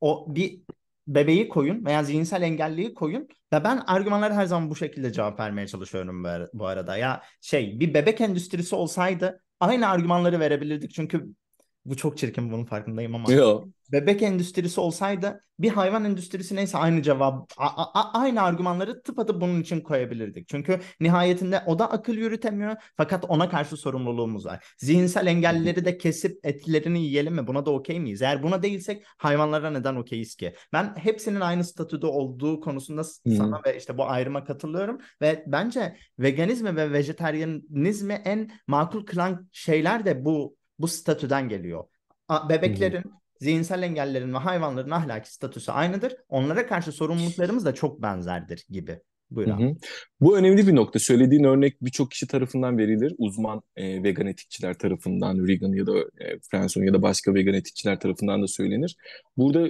[0.00, 0.60] o bir
[1.06, 5.66] bebeği koyun veya zihinsel engelliyi koyun ve ben argümanlara her zaman bu şekilde cevap vermeye
[5.66, 6.96] çalışıyorum bu arada.
[6.96, 10.94] Ya şey bir bebek endüstrisi olsaydı aynı argümanları verebilirdik.
[10.94, 11.26] Çünkü
[11.84, 13.32] bu çok çirkin bunun farkındayım ama.
[13.32, 13.64] Yo.
[13.92, 19.60] Bebek endüstrisi olsaydı bir hayvan endüstrisi neyse aynı cevap a- a- aynı argümanları tıpatıp bunun
[19.60, 20.48] için koyabilirdik.
[20.48, 24.74] Çünkü nihayetinde o da akıl yürütemiyor fakat ona karşı sorumluluğumuz var.
[24.78, 27.46] Zihinsel engellileri de kesip etkilerini yiyelim mi?
[27.46, 28.22] Buna da okey miyiz?
[28.22, 30.54] Eğer buna değilsek hayvanlara neden okeyiz ki?
[30.72, 33.36] Ben hepsinin aynı statüde olduğu konusunda hmm.
[33.36, 40.04] sana ve işte bu ayrıma katılıyorum ve bence veganizmi ve vejetaryenizmi en makul kılan şeyler
[40.04, 41.84] de bu bu statüden geliyor.
[42.48, 43.12] Bebeklerin, Hı-hı.
[43.38, 46.16] Zihinsel engellerin ve hayvanların ahlaki statüsü aynıdır.
[46.28, 49.00] Onlara karşı sorumluluklarımız da çok benzerdir gibi.
[49.30, 49.78] Buyurun.
[50.20, 50.98] Bu önemli bir nokta.
[50.98, 53.14] Söylediğin örnek birçok kişi tarafından verilir.
[53.18, 58.00] Uzman e, vegan etikçiler tarafından, vegan ya da e, Franson ya da başka vegan etikçiler
[58.00, 58.96] tarafından da söylenir.
[59.36, 59.68] Burada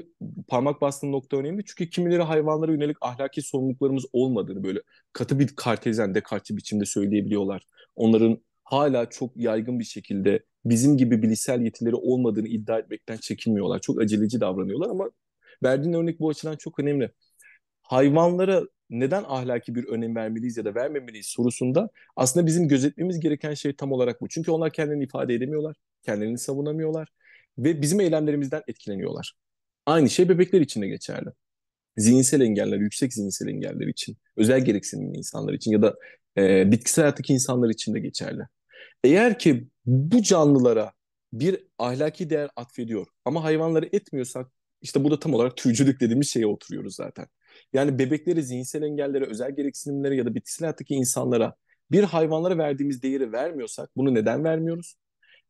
[0.49, 1.65] parmak bastığın nokta önemli.
[1.65, 4.81] Çünkü kimileri hayvanlara yönelik ahlaki sorumluluklarımız olmadığını böyle
[5.13, 7.63] katı bir kartezyen, dekartçı biçimde söyleyebiliyorlar.
[7.97, 8.39] Onların
[8.71, 13.81] hala çok yaygın bir şekilde bizim gibi bilişsel yetileri olmadığını iddia etmekten çekinmiyorlar.
[13.81, 15.11] Çok aceleci davranıyorlar ama
[15.63, 17.11] verdiğin örnek bu açıdan çok önemli.
[17.83, 23.77] Hayvanlara neden ahlaki bir önem vermeliyiz ya da vermemeliyiz sorusunda aslında bizim gözetmemiz gereken şey
[23.77, 24.29] tam olarak bu.
[24.29, 27.09] Çünkü onlar kendilerini ifade edemiyorlar, kendilerini savunamıyorlar
[27.59, 29.35] ve bizim eylemlerimizden etkileniyorlar.
[29.87, 31.29] Aynı şey bebekler için de geçerli.
[31.97, 35.97] Zihinsel engeller, yüksek zihinsel engeller için, özel gereksinimli insanlar için ya da
[36.39, 38.43] e, bitkisel hayattaki insanlar için de geçerli.
[39.05, 40.93] Eğer ki bu canlılara
[41.33, 44.47] bir ahlaki değer atfediyor ama hayvanları etmiyorsak
[44.83, 47.27] işte burada tam olarak türcülük dediğimiz şeye oturuyoruz zaten.
[47.73, 51.55] Yani bebeklere, zihinsel engellere, özel gereksinimlere ya da bitkisel hayattaki insanlara
[51.91, 54.95] bir hayvanlara verdiğimiz değeri vermiyorsak bunu neden vermiyoruz?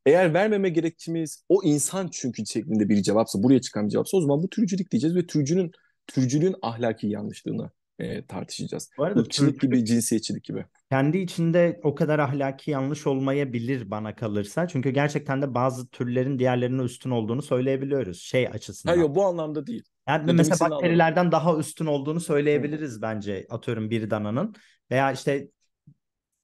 [0.07, 4.43] Eğer vermeme gerekçemiz o insan çünkü şeklinde bir cevapsa, buraya çıkan bir cevapsa o zaman
[4.43, 5.73] bu türcülük diyeceğiz ve türcünün
[6.07, 8.91] türcülüğün ahlaki yanlışlığını e, tartışacağız.
[8.99, 10.65] Bu arada Irkçılık gibi, cinsiyetçilik gibi.
[10.91, 14.69] kendi içinde o kadar ahlaki yanlış olmayabilir bana kalırsa.
[14.69, 18.97] Çünkü gerçekten de bazı türlerin diğerlerine üstün olduğunu söyleyebiliyoruz şey açısından.
[18.97, 19.83] Hayır bu anlamda değil.
[20.09, 24.55] Yani demek mesela bakterilerden daha üstün olduğunu söyleyebiliriz bence atıyorum bir dananın.
[24.91, 25.49] Veya işte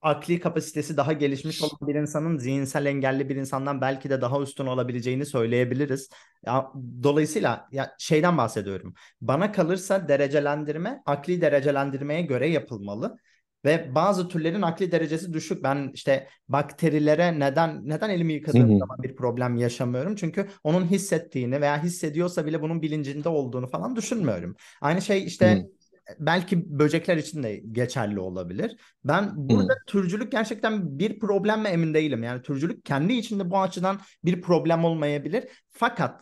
[0.05, 4.67] akli kapasitesi daha gelişmiş olan bir insanın zihinsel engelli bir insandan belki de daha üstün
[4.67, 6.09] olabileceğini söyleyebiliriz.
[6.47, 8.95] Ya, dolayısıyla ya şeyden bahsediyorum.
[9.21, 13.17] Bana kalırsa derecelendirme akli derecelendirmeye göre yapılmalı.
[13.65, 15.63] Ve bazı türlerin akli derecesi düşük.
[15.63, 18.79] Ben işte bakterilere neden neden elimi yıkadığım Hı hı.
[18.79, 20.17] zaman bir problem yaşamıyorum.
[20.17, 24.57] Çünkü onun hissettiğini veya hissediyorsa bile bunun bilincinde olduğunu falan düşünmüyorum.
[24.81, 25.84] Aynı şey işte Hı.
[26.19, 28.77] Belki böcekler için de geçerli olabilir.
[29.05, 32.23] Ben burada türcülük gerçekten bir problem mi emin değilim.
[32.23, 35.45] Yani türcülük kendi içinde bu açıdan bir problem olmayabilir.
[35.71, 36.21] Fakat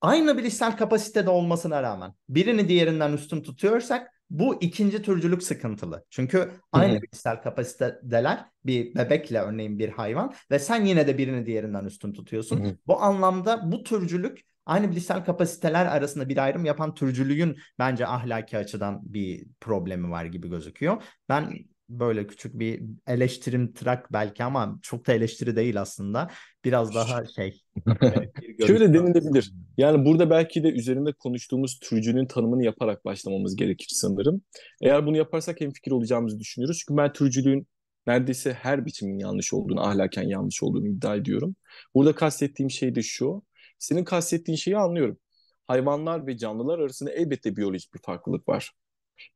[0.00, 6.04] aynı bilişsel kapasitede olmasına rağmen birini diğerinden üstün tutuyorsak bu ikinci türcülük sıkıntılı.
[6.10, 7.02] Çünkü aynı hı.
[7.02, 12.64] bilişsel kapasitedeler bir bebekle örneğin bir hayvan ve sen yine de birini diğerinden üstün tutuyorsun.
[12.64, 12.76] Hı hı.
[12.86, 19.00] Bu anlamda bu türcülük aynı bilişsel kapasiteler arasında bir ayrım yapan türcülüğün bence ahlaki açıdan
[19.04, 21.02] bir problemi var gibi gözüküyor.
[21.28, 21.52] Ben
[21.88, 26.30] böyle küçük bir eleştirim trak belki ama çok da eleştiri değil aslında.
[26.64, 27.60] Biraz daha şey.
[28.66, 29.52] Şöyle denilebilir.
[29.76, 34.42] Yani burada belki de üzerinde konuştuğumuz türcünün tanımını yaparak başlamamız gerekir sanırım.
[34.82, 36.78] Eğer bunu yaparsak hemfikir olacağımızı düşünüyoruz.
[36.78, 37.66] Çünkü ben türcülüğün
[38.06, 41.56] neredeyse her biçimin yanlış olduğunu, ahlaken yanlış olduğunu iddia ediyorum.
[41.94, 43.42] Burada kastettiğim şey de şu.
[43.84, 45.18] Senin kastettiğin şeyi anlıyorum.
[45.66, 48.72] Hayvanlar ve canlılar arasında elbette biyolojik bir farklılık var.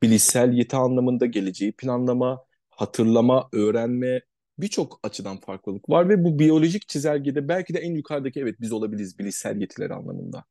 [0.03, 4.21] Bilişsel yeti anlamında geleceği planlama, hatırlama, öğrenme
[4.59, 9.19] birçok açıdan farklılık var ve bu biyolojik çizelgede belki de en yukarıdaki evet biz olabiliriz
[9.19, 10.45] bilişsel yetiler anlamında.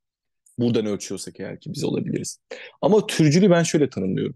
[0.60, 2.40] Buradan ölçüyorsak eğer ki biz olabiliriz.
[2.82, 4.36] Ama türcülüğü ben şöyle tanımlıyorum.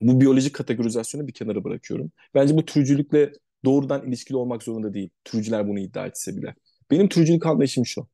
[0.00, 2.12] Bu biyolojik kategorizasyonu bir kenara bırakıyorum.
[2.34, 3.32] Bence bu türcülükle
[3.64, 5.10] doğrudan ilişkili olmak zorunda değil.
[5.24, 6.54] Türcüler bunu iddia etse bile.
[6.90, 8.08] Benim türcülük anlayışım şu.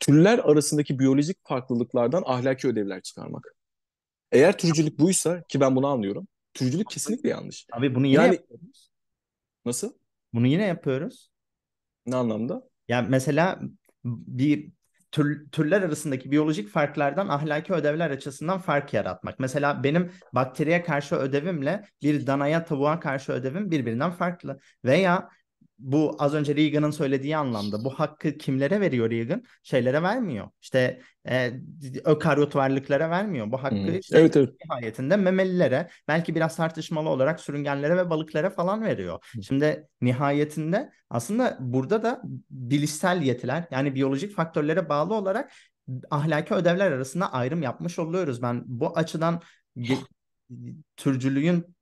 [0.00, 3.54] Türler arasındaki biyolojik farklılıklardan ahlaki ödevler çıkarmak.
[4.32, 6.28] Eğer türcülük buysa ki ben bunu anlıyorum.
[6.54, 7.66] Türcülük kesinlikle yanlış.
[7.72, 8.90] Abi bunu yine Yani yapıyoruz.
[9.64, 9.92] nasıl?
[10.34, 11.30] Bunu yine yapıyoruz.
[12.06, 12.62] Ne anlamda?
[12.88, 13.60] Yani mesela
[14.04, 14.72] bir
[15.12, 19.38] tür, türler arasındaki biyolojik farklardan ahlaki ödevler açısından fark yaratmak.
[19.38, 24.60] Mesela benim bakteriye karşı ödevimle bir danaya tavuğa karşı ödevim birbirinden farklı.
[24.84, 25.28] Veya
[25.82, 29.42] bu az önce Reagan'ın söylediği anlamda bu hakkı kimlere veriyor Reagan?
[29.62, 30.48] Şeylere vermiyor.
[30.62, 31.52] İşte e,
[32.04, 33.52] ökaryot varlıklara vermiyor.
[33.52, 33.98] Bu hakkı Hmm.
[33.98, 34.50] işte Evet evet.
[34.64, 39.18] nihayetinde memelilere, belki biraz tartışmalı olarak sürüngenlere ve balıklara falan veriyor.
[39.42, 45.52] Şimdi nihayetinde aslında burada da bilişsel yetiler yani biyolojik faktörlere bağlı olarak
[46.10, 48.42] ahlaki ödevler arasında ayrım yapmış oluyoruz.
[48.42, 49.42] Ben bu açıdan
[50.96, 51.76] türcülüğün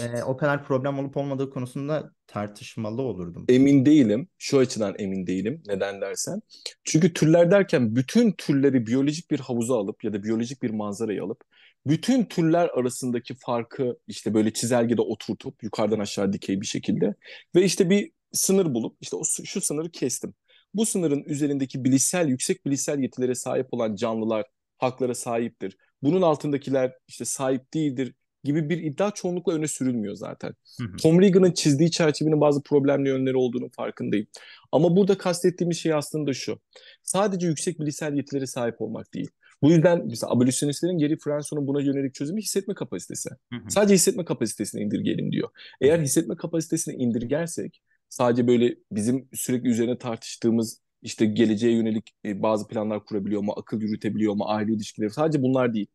[0.00, 3.44] e, o kadar problem olup olmadığı konusunda tartışmalı olurdum.
[3.48, 4.28] Emin değilim.
[4.38, 5.62] Şu açıdan emin değilim.
[5.66, 6.40] Neden dersen.
[6.84, 11.40] Çünkü türler derken bütün türleri biyolojik bir havuza alıp ya da biyolojik bir manzaraya alıp
[11.86, 17.14] bütün türler arasındaki farkı işte böyle çizelgede oturtup yukarıdan aşağı dikey bir şekilde
[17.54, 20.34] ve işte bir sınır bulup işte o şu sınırı kestim.
[20.74, 24.46] Bu sınırın üzerindeki bilişsel yüksek bilişsel yetilere sahip olan canlılar
[24.78, 25.76] haklara sahiptir.
[26.02, 28.14] Bunun altındakiler işte sahip değildir
[28.44, 30.54] gibi bir iddia çoğunlukla öne sürülmüyor zaten.
[30.80, 30.96] Hı hı.
[30.96, 34.26] Tom Regan'ın çizdiği çerçevenin bazı problemli yönleri olduğunu farkındayım.
[34.72, 36.60] Ama burada kastettiğimiz şey aslında şu.
[37.02, 39.28] Sadece yüksek bilişsel yetilere sahip olmak değil.
[39.62, 43.30] Bu yüzden mesela abolisyonistlerin Geri Franson'un buna yönelik çözümü hissetme kapasitesi.
[43.52, 43.70] Hı hı.
[43.70, 45.48] Sadece hissetme kapasitesini indirgeyelim diyor.
[45.80, 52.68] Eğer hissetme kapasitesini indirgersek sadece böyle bizim sürekli üzerine tartıştığımız işte geleceğe yönelik e, bazı
[52.68, 55.86] planlar kurabiliyor mu, akıl yürütebiliyor mu, aile ilişkileri sadece bunlar değil.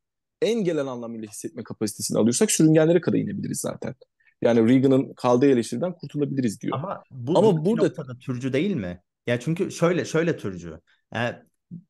[0.41, 3.95] En gelen anlamıyla hissetme kapasitesini alıyorsak sürüngenlere kadar inebiliriz zaten.
[4.41, 6.77] Yani Reagan'ın kaldığı eleştiriden kurtulabiliriz diyor.
[6.77, 9.01] Ama bu Ama burada- noktada türcü değil mi?
[9.27, 10.79] Ya çünkü şöyle şöyle türcü.
[11.15, 11.19] E,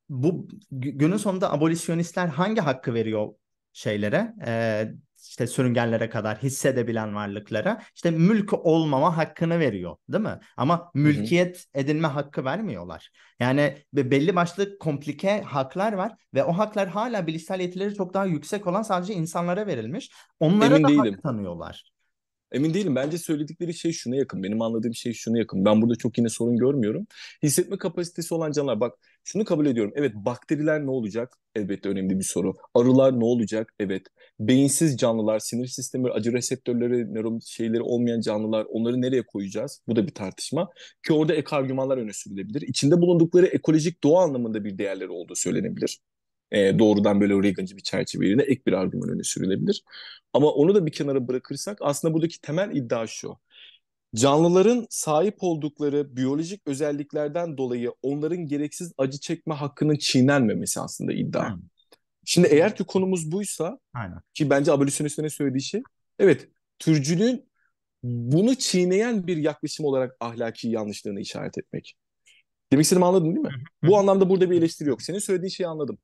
[0.09, 3.27] bu gü- günün sonunda abolisyonistler hangi hakkı veriyor
[3.73, 4.33] şeylere?
[4.47, 4.85] E,
[5.29, 10.39] işte sürüngenlere kadar hissedebilen varlıklara işte mülk olmama hakkını veriyor, değil mi?
[10.57, 13.09] Ama mülkiyet edinme hakkı vermiyorlar.
[13.39, 18.25] Yani be- belli başlı komplike haklar var ve o haklar hala bilişsel yetileri çok daha
[18.25, 20.11] yüksek olan sadece insanlara verilmiş.
[20.39, 21.21] Onlara Emin da hak değilim.
[21.23, 21.92] tanıyorlar.
[22.53, 22.95] Emin değilim.
[22.95, 24.43] Bence söyledikleri şey şuna yakın.
[24.43, 25.65] Benim anladığım şey şuna yakın.
[25.65, 27.07] Ben burada çok yine sorun görmüyorum.
[27.43, 28.79] Hissetme kapasitesi olan canlılar.
[28.79, 28.93] Bak
[29.23, 29.93] şunu kabul ediyorum.
[29.95, 31.37] Evet bakteriler ne olacak?
[31.55, 32.53] Elbette önemli bir soru.
[32.73, 33.73] Arılar ne olacak?
[33.79, 34.07] Evet.
[34.39, 39.81] Beyinsiz canlılar, sinir sistemi, acı reseptörleri, nöron şeyleri olmayan canlılar onları nereye koyacağız?
[39.87, 40.69] Bu da bir tartışma.
[41.07, 42.61] Ki orada ek argümanlar öne sürülebilir.
[42.61, 45.99] İçinde bulundukları ekolojik doğa anlamında bir değerleri olduğu söylenebilir
[46.53, 49.83] e, doğrudan böyle Reagan'cı bir çerçeveyle ek bir argüman öne sürülebilir.
[50.33, 53.37] Ama onu da bir kenara bırakırsak aslında buradaki temel iddia şu.
[54.15, 61.53] Canlıların sahip oldukları biyolojik özelliklerden dolayı onların gereksiz acı çekme hakkının çiğnenmemesi aslında iddia.
[61.53, 61.61] Hmm.
[62.25, 64.19] Şimdi eğer ki konumuz buysa Aynen.
[64.33, 65.81] ki bence abolisyonistlerin söylediği şey
[66.19, 66.47] evet
[66.79, 67.49] türcülüğün
[68.03, 71.95] bunu çiğneyen bir yaklaşım olarak ahlaki yanlışlığını işaret etmek.
[72.71, 73.63] Demek istediğimi anladın değil mi?
[73.83, 75.01] Bu anlamda burada bir eleştiri yok.
[75.01, 75.97] Senin söylediğin şeyi anladım.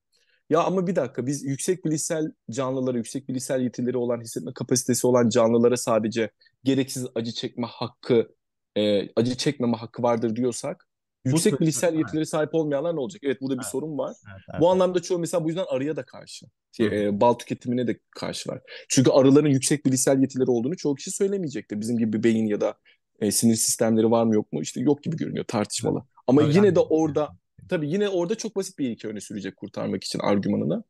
[0.49, 5.29] Ya ama bir dakika biz yüksek bilişsel canlılara, yüksek bilişsel yetileri olan, hissetme kapasitesi olan
[5.29, 6.29] canlılara sadece
[6.63, 8.35] gereksiz acı çekme hakkı,
[8.75, 10.87] e, acı çekmeme hakkı vardır diyorsak
[11.25, 13.21] yüksek Bu, bilişsel yetilere sahip olmayanlar ne olacak?
[13.25, 13.71] Evet burada bir evet.
[13.71, 14.15] sorun var.
[14.31, 16.45] Evet, evet, bu anlamda çoğu mesela bu yüzden arıya da karşı.
[16.71, 18.61] Şey, e, bal tüketimine de karşı var.
[18.89, 21.81] Çünkü arıların yüksek bilişsel yetileri olduğunu çoğu kişi söylemeyecektir.
[21.81, 22.73] Bizim gibi bir beyin ya da
[23.19, 24.61] e, sinir sistemleri var mı yok mu?
[24.61, 26.03] İşte yok gibi görünüyor tartışmalı.
[26.27, 27.29] Ama Öyle yine de orada
[27.70, 30.84] Tabii yine orada çok basit bir ilke öne sürecek kurtarmak için argümanını.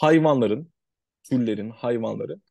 [0.00, 0.72] Hayvanların,
[1.22, 2.42] türlerin, hayvanların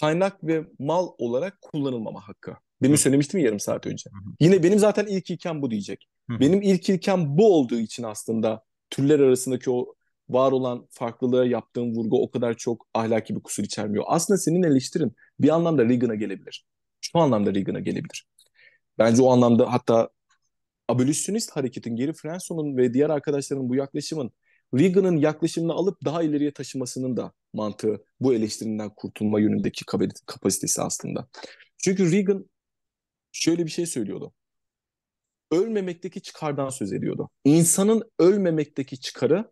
[0.00, 2.56] kaynak ve mal olarak kullanılmama hakkı.
[2.82, 3.00] Demin Hı.
[3.00, 4.10] söylemiştim ya yarım saat önce.
[4.10, 4.30] Hı.
[4.40, 6.08] Yine benim zaten ilk ilkem bu diyecek.
[6.30, 6.40] Hı.
[6.40, 9.94] Benim ilk ilkem bu olduğu için aslında türler arasındaki o
[10.28, 14.04] var olan farklılığa yaptığım vurgu o kadar çok ahlaki bir kusur içermiyor.
[14.08, 16.66] Aslında senin eleştirin bir anlamda Reagan'a gelebilir.
[17.00, 18.26] Şu anlamda Reagan'a gelebilir.
[18.98, 20.08] Bence o anlamda hatta
[20.88, 24.30] abolisyonist hareketin, Geri Frenson'un ve diğer arkadaşların bu yaklaşımın
[24.74, 29.84] Reagan'ın yaklaşımını alıp daha ileriye taşımasının da mantığı bu eleştirinden kurtulma yönündeki
[30.26, 31.28] kapasitesi aslında.
[31.78, 32.50] Çünkü Reagan
[33.32, 34.32] şöyle bir şey söylüyordu.
[35.52, 37.30] Ölmemekteki çıkardan söz ediyordu.
[37.44, 39.50] İnsanın ölmemekteki çıkarı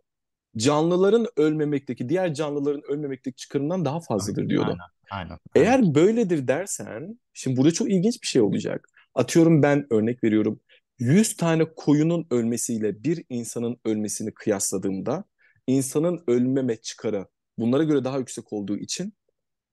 [0.56, 4.76] canlıların ölmemekteki, diğer canlıların ölmemekteki çıkarından daha fazladır diyordu.
[5.10, 5.66] Aynen, aynen, aynen.
[5.66, 8.88] Eğer böyledir dersen, şimdi burada çok ilginç bir şey olacak.
[9.14, 10.60] Atıyorum ben örnek veriyorum.
[10.98, 15.24] 100 tane koyunun ölmesiyle bir insanın ölmesini kıyasladığımda
[15.66, 17.26] insanın ölmeme çıkarı
[17.58, 19.14] bunlara göre daha yüksek olduğu için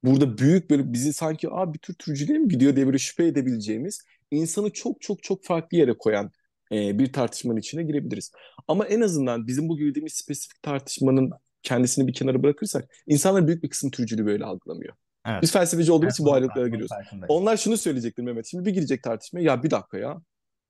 [0.04, 4.02] burada büyük böyle bizi sanki Aa, bir tür türcülüğe mi gidiyor diye böyle şüphe edebileceğimiz
[4.32, 6.32] insanı çok çok çok farklı yere koyan
[6.72, 8.32] e, bir tartışmanın içine girebiliriz.
[8.68, 11.32] Ama en azından bizim bu girdiğimiz spesifik tartışmanın
[11.64, 14.96] kendisini bir kenara bırakırsak insanlar büyük bir kısım türcülüğü böyle algılamıyor.
[15.28, 15.42] Evet.
[15.42, 16.92] Biz felsefeci olduğumuz evet, için bu ayrılıklara giriyoruz.
[17.28, 18.46] Onlar şunu söyleyecektir Mehmet.
[18.46, 19.42] Şimdi bir girecek tartışmaya.
[19.42, 20.22] Ya bir dakika ya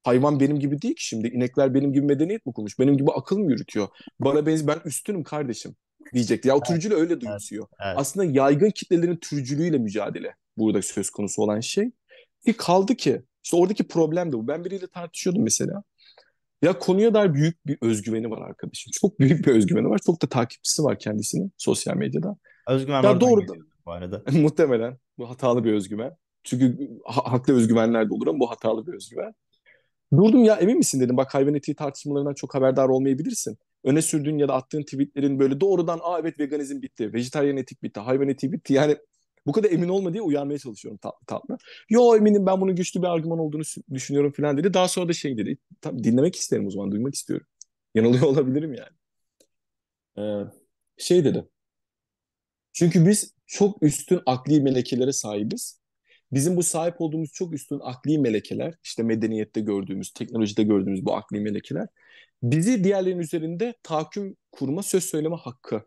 [0.03, 1.27] hayvan benim gibi değil ki şimdi.
[1.27, 2.79] İnekler benim gibi medeniyet mi kurmuş?
[2.79, 3.87] Benim gibi akıl mı yürütüyor?
[4.19, 5.75] Bana benzi ben üstünüm kardeşim
[6.13, 6.47] diyecekti.
[6.47, 7.67] Ya o türcülü öyle duyusuyor.
[7.71, 7.95] Evet, evet.
[7.99, 11.91] Aslında yaygın kitlelerin türcülüğüyle mücadele burada söz konusu olan şey.
[12.45, 14.47] Ki kaldı ki işte oradaki problem de bu.
[14.47, 15.83] Ben biriyle tartışıyordum mesela.
[16.61, 18.91] Ya konuya dair büyük bir özgüveni var arkadaşım.
[19.01, 19.99] Çok büyük bir özgüveni var.
[20.05, 22.37] Çok da takipçisi var kendisinin sosyal medyada.
[22.67, 23.41] Özgüven ya doğru
[23.85, 24.21] bu arada.
[24.31, 26.17] muhtemelen bu hatalı bir özgüven.
[26.43, 29.33] Çünkü ha- haklı özgüvenler de olur ama bu hatalı bir özgüven.
[30.17, 31.17] Durdum ya emin misin dedim.
[31.17, 33.57] Bak hayvan etiği tartışmalarından çok haberdar olmayabilirsin.
[33.83, 37.99] Öne sürdüğün ya da attığın tweetlerin böyle doğrudan aa evet veganizm bitti, vejetaryen etik bitti,
[37.99, 38.73] hayvan etiği bitti.
[38.73, 38.97] Yani
[39.45, 41.57] bu kadar emin olma diye uyarmaya çalışıyorum tatlı tatlı.
[41.89, 44.73] Yo eminim ben bunun güçlü bir argüman olduğunu düşünüyorum falan dedi.
[44.73, 45.57] Daha sonra da şey dedi.
[45.81, 47.47] Tabii dinlemek isterim o zaman, duymak istiyorum.
[47.95, 48.93] Yanılıyor olabilirim yani.
[50.17, 50.51] Ee,
[50.97, 51.47] şey dedi.
[52.73, 55.82] Çünkü biz çok üstün akli melekelere sahibiz
[56.33, 61.39] bizim bu sahip olduğumuz çok üstün akli melekeler, işte medeniyette gördüğümüz, teknolojide gördüğümüz bu akli
[61.39, 61.87] melekeler,
[62.43, 65.81] bizi diğerlerinin üzerinde tahakküm kurma, söz söyleme hakkı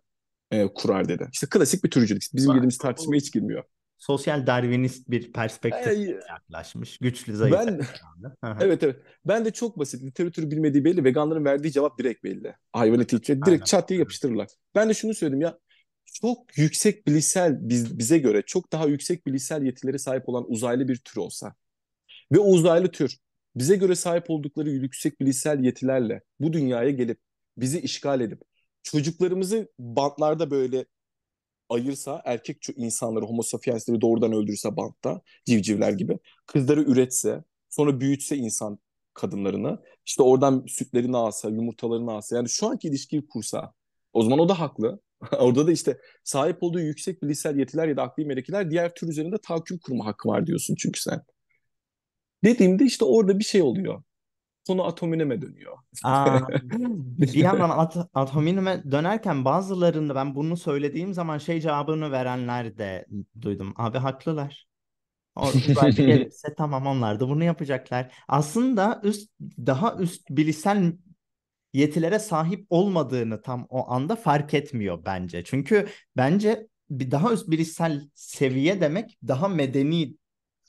[0.51, 1.29] e, kurar dedi.
[1.33, 2.23] İşte klasik bir türcülük.
[2.35, 3.65] Bizim girdiğimiz tartışmaya hiç girmiyor.
[3.99, 6.99] Sosyal Darwinist bir perspektif yaklaşmış.
[6.99, 7.57] Güçlü zayıf.
[7.57, 7.81] Ben,
[8.61, 8.97] evet evet.
[9.25, 10.03] Ben de çok basit.
[10.03, 11.05] Literatürü bilmediği belli.
[11.05, 12.55] Veganların verdiği cevap direkt belli.
[12.73, 13.65] Hayvan etiği direkt Aynen.
[13.65, 14.49] çat diye yapıştırırlar.
[14.75, 15.59] Ben de şunu söyledim ya
[16.23, 20.97] çok yüksek bilişsel biz, bize göre çok daha yüksek bilişsel yetilere sahip olan uzaylı bir
[20.97, 21.55] tür olsa
[22.33, 23.19] ve o uzaylı tür
[23.57, 27.21] bize göre sahip oldukları yüksek bilişsel yetilerle bu dünyaya gelip
[27.59, 28.43] bizi işgal edip
[28.83, 30.87] çocuklarımızı bantlarda böyle
[31.69, 38.79] ayırsa erkek insanları homo sapiensleri doğrudan öldürse bantta civcivler gibi kızları üretse sonra büyütse insan
[39.15, 43.73] kadınlarını işte oradan sütlerini alsa yumurtalarını alsa yani şu anki ilişkiyi kursa
[44.13, 45.01] o zaman o da haklı
[45.39, 49.39] Orada da işte sahip olduğu yüksek bilişsel yetiler ya da akli melekeler diğer tür üzerinde
[49.39, 51.23] tahakküm kurma hakkı var diyorsun çünkü sen.
[52.45, 54.03] Dediğimde işte orada bir şey oluyor.
[54.67, 55.77] Konu atomineme dönüyor.
[56.05, 56.41] Aa,
[57.19, 63.07] bir yandan at atomineme dönerken bazılarında ben bunu söylediğim zaman şey cevabını verenler de
[63.41, 63.75] duydum.
[63.77, 64.67] Abi haklılar.
[65.37, 68.15] O uzaylı gelirse tamam onlar da bunu yapacaklar.
[68.29, 70.93] Aslında üst daha üst bilişsel
[71.77, 75.45] yetilere sahip olmadığını tam o anda fark etmiyor bence.
[75.45, 80.17] Çünkü bence bir daha üst bilişsel seviye demek daha medeni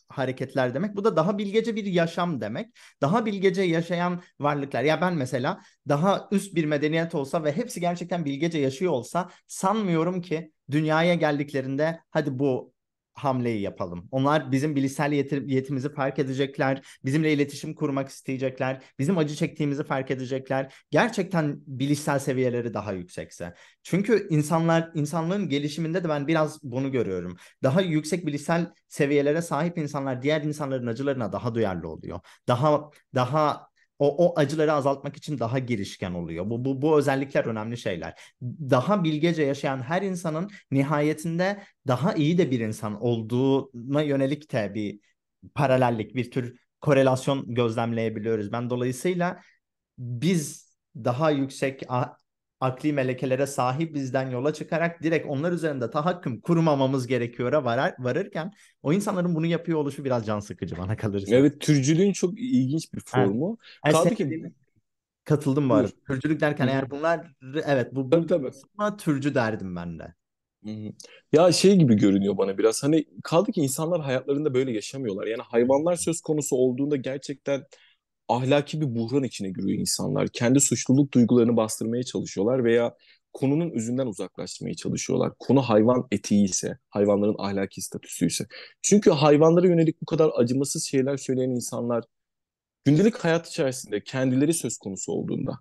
[0.09, 0.95] hareketler demek.
[0.95, 2.67] Bu da daha bilgece bir yaşam demek.
[3.01, 4.83] Daha bilgece yaşayan varlıklar.
[4.83, 10.21] Ya ben mesela daha üst bir medeniyet olsa ve hepsi gerçekten bilgece yaşıyor olsa sanmıyorum
[10.21, 12.73] ki dünyaya geldiklerinde hadi bu
[13.17, 14.07] hamleyi yapalım.
[14.11, 15.11] Onlar bizim bilişsel
[15.47, 20.73] yetimizi fark edecekler, bizimle iletişim kurmak isteyecekler, bizim acı çektiğimizi fark edecekler.
[20.91, 23.53] Gerçekten bilişsel seviyeleri daha yüksekse.
[23.83, 27.37] Çünkü insanlar insanlığın gelişiminde de ben biraz bunu görüyorum.
[27.63, 32.19] Daha yüksek bilişsel seviyelere sahip insanlar diğer insanların acılarına daha duyarlı oluyor.
[32.47, 33.66] Daha daha
[33.99, 36.49] o, o acıları azaltmak için daha girişken oluyor.
[36.49, 38.19] Bu, bu, bu özellikler önemli şeyler.
[38.41, 44.99] Daha bilgece yaşayan her insanın nihayetinde daha iyi de bir insan olduğuna yönelik de bir
[45.55, 48.51] paralellik, bir tür korelasyon gözlemleyebiliyoruz.
[48.51, 49.39] Ben dolayısıyla
[49.97, 51.83] biz daha yüksek
[52.59, 58.51] akli melekelere sahip bizden yola çıkarak direkt onlar üzerinde tahakküm kurmamamız gerekiyor varar, varırken
[58.83, 61.35] o insanların bunu yapıyor oluşu biraz can sıkıcı bana kalırsa.
[61.35, 63.57] Evet türcülüğün çok ilginç bir formu.
[63.85, 63.95] Evet.
[63.95, 64.53] Kaldı ki
[65.23, 65.91] katıldım bu arada.
[66.07, 66.69] Türcülük derken Hı.
[66.69, 67.35] eğer bunlar
[67.65, 68.51] evet bu, bu tabii, tabii.
[68.77, 70.13] Ama türcü derdim ben de.
[71.33, 75.27] Ya şey gibi görünüyor bana biraz hani kaldı ki insanlar hayatlarında böyle yaşamıyorlar.
[75.27, 77.63] Yani hayvanlar söz konusu olduğunda gerçekten
[78.29, 80.27] ahlaki bir buhran içine giriyor insanlar.
[80.27, 82.95] Kendi suçluluk duygularını bastırmaya çalışıyorlar veya
[83.33, 85.33] konunun üzünden uzaklaşmaya çalışıyorlar.
[85.39, 88.45] Konu hayvan etiği ise, hayvanların ahlaki statüsü ise.
[88.81, 92.03] Çünkü hayvanlara yönelik bu kadar acımasız şeyler söyleyen insanlar
[92.85, 95.59] gündelik hayat içerisinde kendileri söz konusu olduğunda,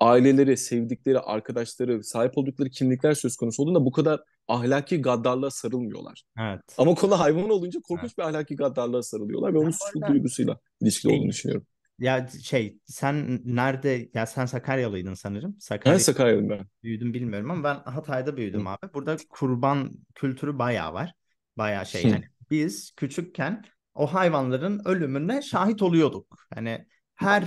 [0.00, 6.22] aileleri, sevdikleri, arkadaşları, sahip oldukları kimlikler söz konusu olduğunda bu kadar ahlaki gaddarlığa sarılmıyorlar.
[6.40, 6.60] Evet.
[6.78, 8.18] Ama konu hayvan olunca korkunç evet.
[8.18, 11.66] bir ahlaki gaddarlığa sarılıyorlar ve onun suçluluk duygusuyla ilişkili olduğunu düşünüyorum.
[11.98, 15.56] Ya şey sen nerede ya sen Sakaryalıydın sanırım.
[15.60, 16.66] Sakarya Ben Sakaryalıyım ben.
[16.82, 18.70] büyüdüm bilmiyorum ama ben Hatay'da büyüdüm Hı.
[18.70, 18.94] abi.
[18.94, 21.12] Burada kurban kültürü bayağı var.
[21.58, 23.64] Bayağı şey yani biz küçükken
[23.94, 26.38] o hayvanların ölümüne şahit oluyorduk.
[26.54, 27.44] Hani her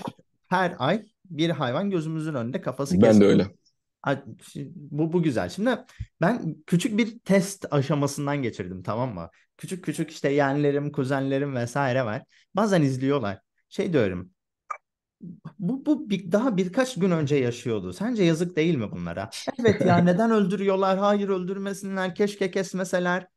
[0.49, 3.47] her ay bir hayvan gözümüzün önünde kafası Ben de öyle.
[4.75, 5.49] Bu, bu güzel.
[5.49, 5.77] Şimdi
[6.21, 9.29] ben küçük bir test aşamasından geçirdim tamam mı?
[9.57, 12.23] Küçük küçük işte yeğenlerim, kuzenlerim vesaire var.
[12.55, 13.39] Bazen izliyorlar.
[13.69, 14.31] Şey diyorum
[15.59, 17.93] bu, bu bir, daha birkaç gün önce yaşıyordu.
[17.93, 19.29] Sence yazık değil mi bunlara?
[19.59, 20.97] Evet ya neden öldürüyorlar?
[20.97, 22.15] Hayır öldürmesinler.
[22.15, 23.27] Keşke kesmeseler.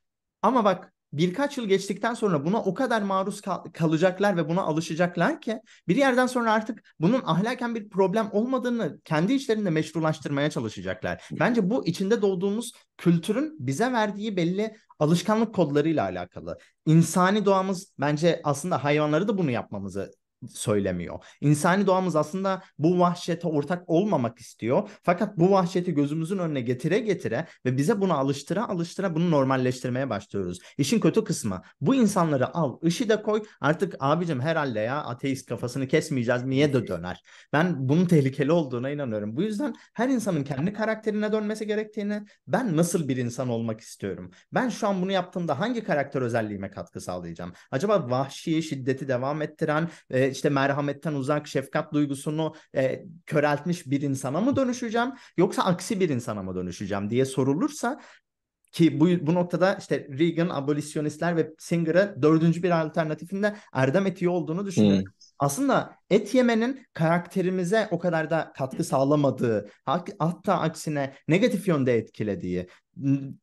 [0.43, 5.41] Ama bak birkaç yıl geçtikten sonra buna o kadar maruz kal- kalacaklar ve buna alışacaklar
[5.41, 11.23] ki bir yerden sonra artık bunun ahlaken bir problem olmadığını kendi içlerinde meşrulaştırmaya çalışacaklar.
[11.33, 16.59] Bence bu içinde doğduğumuz kültürün bize verdiği belli alışkanlık kodlarıyla alakalı.
[16.87, 20.13] İnsani doğamız bence aslında hayvanları da bunu yapmamızı
[20.51, 21.19] söylemiyor.
[21.41, 24.91] İnsani doğamız aslında bu vahşete ortak olmamak istiyor.
[25.03, 30.59] Fakat bu vahşeti gözümüzün önüne getire getire ve bize bunu alıştıra alıştıra bunu normalleştirmeye başlıyoruz.
[30.79, 35.89] İşin kötü kısmı bu insanları al ışı da koy artık abicim herhalde ya ateist kafasını
[35.89, 37.23] kesmeyeceğiz niye de döner.
[37.53, 39.37] Ben bunun tehlikeli olduğuna inanıyorum.
[39.37, 44.31] Bu yüzden her insanın kendi karakterine dönmesi gerektiğini ben nasıl bir insan olmak istiyorum.
[44.53, 47.53] Ben şu an bunu yaptığımda hangi karakter özelliğime katkı sağlayacağım?
[47.71, 54.41] Acaba vahşi şiddeti devam ettiren e, işte merhametten uzak, şefkat duygusunu e, köreltmiş bir insana
[54.41, 58.01] mı dönüşeceğim yoksa aksi bir insana mı dönüşeceğim diye sorulursa
[58.73, 64.67] ki bu, bu noktada işte Reagan, abolisyonistler ve Singer'a dördüncü bir alternatifinde erdem etiği olduğunu
[64.67, 65.05] düşünüyorum.
[65.05, 65.13] Hmm.
[65.39, 69.69] Aslında et yemenin karakterimize o kadar da katkı sağlamadığı,
[70.19, 72.67] hatta aksine negatif yönde etkilediği,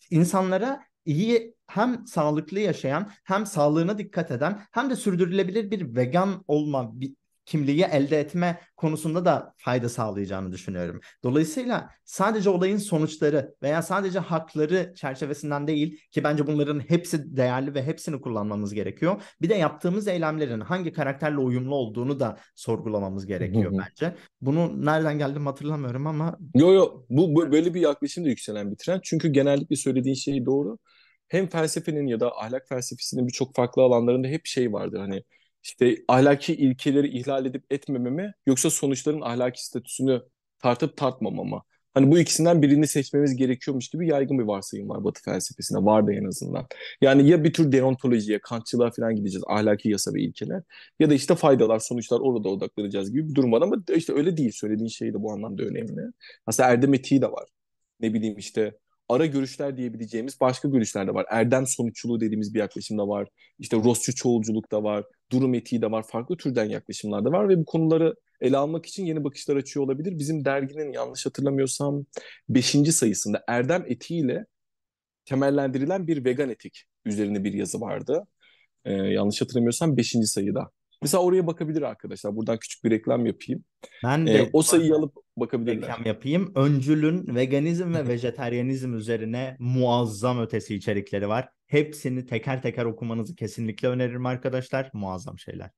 [0.10, 7.00] insanlara iyi hem sağlıklı yaşayan hem sağlığına dikkat eden hem de sürdürülebilir bir vegan olma
[7.00, 7.14] bir
[7.50, 11.02] kimliği elde etme konusunda da fayda sağlayacağını düşünüyorum.
[11.24, 17.84] Dolayısıyla sadece olayın sonuçları veya sadece hakları çerçevesinden değil ki bence bunların hepsi değerli ve
[17.84, 19.22] hepsini kullanmamız gerekiyor.
[19.41, 24.16] Bir de yaptığımız eylemlerin hangi karakterle uyumlu olduğunu da sorgulamamız gerekiyor bence.
[24.41, 29.00] Bunu nereden geldim hatırlamıyorum ama Yo yo bu, böyle bir yaklaşım da yükselen bir trend.
[29.04, 30.78] Çünkü genellikle söylediğin şey doğru
[31.30, 35.23] hem felsefenin ya da ahlak felsefesinin birçok farklı alanlarında hep şey vardır hani
[35.64, 40.22] işte ahlaki ilkeleri ihlal edip etmememe yoksa sonuçların ahlaki statüsünü
[40.60, 41.64] tartıp tartmamama.
[41.93, 45.85] Hani bu ikisinden birini seçmemiz gerekiyormuş gibi yaygın bir varsayım var Batı felsefesinde.
[45.85, 46.68] Vardı en azından.
[47.01, 49.43] Yani ya bir tür deontolojiye, kantçılığa falan gideceğiz.
[49.47, 50.64] Ahlaki yasa ve ilkeler.
[50.99, 53.61] Ya da işte faydalar, sonuçlar orada odaklanacağız gibi bir durum var.
[53.61, 54.51] Ama işte öyle değil.
[54.51, 56.01] Söylediğin şey de bu anlamda önemli.
[56.45, 57.49] Aslında erdem etiği de var.
[57.99, 58.73] Ne bileyim işte
[59.10, 61.26] ara görüşler diyebileceğimiz başka görüşler de var.
[61.30, 63.27] Erdem sonuççuluğu dediğimiz bir yaklaşım da var.
[63.60, 65.06] İşte Rossçu çoğulculuk da var.
[65.31, 66.06] Durum etiği de var.
[66.07, 70.19] Farklı türden yaklaşımlar da var ve bu konuları ele almak için yeni bakışlar açıyor olabilir.
[70.19, 72.06] Bizim derginin yanlış hatırlamıyorsam
[72.49, 72.72] 5.
[72.91, 74.45] sayısında Erdem etiğiyle
[75.26, 78.23] temellendirilen bir vegan etik üzerine bir yazı vardı.
[78.86, 80.15] Ee, yanlış hatırlamıyorsam 5.
[80.26, 80.72] sayıda.
[81.01, 82.35] Mesela oraya bakabilir arkadaşlar.
[82.35, 83.63] Buradan küçük bir reklam yapayım.
[84.03, 85.81] Ben de Ee, o sayıyı alıp bakabilirler.
[85.89, 86.51] reklam yapayım.
[86.55, 91.49] Öncül'ün veganizm ve vejeteryanizm üzerine muazzam ötesi içerikleri var.
[91.67, 94.89] Hepsini teker teker okumanızı kesinlikle öneririm arkadaşlar.
[94.93, 95.69] Muazzam şeyler.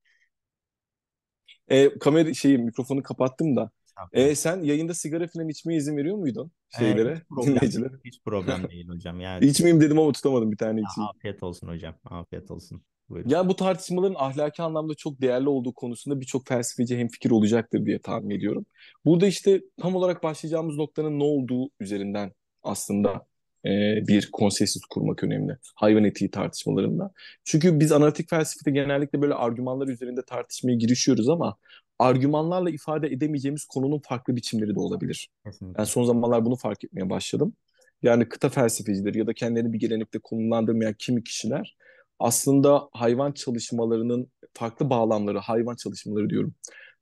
[1.67, 3.71] Ee, kamera şeyi mikrofonu kapattım da.
[4.13, 7.93] Ee, sen yayında sigara falan içmeye izin veriyor muydun şeylere, hiç problem, dinleyicilere?
[8.05, 9.19] hiç problem değil hocam.
[9.19, 11.09] Yani İçmeyeyim dedim ama tutamadım bir tane içeyim.
[11.09, 11.95] afiyet olsun hocam.
[12.05, 12.81] Afiyet olsun.
[13.11, 13.29] Buyurun.
[13.29, 18.35] Ya bu tartışmaların ahlaki anlamda çok değerli olduğu konusunda birçok felsefeci hemfikir olacaktır diye tahmin
[18.35, 18.65] ediyorum.
[19.05, 22.31] Burada işte tam olarak başlayacağımız noktanın ne olduğu üzerinden
[22.63, 23.25] aslında
[23.65, 23.69] e,
[24.07, 25.57] bir konsensüs kurmak önemli.
[25.75, 27.11] Hayvan etiği tartışmalarında.
[27.43, 31.57] Çünkü biz analitik felsefede genellikle böyle argümanlar üzerinde tartışmaya girişiyoruz ama
[31.99, 35.29] argümanlarla ifade edemeyeceğimiz konunun farklı biçimleri de olabilir.
[35.45, 35.79] Kesinlikle.
[35.79, 37.53] Ben son zamanlar bunu fark etmeye başladım.
[38.01, 41.77] Yani kıta felsefecileri ya da kendilerini bir gelenekte konumlandırmayan kimi kişiler
[42.21, 46.55] aslında hayvan çalışmalarının farklı bağlamları, hayvan çalışmaları diyorum,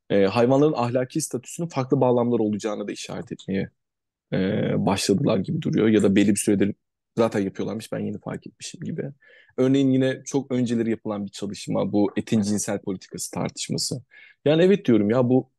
[0.10, 3.70] e, hayvanların ahlaki statüsünün farklı bağlamlar olacağını da işaret etmeye
[4.34, 4.38] e,
[4.86, 5.88] başladılar gibi duruyor.
[5.88, 6.76] Ya da belli bir süredir
[7.18, 9.12] zaten yapıyorlarmış, ben yeni fark etmişim gibi.
[9.58, 14.04] Örneğin yine çok önceleri yapılan bir çalışma, bu etin cinsel politikası tartışması.
[14.46, 15.50] Yani evet diyorum ya bu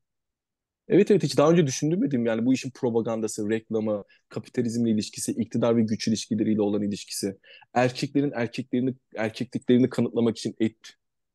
[0.91, 5.83] Evet evet hiç daha önce düşündürmedim yani bu işin propagandası, reklamı, kapitalizmle ilişkisi, iktidar ve
[5.83, 7.37] güç ilişkileriyle olan ilişkisi,
[7.75, 10.77] erkeklerin erkeklerini erkekliklerini kanıtlamak için et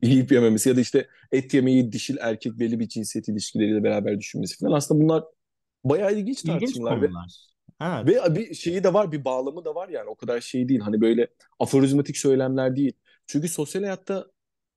[0.01, 4.57] yiyip yememesi ya da işte et yemeyi dişil erkek belli bir cinsiyet ilişkileriyle beraber düşünmesi
[4.57, 5.23] falan aslında bunlar
[5.83, 7.55] bayağı ilginç İlginç tartışmalar ve konular.
[7.81, 8.07] Evet.
[8.07, 10.79] ve bir şeyi de var, bir bağlamı da var yani o kadar şey değil.
[10.79, 11.27] Hani böyle
[11.59, 12.93] aforizmatik söylemler değil.
[13.27, 14.25] Çünkü sosyal hayatta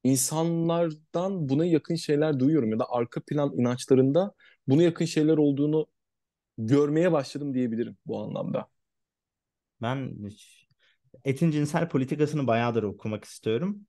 [0.04, 4.34] insanlardan buna yakın şeyler duyuyorum ya da arka plan inançlarında
[4.68, 5.86] buna yakın şeyler olduğunu
[6.58, 8.68] görmeye başladım diyebilirim bu anlamda.
[9.82, 10.18] Ben
[11.24, 13.86] etin cinsel politikasını bayağıdır okumak istiyorum.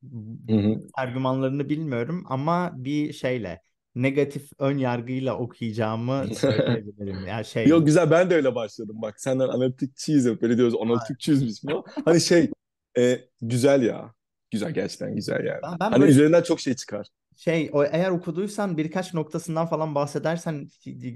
[0.49, 0.81] Hı hı.
[0.93, 3.61] Argümanlarını bilmiyorum ama bir şeyle
[3.95, 7.27] negatif ön yargıyla okuyacağımı söyleyebilirim.
[7.27, 11.45] Ya şey Yok güzel ben de öyle başladım bak senden analitikçiyiz hep böyle diyoruz analitikçiyiz
[11.45, 11.73] biz mi?
[12.05, 12.51] Hani şey
[12.97, 14.13] e, güzel ya.
[14.51, 15.59] Güzel gerçekten güzel yani.
[15.63, 17.07] Ben, ben Hani böyle üzerinden çok şey çıkar.
[17.39, 20.67] Şey o eğer okuduysan birkaç noktasından falan bahsedersen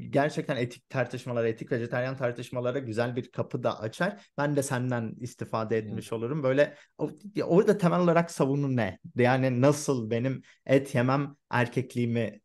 [0.09, 4.27] gerçekten etik tartışmalara, etik vejetaryen tartışmalara güzel bir kapı da açar.
[4.37, 6.43] Ben de senden istifade etmiş olurum.
[6.43, 6.75] Böyle
[7.43, 8.99] orada temel olarak savunu ne?
[9.15, 12.41] Yani nasıl benim et yemem erkekliğimi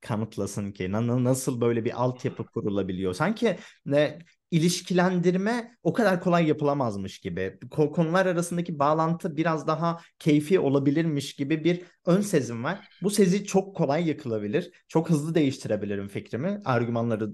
[0.00, 0.92] kanıtlasın ki?
[0.92, 3.14] Na- Nasıl böyle bir altyapı kurulabiliyor?
[3.14, 4.18] Sanki ne
[4.52, 7.58] ilişkilendirme o kadar kolay yapılamazmış gibi.
[7.70, 12.88] Ko- Konular arasındaki bağlantı biraz daha keyfi olabilirmiş gibi bir ön sezim var.
[13.02, 14.70] Bu sezi çok kolay yıkılabilir.
[14.88, 17.30] Çok hızlı değiştirebilirim fikrimi argümanları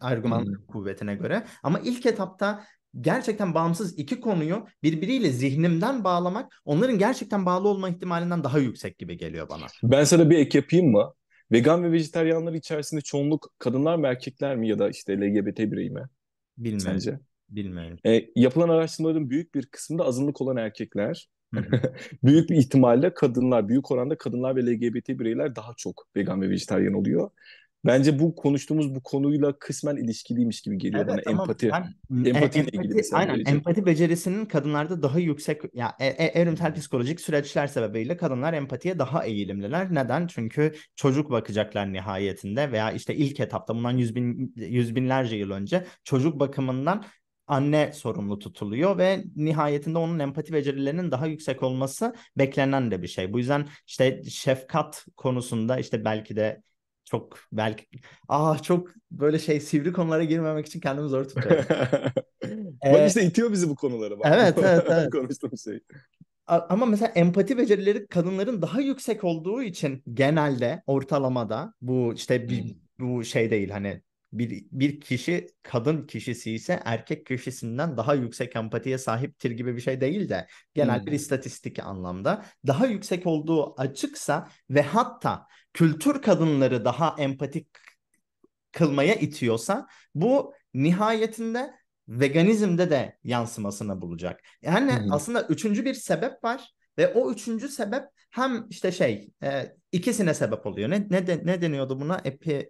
[0.00, 1.44] argümanların kuvvetine göre.
[1.62, 2.64] Ama ilk etapta
[3.00, 9.16] gerçekten bağımsız iki konuyu birbiriyle zihnimden bağlamak onların gerçekten bağlı olma ihtimalinden daha yüksek gibi
[9.16, 9.66] geliyor bana.
[9.82, 11.12] Ben sana bir ek yapayım mı?
[11.52, 16.02] Vegan ve vejetaryenler içerisinde çoğunluk kadınlar mı erkekler mi ya da işte LGBT birey mi
[16.58, 17.00] Bilmiyorum.
[17.00, 17.18] sence?
[17.48, 17.98] Bilmiyorum.
[18.06, 21.28] E, yapılan araştırmaların büyük bir kısmında azınlık olan erkekler,
[22.22, 26.92] büyük bir ihtimalle kadınlar, büyük oranda kadınlar ve LGBT bireyler daha çok vegan ve vejetaryen
[26.92, 27.30] oluyor.
[27.84, 31.70] Bence bu konuştuğumuz bu konuyla kısmen ilişkiliymiş gibi geliyor bana Evet ama empati.
[31.70, 31.94] ben
[32.24, 33.58] Empatiyle e- ilgili empati, mesela aynen vereceğim.
[33.58, 39.24] empati becerisinin kadınlarda daha yüksek ya e, e, evrimsel psikolojik süreçler sebebiyle kadınlar empatiye daha
[39.24, 39.94] eğilimliler.
[39.94, 40.26] Neden?
[40.26, 45.84] Çünkü çocuk bakacaklar nihayetinde veya işte ilk etapta bundan yüz bin yüz binlerce yıl önce
[46.04, 47.04] çocuk bakımından
[47.46, 53.32] anne sorumlu tutuluyor ve nihayetinde onun empati becerilerinin daha yüksek olması beklenen de bir şey.
[53.32, 56.62] Bu yüzden işte şefkat konusunda işte belki de
[57.14, 57.86] çok belki
[58.28, 61.66] ah çok böyle şey sivri konulara girmemek için kendimi zor tutuyorum.
[62.84, 64.28] Bak Ee, işte itiyor bizi bu konulara bak.
[64.28, 65.12] evet evet evet.
[65.12, 65.80] Konuştuğumuz şey.
[66.46, 73.24] Ama mesela empati becerileri kadınların daha yüksek olduğu için genelde ortalamada bu işte bir, bu
[73.24, 79.50] şey değil hani bir, bir kişi kadın kişisi ise erkek kişisinden daha yüksek empatiye sahiptir
[79.50, 81.16] gibi bir şey değil de genel bir Hmm.
[81.16, 87.66] istatistik anlamda daha yüksek olduğu açıksa ve hatta kültür kadınları daha empatik
[88.72, 91.74] kılmaya itiyorsa bu nihayetinde
[92.08, 94.40] veganizmde de yansımasını bulacak.
[94.62, 95.08] Yani Hı hı.
[95.10, 100.66] aslında üçüncü bir sebep var ve o üçüncü sebep hem işte şey e, ikisine sebep
[100.66, 100.90] oluyor.
[100.90, 102.20] Ne ne de, ne deniyordu buna?
[102.24, 102.68] Epi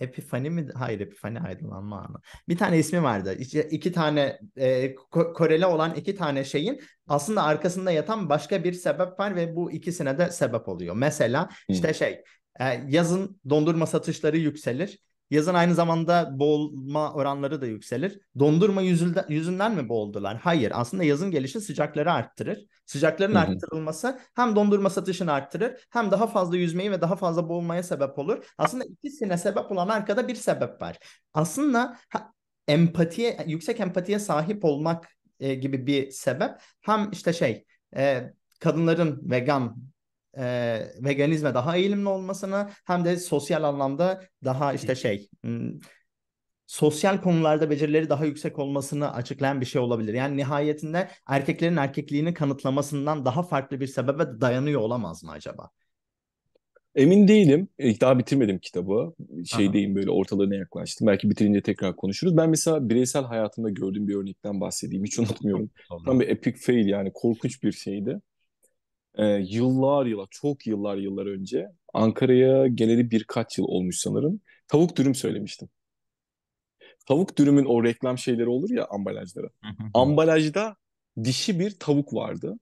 [0.00, 0.68] Epifani mi?
[0.74, 2.16] Hayır Epifani aydınlanma anı.
[2.48, 3.36] Bir tane ismi vardı.
[3.38, 9.20] İki, iki tane e, koreli olan iki tane şeyin aslında arkasında yatan başka bir sebep
[9.20, 10.94] var ve bu ikisine de sebep oluyor.
[10.94, 11.94] Mesela işte hmm.
[11.94, 12.24] şey
[12.60, 14.98] e, yazın dondurma satışları yükselir.
[15.30, 18.20] Yazın aynı zamanda boğulma oranları da yükselir.
[18.38, 20.36] Dondurma yüzünden, yüzünden mi boğuldular?
[20.36, 20.72] Hayır.
[20.74, 22.66] Aslında yazın gelişi sıcakları arttırır.
[22.86, 23.42] Sıcakların Hı-hı.
[23.42, 28.44] arttırılması hem dondurma satışını arttırır hem daha fazla yüzmeyi ve daha fazla boğulmaya sebep olur.
[28.58, 30.98] Aslında ikisine sebep olan arkada bir sebep var.
[31.34, 32.32] Aslında ha,
[32.68, 35.08] empatiye, yüksek empatiye sahip olmak
[35.40, 36.50] e, gibi bir sebep
[36.80, 37.64] hem işte şey
[37.96, 39.76] e, kadınların vegan
[40.38, 40.42] e,
[40.98, 45.72] veganizme daha eğilimli olmasını hem de sosyal anlamda daha işte şey hmm,
[46.70, 50.14] sosyal konularda becerileri daha yüksek olmasını açıklayan bir şey olabilir.
[50.14, 55.70] Yani nihayetinde erkeklerin erkekliğini kanıtlamasından daha farklı bir sebebe dayanıyor olamaz mı acaba?
[56.94, 57.68] Emin değilim.
[58.00, 59.14] Daha bitirmedim kitabı.
[59.46, 61.06] Şeydeyim böyle ortalarına yaklaştım.
[61.06, 62.36] Belki bitirince tekrar konuşuruz.
[62.36, 65.04] Ben mesela bireysel hayatımda gördüğüm bir örnekten bahsedeyim.
[65.04, 65.70] Hiç unutmuyorum.
[66.04, 68.20] Tam bir epic fail yani korkunç bir şeydi
[69.14, 74.40] e, yıllar yıllar çok yıllar yıllar önce Ankara'ya geleli birkaç yıl olmuş sanırım.
[74.68, 75.68] Tavuk dürüm söylemiştim.
[77.06, 79.50] Tavuk dürümün o reklam şeyleri olur ya ambalajları.
[79.94, 80.76] Ambalajda
[81.24, 82.58] dişi bir tavuk vardı.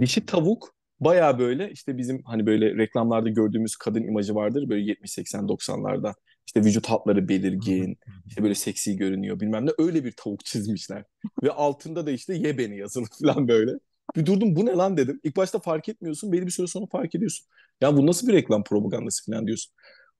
[0.00, 6.14] dişi tavuk baya böyle işte bizim hani böyle reklamlarda gördüğümüz kadın imajı vardır böyle 70-80-90'larda.
[6.46, 11.04] İşte vücut hatları belirgin, işte böyle seksi görünüyor bilmem ne öyle bir tavuk çizmişler.
[11.42, 13.72] Ve altında da işte ye beni yazılı falan böyle.
[14.16, 15.20] Bir durdum bu ne lan dedim.
[15.24, 16.32] İlk başta fark etmiyorsun.
[16.32, 17.46] Belli bir süre sonra fark ediyorsun.
[17.80, 19.74] Ya bu nasıl bir reklam propagandası falan diyorsun.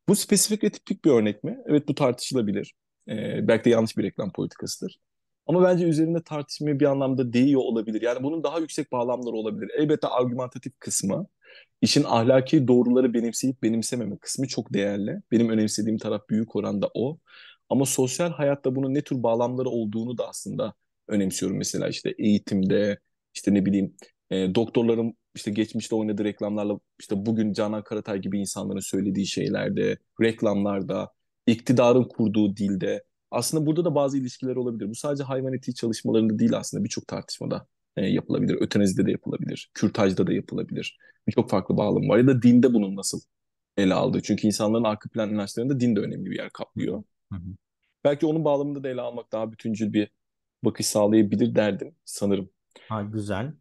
[0.08, 1.58] Bu spesifik ve tipik bir örnek mi?
[1.66, 2.74] Evet bu tartışılabilir.
[3.08, 4.98] Ee, belki de yanlış bir reklam politikasıdır.
[5.46, 8.02] Ama bence üzerinde tartışmaya bir anlamda değiyor olabilir.
[8.02, 9.70] Yani bunun daha yüksek bağlamları olabilir.
[9.78, 11.26] Elbette argümantatif kısmı,
[11.82, 15.22] işin ahlaki doğruları benimseyip benimsememe kısmı çok değerli.
[15.32, 17.18] Benim önemsediğim taraf büyük oranda o.
[17.68, 20.74] Ama sosyal hayatta bunun ne tür bağlamları olduğunu da aslında
[21.08, 21.58] önemsiyorum.
[21.58, 22.98] Mesela işte eğitimde,
[23.38, 23.94] işte ne bileyim
[24.30, 31.12] e, doktorların işte geçmişte oynadığı reklamlarla işte bugün Canan Karatay gibi insanların söylediği şeylerde, reklamlarda,
[31.46, 34.90] iktidarın kurduğu dilde aslında burada da bazı ilişkiler olabilir.
[34.90, 37.66] Bu sadece hayvan etiği çalışmalarında değil aslında birçok tartışmada
[37.96, 38.56] e, yapılabilir.
[38.60, 39.70] Ötenezide de yapılabilir.
[39.74, 40.98] Kürtajda da yapılabilir.
[41.26, 42.18] Birçok farklı bağlam var.
[42.18, 43.20] Ya da dinde bunun nasıl
[43.76, 44.22] ele aldığı.
[44.22, 47.02] Çünkü insanların arka plan inançlarında din de önemli bir yer kaplıyor.
[47.32, 47.56] Hı hı.
[48.04, 50.10] Belki onun bağlamında da ele almak daha bütüncül bir
[50.64, 52.50] bakış sağlayabilir derdim sanırım.
[52.88, 53.52] Ha, güzel.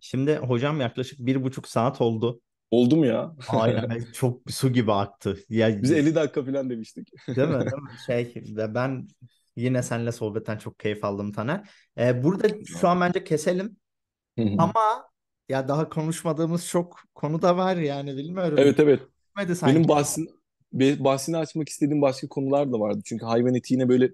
[0.00, 2.40] Şimdi hocam yaklaşık bir buçuk saat oldu.
[2.70, 3.34] Oldu mu ya?
[3.48, 5.38] Aynen çok su gibi aktı.
[5.48, 7.12] Ya, Biz 50 dakika falan demiştik.
[7.28, 7.54] Değil mi?
[7.60, 7.90] Değil mi?
[8.06, 8.34] Şey
[8.74, 9.08] ben
[9.56, 11.70] yine seninle sohbetten çok keyif aldım Taner.
[11.98, 13.76] Ee, burada şu an bence keselim.
[14.58, 15.08] Ama
[15.48, 18.58] ya daha konuşmadığımız çok konu da var yani bilmiyorum.
[18.58, 19.00] Evet evet.
[19.66, 20.28] Benim bahsin,
[21.04, 23.00] bahsini açmak istediğim başka konular da vardı.
[23.04, 24.10] Çünkü hayvan etiğine böyle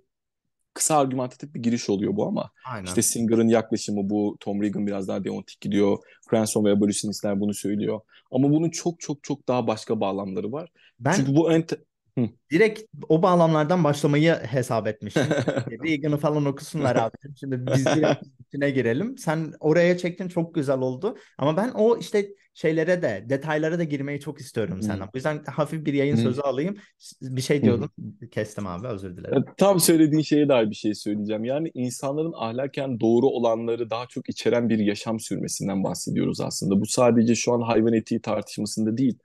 [0.75, 2.87] kısa argümantatif bir giriş oluyor bu ama Aynen.
[2.87, 5.99] işte Singer'ın yaklaşımı bu, Tom Regan biraz daha deontik gidiyor,
[6.31, 8.01] Cranston ve abolitionistler bunu söylüyor.
[8.31, 10.69] Ama bunun çok çok çok daha başka bağlamları var.
[11.01, 11.73] Ben Çünkü bu ent
[12.19, 12.29] Hı.
[12.51, 15.23] direkt o bağlamlardan başlamayı hesap etmiştim.
[15.85, 17.17] Reagan'ı falan okusunlar abi.
[17.41, 17.87] Şimdi biz
[18.49, 19.19] içine girelim.
[19.19, 21.17] Sen oraya çektin çok güzel oldu.
[21.39, 24.83] Ama ben o işte şeylere de detaylara da girmeyi çok istiyorum hmm.
[24.83, 25.07] senden.
[25.07, 26.23] O yüzden hafif bir yayın hmm.
[26.23, 26.77] sözü alayım.
[27.23, 27.91] Bir şey diyordun.
[27.99, 28.29] Hmm.
[28.29, 29.45] Kestim abi özür dilerim.
[29.57, 31.45] Tam söylediğin şeye dair bir şey söyleyeceğim.
[31.45, 36.81] Yani insanların ahlaken doğru olanları daha çok içeren bir yaşam sürmesinden bahsediyoruz aslında.
[36.81, 39.19] Bu sadece şu an hayvan etiği tartışmasında değil.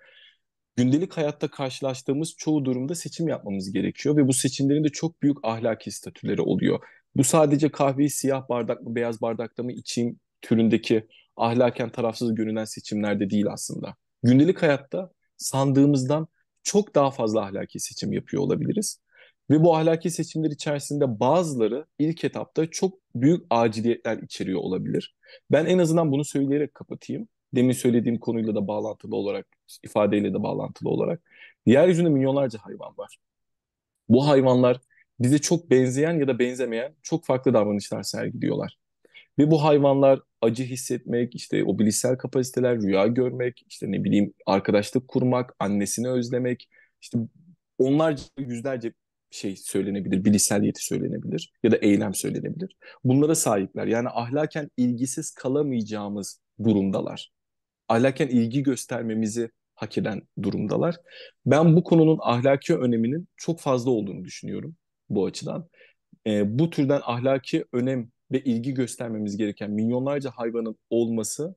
[0.79, 5.91] Gündelik hayatta karşılaştığımız çoğu durumda seçim yapmamız gerekiyor ve bu seçimlerin de çok büyük ahlaki
[5.91, 6.79] statüleri oluyor.
[7.15, 11.07] Bu sadece kahveyi siyah bardak mı beyaz bardakta mı içeyim türündeki
[11.37, 13.95] ahlaken tarafsız görünen seçimlerde değil aslında.
[14.23, 16.27] Gündelik hayatta sandığımızdan
[16.63, 19.01] çok daha fazla ahlaki seçim yapıyor olabiliriz.
[19.49, 25.15] Ve bu ahlaki seçimler içerisinde bazıları ilk etapta çok büyük aciliyetler içeriyor olabilir.
[25.51, 27.27] Ben en azından bunu söyleyerek kapatayım.
[27.55, 31.21] Demin söylediğim konuyla da bağlantılı olarak, ifadeyle de bağlantılı olarak.
[31.65, 33.17] Yeryüzünde milyonlarca hayvan var.
[34.09, 34.79] Bu hayvanlar
[35.19, 38.77] bize çok benzeyen ya da benzemeyen çok farklı davranışlar sergiliyorlar.
[39.39, 45.07] Ve bu hayvanlar acı hissetmek, işte o bilişsel kapasiteler, rüya görmek, işte ne bileyim arkadaşlık
[45.07, 46.69] kurmak, annesini özlemek,
[47.01, 47.19] işte
[47.77, 48.93] onlarca yüzlerce
[49.31, 52.77] şey söylenebilir, bilişsel yeti söylenebilir ya da eylem söylenebilir.
[53.03, 53.87] Bunlara sahipler.
[53.87, 57.31] Yani ahlaken ilgisiz kalamayacağımız durumdalar.
[57.87, 59.49] Ahlaken ilgi göstermemizi
[59.79, 60.95] hak eden durumdalar.
[61.45, 64.75] Ben bu konunun ahlaki öneminin çok fazla olduğunu düşünüyorum
[65.09, 65.69] bu açıdan.
[66.27, 71.55] E, bu türden ahlaki önem ve ilgi göstermemiz gereken milyonlarca hayvanın olması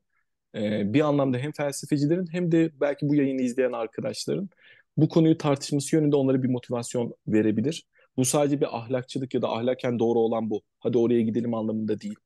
[0.55, 4.49] e, bir anlamda hem felsefecilerin hem de belki bu yayını izleyen arkadaşların
[4.97, 7.87] bu konuyu tartışması yönünde onlara bir motivasyon verebilir.
[8.17, 10.63] Bu sadece bir ahlakçılık ya da ahlaken doğru olan bu.
[10.81, 12.17] Hadi oraya gidelim anlamında değil.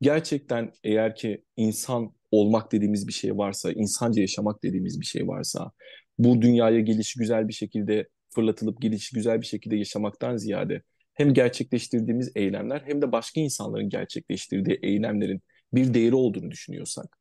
[0.00, 5.70] Gerçekten eğer ki insan olmak dediğimiz bir şey varsa, insanca yaşamak dediğimiz bir şey varsa,
[6.18, 10.82] bu dünyaya gelişi güzel bir şekilde fırlatılıp gelişi güzel bir şekilde yaşamaktan ziyade
[11.14, 15.40] hem gerçekleştirdiğimiz eylemler hem de başka insanların gerçekleştirdiği eylemlerin
[15.72, 17.18] bir değeri olduğunu düşünüyorsak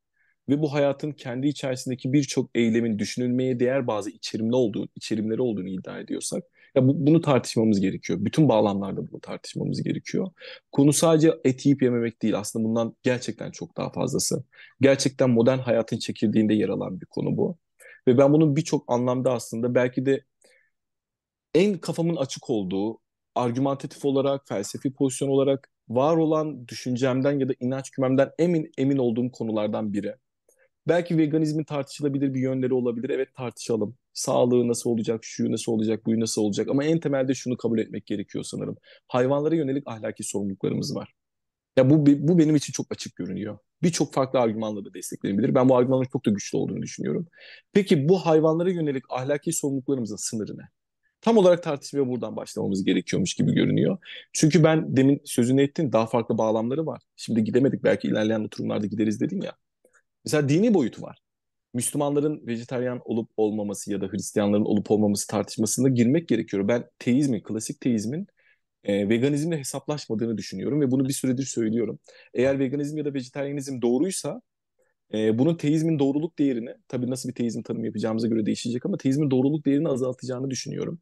[0.50, 6.00] ve bu hayatın kendi içerisindeki birçok eylemin düşünülmeye değer bazı içerimli olduğu, içerimleri olduğunu iddia
[6.00, 6.44] ediyorsak
[6.76, 8.20] ya bu, bunu tartışmamız gerekiyor.
[8.22, 10.28] Bütün bağlamlarda bunu tartışmamız gerekiyor.
[10.72, 12.40] Konu sadece et yiyip yememek değil.
[12.40, 14.44] Aslında bundan gerçekten çok daha fazlası.
[14.82, 17.58] Gerçekten modern hayatın çekirdeğinde yer alan bir konu bu.
[18.08, 20.24] Ve ben bunun birçok anlamda aslında belki de
[21.54, 23.00] en kafamın açık olduğu,
[23.36, 29.32] argümantatif olarak, felsefi pozisyon olarak var olan düşüncemden ya da inanç kümemden emin emin olduğum
[29.32, 30.16] konulardan biri.
[30.88, 33.10] Belki veganizmin tartışılabilir bir yönleri olabilir.
[33.10, 33.96] Evet tartışalım.
[34.14, 36.68] Sağlığı nasıl olacak, şu nasıl olacak, bu nasıl olacak.
[36.70, 38.78] Ama en temelde şunu kabul etmek gerekiyor sanırım.
[39.08, 41.14] Hayvanlara yönelik ahlaki sorumluluklarımız var.
[41.78, 43.58] Ya bu, bu benim için çok açık görünüyor.
[43.84, 45.56] Birçok farklı argümanla da desteklenebilir.
[45.56, 47.28] Ben bu argümanların çok da güçlü olduğunu düşünüyorum.
[47.74, 50.64] Peki bu hayvanlara yönelik ahlaki sorumluluklarımızın sınırı ne?
[51.22, 53.98] Tam olarak tartışmaya buradan başlamamız gerekiyormuş gibi görünüyor.
[54.34, 57.02] Çünkü ben demin sözünü ettin daha farklı bağlamları var.
[57.16, 59.54] Şimdi gidemedik belki ilerleyen oturumlarda gideriz dedim ya.
[60.26, 61.20] Mesela dini boyutu var.
[61.74, 66.68] Müslümanların vejetaryen olup olmaması ya da Hristiyanların olup olmaması tartışmasına girmek gerekiyor.
[66.68, 68.28] Ben teizmin, klasik teizmin
[68.84, 72.00] e, veganizmle hesaplaşmadığını düşünüyorum ve bunu bir süredir söylüyorum.
[72.34, 74.42] Eğer veganizm ya da vejetaryenizm doğruysa
[75.14, 79.32] e, bunun teizmin doğruluk değerini, tabii nasıl bir teizm tanımı yapacağımıza göre değişecek ama teizmin
[79.32, 81.00] doğruluk değerini azaltacağını düşünüyorum.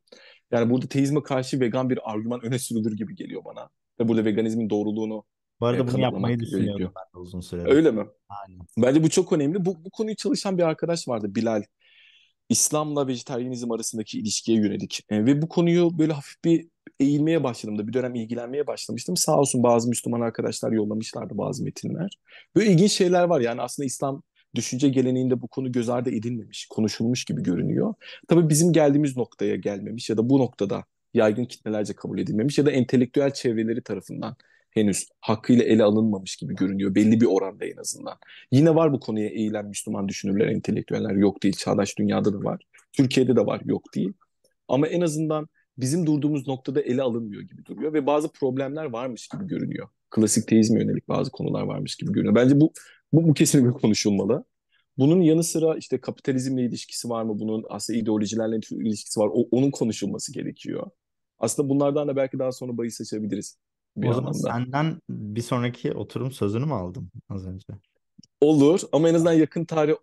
[0.52, 3.70] Yani burada teizme karşı vegan bir argüman öne sürülür gibi geliyor bana.
[4.00, 5.24] Ve burada veganizmin doğruluğunu
[5.62, 6.92] bu arada bunu yapmayı düşünüyordum gerekiyor.
[6.96, 7.68] ben de uzun süredir.
[7.68, 8.06] Öyle mi?
[8.30, 8.66] Aynen.
[8.78, 9.66] Bence bu çok önemli.
[9.66, 11.64] Bu, bu konuyu çalışan bir arkadaş vardı Bilal.
[12.50, 15.06] İslam'la vejetaryenizm arasındaki ilişkiye yönelik.
[15.10, 16.68] E, ve bu konuyu böyle hafif bir
[17.00, 19.18] eğilmeye başladım da bir dönem ilgilenmeye başlamıştım.
[19.18, 22.18] Sağ olsun bazı Müslüman arkadaşlar yollamışlardı bazı metinler.
[22.56, 24.24] Böyle ilginç şeyler var yani aslında İslam
[24.56, 27.94] düşünce geleneğinde bu konu göz ardı edilmemiş, konuşulmuş gibi görünüyor.
[28.28, 30.84] Tabii bizim geldiğimiz noktaya gelmemiş ya da bu noktada
[31.14, 34.36] yaygın kitlelerce kabul edilmemiş ya da entelektüel çevreleri tarafından
[34.72, 36.96] henüz hakkıyla ele alınmamış gibi görünüyor.
[36.96, 38.18] Belli bir oranda en azından.
[38.52, 41.56] Yine var bu konuya eğilen Müslüman düşünürler, entelektüeller yok değil.
[41.56, 42.62] Çağdaş dünyada da var.
[42.94, 44.14] Türkiye'de de var yok değil.
[44.68, 49.48] Ama en azından bizim durduğumuz noktada ele alınmıyor gibi duruyor ve bazı problemler varmış gibi
[49.48, 49.88] görünüyor.
[50.10, 52.36] Klasik teizme yönelik bazı konular varmış gibi görünüyor.
[52.36, 52.74] Bence bu
[53.14, 54.46] bu, bu kesinlikle konuşulmalı.
[54.98, 57.40] Bunun yanı sıra işte kapitalizmle ilişkisi var mı?
[57.40, 59.30] Bunun aslında ideolojilerle ilişkisi var.
[59.34, 60.90] O, onun konuşulması gerekiyor.
[61.40, 63.58] Aslında bunlardan da belki daha sonra bahis açabiliriz.
[63.98, 67.68] Bir o zaman senden bir sonraki oturum sözünü mü aldım az önce?
[68.42, 69.96] Olur ama en azından yakın tarih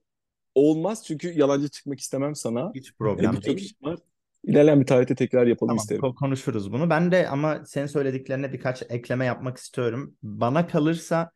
[0.54, 2.72] olmaz çünkü yalancı çıkmak istemem sana.
[2.74, 3.74] Hiç problem e, değil.
[3.82, 3.98] Var.
[4.44, 6.14] İlerleyen bir tarihte tekrar yapalım tamam, isterim.
[6.14, 6.90] konuşuruz bunu.
[6.90, 10.14] Ben de ama senin söylediklerine birkaç ekleme yapmak istiyorum.
[10.22, 11.30] Bana kalırsa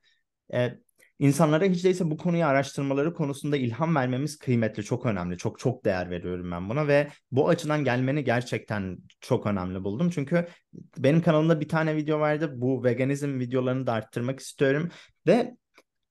[0.54, 0.78] e,
[1.18, 5.39] insanlara hiç değilse bu konuyu araştırmaları konusunda ilham vermemiz kıymetli, çok önemli.
[5.39, 10.10] Çok çok değer veriyorum ben buna ve bu açıdan gelmeni gerçekten çok önemli buldum.
[10.10, 10.47] Çünkü
[10.98, 12.52] benim kanalımda bir tane video vardı.
[12.56, 14.90] Bu veganizm videolarını da arttırmak istiyorum
[15.26, 15.56] ve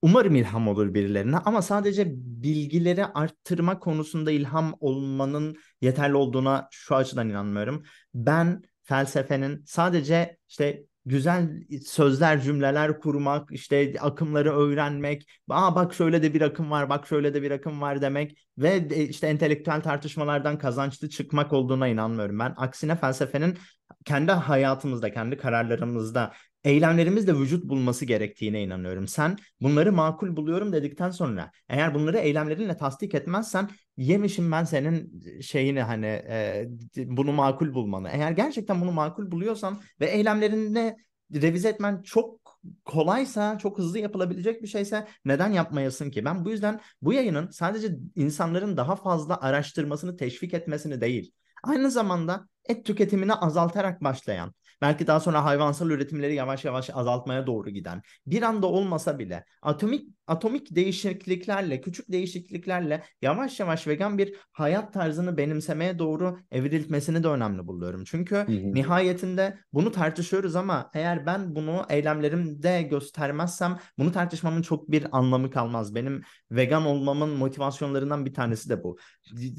[0.02, 7.28] Umarım ilham olur birilerine ama sadece bilgileri arttırma konusunda ilham olmanın yeterli olduğuna şu açıdan
[7.28, 7.82] inanmıyorum.
[8.14, 11.48] Ben felsefenin sadece işte güzel
[11.86, 17.34] sözler, cümleler kurmak, işte akımları öğrenmek, aa bak şöyle de bir akım var, bak şöyle
[17.34, 22.38] de bir akım var demek ve işte entelektüel tartışmalardan kazançlı çıkmak olduğuna inanmıyorum.
[22.38, 23.58] Ben aksine felsefenin
[24.04, 26.32] kendi hayatımızda, kendi kararlarımızda
[26.64, 29.08] eylemlerimizde vücut bulması gerektiğine inanıyorum.
[29.08, 35.82] Sen bunları makul buluyorum dedikten sonra eğer bunları eylemlerinle tasdik etmezsen yemişim ben senin şeyini
[35.82, 36.66] hani e,
[36.96, 38.08] bunu makul bulmanı.
[38.08, 40.96] Eğer gerçekten bunu makul buluyorsan ve eylemlerinde
[41.34, 46.24] revize etmen çok kolaysa, çok hızlı yapılabilecek bir şeyse neden yapmayasın ki?
[46.24, 51.32] Ben bu yüzden bu yayının sadece insanların daha fazla araştırmasını teşvik etmesini değil,
[51.64, 57.70] aynı zamanda et tüketimini azaltarak başlayan, belki daha sonra hayvansal üretimleri yavaş yavaş azaltmaya doğru
[57.70, 64.92] giden, bir anda olmasa bile atomik atomik değişikliklerle, küçük değişikliklerle yavaş yavaş vegan bir hayat
[64.92, 68.04] tarzını benimsemeye doğru evrilmesini de önemli buluyorum.
[68.04, 68.74] Çünkü hı hı.
[68.74, 75.94] nihayetinde bunu tartışıyoruz ama eğer ben bunu eylemlerimde göstermezsem bunu tartışmamın çok bir anlamı kalmaz.
[75.94, 78.98] Benim vegan olmamın motivasyonlarından bir tanesi de bu.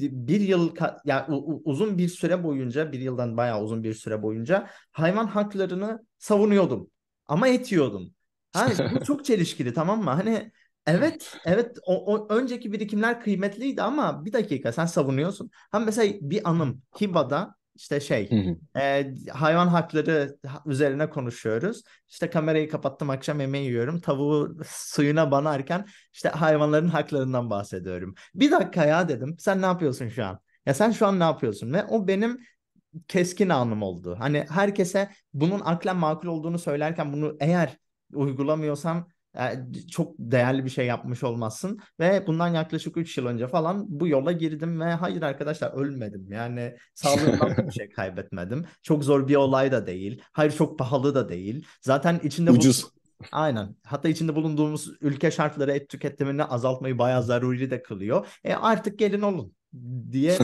[0.01, 0.75] Bir yıl
[1.05, 1.27] ya
[1.65, 6.89] uzun bir süre boyunca, bir yıldan bayağı uzun bir süre boyunca hayvan haklarını savunuyordum.
[7.25, 8.13] Ama et yiyordum.
[8.53, 10.09] Hani bu çok çelişkili tamam mı?
[10.09, 10.51] Hani
[10.85, 11.77] Evet, evet.
[11.85, 15.49] O, o önceki birikimler kıymetliydi ama bir dakika sen savunuyorsun.
[15.71, 18.35] Ha mesela bir anım Hiba'da işte şey
[18.77, 21.83] e, hayvan hakları üzerine konuşuyoruz.
[22.09, 24.01] İşte kamerayı kapattım akşam yemeği yiyorum.
[24.01, 28.15] Tavuğu suyuna banarken işte hayvanların haklarından bahsediyorum.
[28.35, 29.35] Bir dakika ya dedim.
[29.39, 30.39] Sen ne yapıyorsun şu an?
[30.65, 31.73] Ya sen şu an ne yapıyorsun?
[31.73, 32.39] Ve o benim
[33.07, 34.15] keskin anım oldu.
[34.19, 37.77] Hani herkese bunun aklen makul olduğunu söylerken bunu eğer
[38.15, 43.85] uygulamıyorsam yani çok değerli bir şey yapmış olmazsın ve bundan yaklaşık 3 yıl önce falan
[43.87, 46.31] bu yola girdim ve hayır arkadaşlar ölmedim.
[46.31, 48.65] Yani sağlığımdan bir şey kaybetmedim.
[48.81, 50.21] Çok zor bir olay da değil.
[50.31, 51.65] Hayır çok pahalı da değil.
[51.81, 52.85] Zaten içinde ucuz.
[53.31, 53.75] Aynen.
[53.83, 58.27] Hatta içinde bulunduğumuz ülke şartları et tüketimini azaltmayı bayağı zaruri de kılıyor.
[58.43, 59.53] E artık gelin olun
[60.11, 60.37] diye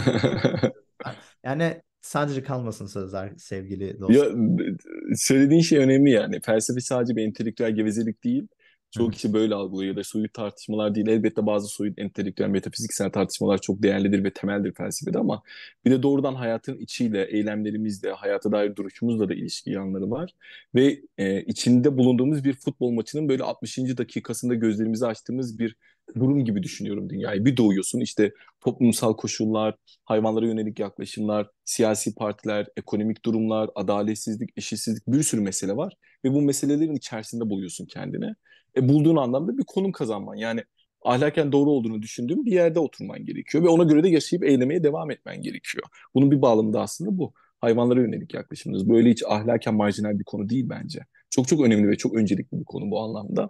[1.43, 4.57] yani sadece kalmasın sözler sevgili dostum.
[4.57, 4.75] Ya,
[5.15, 6.41] söylediğin şey önemli yani.
[6.41, 8.47] Felsefe sadece bir entelektüel gevezelik değil.
[8.91, 11.07] Çoğu kişi böyle algılıyor ya da soyut tartışmalar değil.
[11.07, 15.41] Elbette bazı soyut entelektüel, metafiziksel tartışmalar çok değerlidir ve temeldir felsefede ama
[15.85, 20.33] bir de doğrudan hayatın içiyle, eylemlerimizle, hayata dair duruşumuzla da ilişki yanları var.
[20.75, 23.77] Ve e, içinde bulunduğumuz bir futbol maçının böyle 60.
[23.77, 25.75] dakikasında gözlerimizi açtığımız bir
[26.15, 27.45] durum gibi düşünüyorum dünyayı.
[27.45, 29.75] Bir doğuyorsun işte toplumsal koşullar,
[30.05, 35.93] hayvanlara yönelik yaklaşımlar, siyasi partiler, ekonomik durumlar, adaletsizlik, eşitsizlik bir sürü mesele var.
[36.25, 38.35] Ve bu meselelerin içerisinde buluyorsun kendini
[38.77, 40.35] e, bulduğun anlamda bir konum kazanman.
[40.35, 40.63] Yani
[41.01, 45.11] ahlaken doğru olduğunu düşündüğün bir yerde oturman gerekiyor ve ona göre de yaşayıp eylemeye devam
[45.11, 45.85] etmen gerekiyor.
[46.13, 47.33] Bunun bir bağlamı da aslında bu.
[47.61, 48.89] Hayvanlara yönelik yaklaşımınız.
[48.89, 50.99] Böyle hiç ahlaken marjinal bir konu değil bence.
[51.29, 53.47] Çok çok önemli ve çok öncelikli bir konu bu anlamda.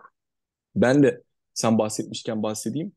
[0.76, 1.23] Ben de
[1.60, 2.91] sen bahsetmişken bahsedeyim.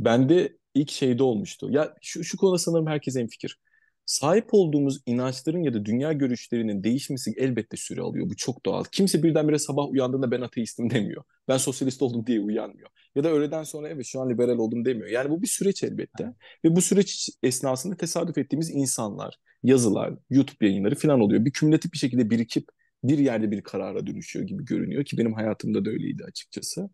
[0.00, 1.70] Ben de ilk şeyde olmuştu.
[1.70, 3.58] Ya şu, şu konuda sanırım herkes en fikir
[4.06, 8.30] sahip olduğumuz inançların ya da dünya görüşlerinin değişmesi elbette süre alıyor.
[8.30, 8.84] Bu çok doğal.
[8.92, 11.24] Kimse birdenbire sabah uyandığında ben ateistim demiyor.
[11.48, 12.88] Ben sosyalist oldum diye uyanmıyor.
[13.14, 15.08] Ya da öğleden sonra evet şu an liberal oldum demiyor.
[15.08, 16.34] Yani bu bir süreç elbette.
[16.64, 21.44] Ve bu süreç esnasında tesadüf ettiğimiz insanlar, yazılar, YouTube yayınları falan oluyor.
[21.44, 22.68] Bir kümülatif bir şekilde birikip
[23.04, 26.90] bir yerde bir karara dönüşüyor gibi görünüyor ki benim hayatımda da öyleydi açıkçası.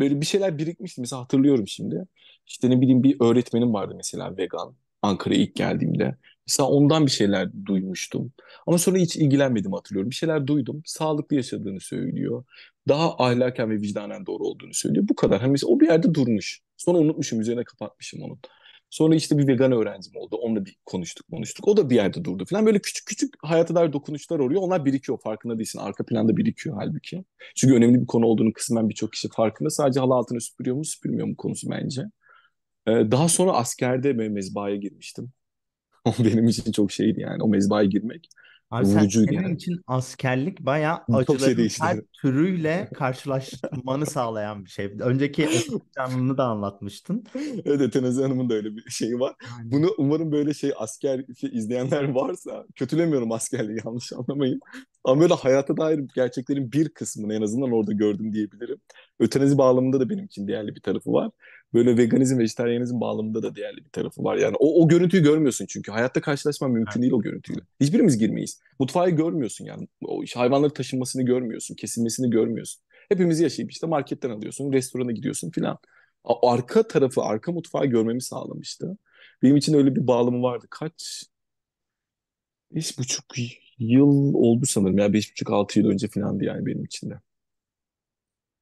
[0.00, 1.00] Böyle bir şeyler birikmişti.
[1.00, 2.06] Mesela hatırlıyorum şimdi.
[2.46, 6.16] İşte ne bileyim bir öğretmenim vardı mesela vegan Ankara'ya ilk geldiğimde.
[6.46, 8.32] Mesela ondan bir şeyler duymuştum.
[8.66, 10.10] Ama sonra hiç ilgilenmedim hatırlıyorum.
[10.10, 10.82] Bir şeyler duydum.
[10.86, 12.44] Sağlıklı yaşadığını söylüyor.
[12.88, 15.08] Daha ahlaken ve vicdanen doğru olduğunu söylüyor.
[15.08, 15.40] Bu kadar.
[15.40, 16.60] Hani o bir yerde durmuş.
[16.76, 18.38] Sonra unutmuşum, üzerine kapatmışım onu.
[18.90, 20.36] Sonra işte bir vegan öğrencim oldu.
[20.36, 21.68] Onunla bir konuştuk konuştuk.
[21.68, 22.66] O da bir yerde durdu falan.
[22.66, 24.62] Böyle küçük küçük hayata dair dokunuşlar oluyor.
[24.62, 25.18] Onlar birikiyor.
[25.20, 25.78] Farkında değilsin.
[25.78, 27.24] Arka planda birikiyor halbuki.
[27.56, 29.70] Çünkü önemli bir konu olduğunu kısmen birçok kişi farkında.
[29.70, 32.02] Sadece halı altına süpürüyor mu süpürmüyor mu konusu bence.
[32.86, 35.32] Ee, daha sonra askerde mezbahaya girmiştim.
[36.18, 38.28] benim için çok şeydi yani o mezbahaya girmek.
[38.70, 39.54] Abi sen, senin yani.
[39.54, 44.94] için askerlik bayağı Çok şey acıların her türüyle karşılaşmanı sağlayan bir şey.
[45.00, 45.48] Önceki
[45.96, 47.24] canlını da anlatmıştın.
[47.64, 49.34] Evet Etenezi Hanım'ın da öyle bir şeyi var.
[49.64, 54.60] Bunu umarım böyle şey asker şey, izleyenler varsa kötülemiyorum askerliği yanlış anlamayın.
[55.04, 58.80] Ama böyle hayata dair gerçeklerin bir kısmını en azından orada gördüm diyebilirim.
[59.20, 61.30] Ötenezi bağlamında da benim için değerli bir tarafı var
[61.74, 64.36] böyle veganizm, vejetaryenizm bağlamında da değerli bir tarafı var.
[64.36, 65.92] Yani o, o görüntüyü görmüyorsun çünkü.
[65.92, 67.02] Hayatta karşılaşman mümkün evet.
[67.02, 67.60] değil o görüntüyle.
[67.80, 68.60] Hiçbirimiz girmeyiz.
[68.78, 69.88] Mutfağı görmüyorsun yani.
[70.04, 72.82] O hayvanları taşınmasını görmüyorsun, kesilmesini görmüyorsun.
[73.08, 75.78] Hepimiz yaşayıp işte marketten alıyorsun, restorana gidiyorsun filan.
[76.42, 78.98] Arka tarafı, arka mutfağı görmemi sağlamıştı.
[79.42, 80.66] Benim için öyle bir bağlamı vardı.
[80.70, 81.24] Kaç?
[82.72, 83.24] Beş buçuk
[83.78, 84.98] yıl oldu sanırım.
[84.98, 87.20] Ya beş buçuk altı yıl önce filandı yani benim için de.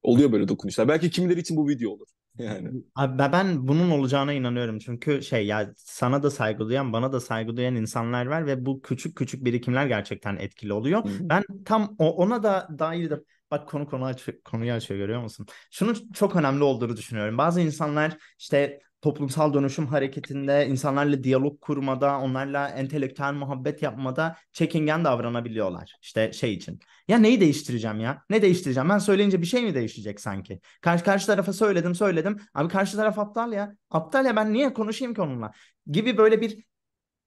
[0.02, 0.88] Oluyor böyle dokunuşlar.
[0.88, 2.06] Belki kimileri için bu video olur.
[2.38, 2.68] Yani.
[2.94, 4.78] Abi ben bunun olacağına inanıyorum.
[4.78, 8.82] Çünkü şey ya sana da saygı duyan, bana da saygı duyan insanlar var ve bu
[8.82, 11.04] küçük küçük birikimler gerçekten etkili oluyor.
[11.04, 11.28] Hı-hı.
[11.28, 15.46] Ben tam o, ona da dair de bak konu konu aç, konuyu açıyor görüyor musun?
[15.70, 17.38] Şunun çok önemli olduğunu düşünüyorum.
[17.38, 25.96] Bazı insanlar işte toplumsal dönüşüm hareketinde, insanlarla diyalog kurmada, onlarla entelektüel muhabbet yapmada çekingen davranabiliyorlar.
[26.02, 26.80] İşte şey için.
[27.08, 28.22] Ya neyi değiştireceğim ya?
[28.30, 28.88] Ne değiştireceğim?
[28.88, 30.60] Ben söyleyince bir şey mi değişecek sanki?
[30.80, 32.36] Karşı, karşı tarafa söyledim söyledim.
[32.54, 33.76] Abi karşı taraf aptal ya.
[33.90, 35.52] Aptal ya ben niye konuşayım ki onunla?
[35.86, 36.64] Gibi böyle bir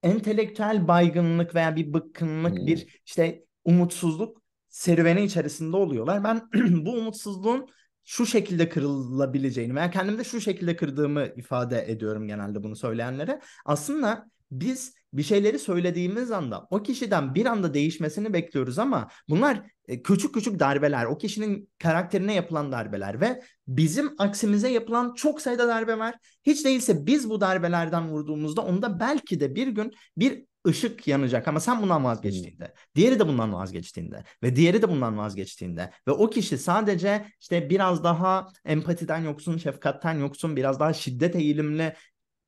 [0.02, 2.66] entelektüel baygınlık veya bir bıkkınlık, hmm.
[2.66, 4.39] bir işte umutsuzluk
[4.70, 6.24] serüveni içerisinde oluyorlar.
[6.24, 6.42] Ben
[6.86, 7.66] bu umutsuzluğun
[8.04, 13.40] şu şekilde kırılabileceğini veya kendimde şu şekilde kırdığımı ifade ediyorum genelde bunu söyleyenlere.
[13.64, 20.02] Aslında biz bir şeyleri söylediğimiz anda o kişiden bir anda değişmesini bekliyoruz ama bunlar e,
[20.02, 25.98] küçük küçük darbeler, o kişinin karakterine yapılan darbeler ve bizim aksimize yapılan çok sayıda darbe
[25.98, 26.14] var.
[26.44, 31.60] Hiç değilse biz bu darbelerden vurduğumuzda onda belki de bir gün bir ışık yanacak ama
[31.60, 36.58] sen bundan vazgeçtiğinde, diğeri de bundan vazgeçtiğinde ve diğeri de bundan vazgeçtiğinde ve o kişi
[36.58, 41.94] sadece işte biraz daha empatiden yoksun, şefkatten yoksun, biraz daha şiddet eğilimli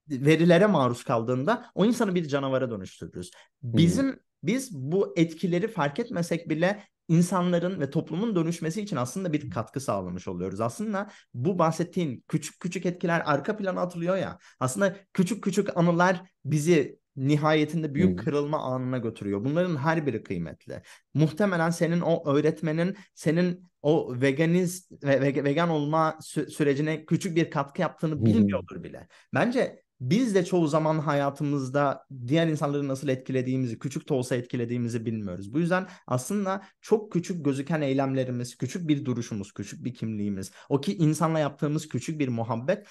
[0.09, 3.30] verilere maruz kaldığında o insanı bir canavara dönüştürürüz.
[3.62, 9.80] Bizim biz bu etkileri fark etmesek bile insanların ve toplumun dönüşmesi için aslında bir katkı
[9.80, 10.60] sağlamış oluyoruz.
[10.60, 14.39] Aslında bu bahsettiğin küçük küçük etkiler arka plana atılıyor ya.
[14.60, 18.16] Aslında küçük küçük anılar bizi nihayetinde büyük Hmm.
[18.16, 19.44] kırılma anına götürüyor.
[19.44, 20.82] Bunların her biri kıymetli.
[21.14, 27.80] Muhtemelen senin o öğretmenin senin o veganiz ve vegan olma sü- sürecine küçük bir katkı
[27.82, 29.09] yaptığını bilmiyordur bile.
[29.34, 35.54] Bence biz de çoğu zaman hayatımızda diğer insanları nasıl etkilediğimizi, küçük de olsa etkilediğimizi bilmiyoruz.
[35.54, 40.96] Bu yüzden aslında çok küçük gözüken eylemlerimiz, küçük bir duruşumuz, küçük bir kimliğimiz, o ki
[40.96, 42.86] insanla yaptığımız küçük bir muhabbet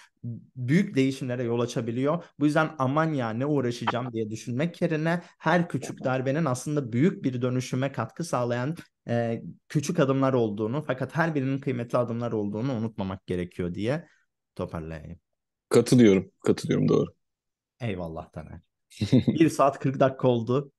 [0.56, 2.24] büyük değişimlere yol açabiliyor.
[2.40, 7.42] Bu yüzden aman ya ne uğraşacağım diye düşünmek yerine her küçük darbenin aslında büyük bir
[7.42, 8.76] dönüşüme katkı sağlayan
[9.08, 14.08] e, küçük adımlar olduğunu fakat her birinin kıymetli adımlar olduğunu unutmamak gerekiyor diye
[14.56, 15.31] toparlayayım.
[15.72, 16.32] Katılıyorum.
[16.46, 17.14] Katılıyorum doğru.
[17.80, 18.60] Eyvallah Taner.
[19.40, 20.72] 1 saat 40 dakika oldu.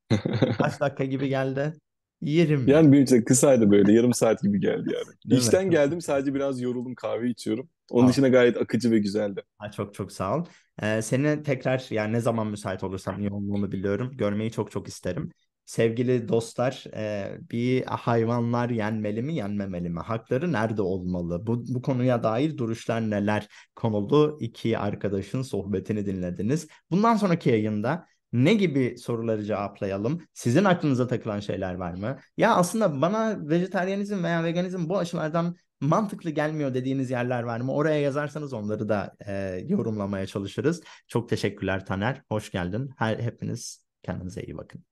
[0.59, 1.75] Kaç dakika gibi geldi?
[2.21, 2.79] Yerim ya.
[2.79, 3.93] Yani benim için kısaydı böyle.
[3.93, 5.17] Yarım saat gibi geldi yani.
[5.27, 5.47] Değil mi?
[5.47, 7.69] İşten Çok geldim sadece biraz yoruldum kahve içiyorum.
[7.91, 8.09] Onun Aa.
[8.09, 9.43] dışında gayet akıcı ve güzeldi.
[9.59, 10.45] Ha, çok çok sağ ol.
[10.83, 14.17] Ee, seni tekrar yani ne zaman müsait olursam yoğunluğunu biliyorum.
[14.17, 15.33] Görmeyi çok çok isterim.
[15.65, 20.01] Sevgili dostlar, e, bir hayvanlar yenmeli mi, yenmemeli mi?
[20.01, 21.47] Hakları nerede olmalı?
[21.47, 26.69] Bu, bu konuya dair duruşlar neler konulu iki arkadaşın sohbetini dinlediniz.
[26.91, 30.23] Bundan sonraki yayında ne gibi soruları cevaplayalım?
[30.35, 32.19] Sizin aklınıza takılan şeyler var mı?
[32.37, 37.73] Ya aslında bana vejetaryenizm veya veganizm bu açılardan mantıklı gelmiyor dediğiniz yerler var mı?
[37.73, 39.33] Oraya yazarsanız onları da e,
[39.69, 40.83] yorumlamaya çalışırız.
[41.09, 42.23] Çok teşekkürler Taner.
[42.29, 42.91] Hoş geldin.
[42.97, 44.92] Her, hepiniz kendinize iyi bakın.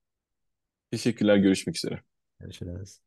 [0.91, 1.37] Teşekkürler.
[1.37, 2.01] Görüşmek üzere.
[2.39, 3.01] Görüşürüz.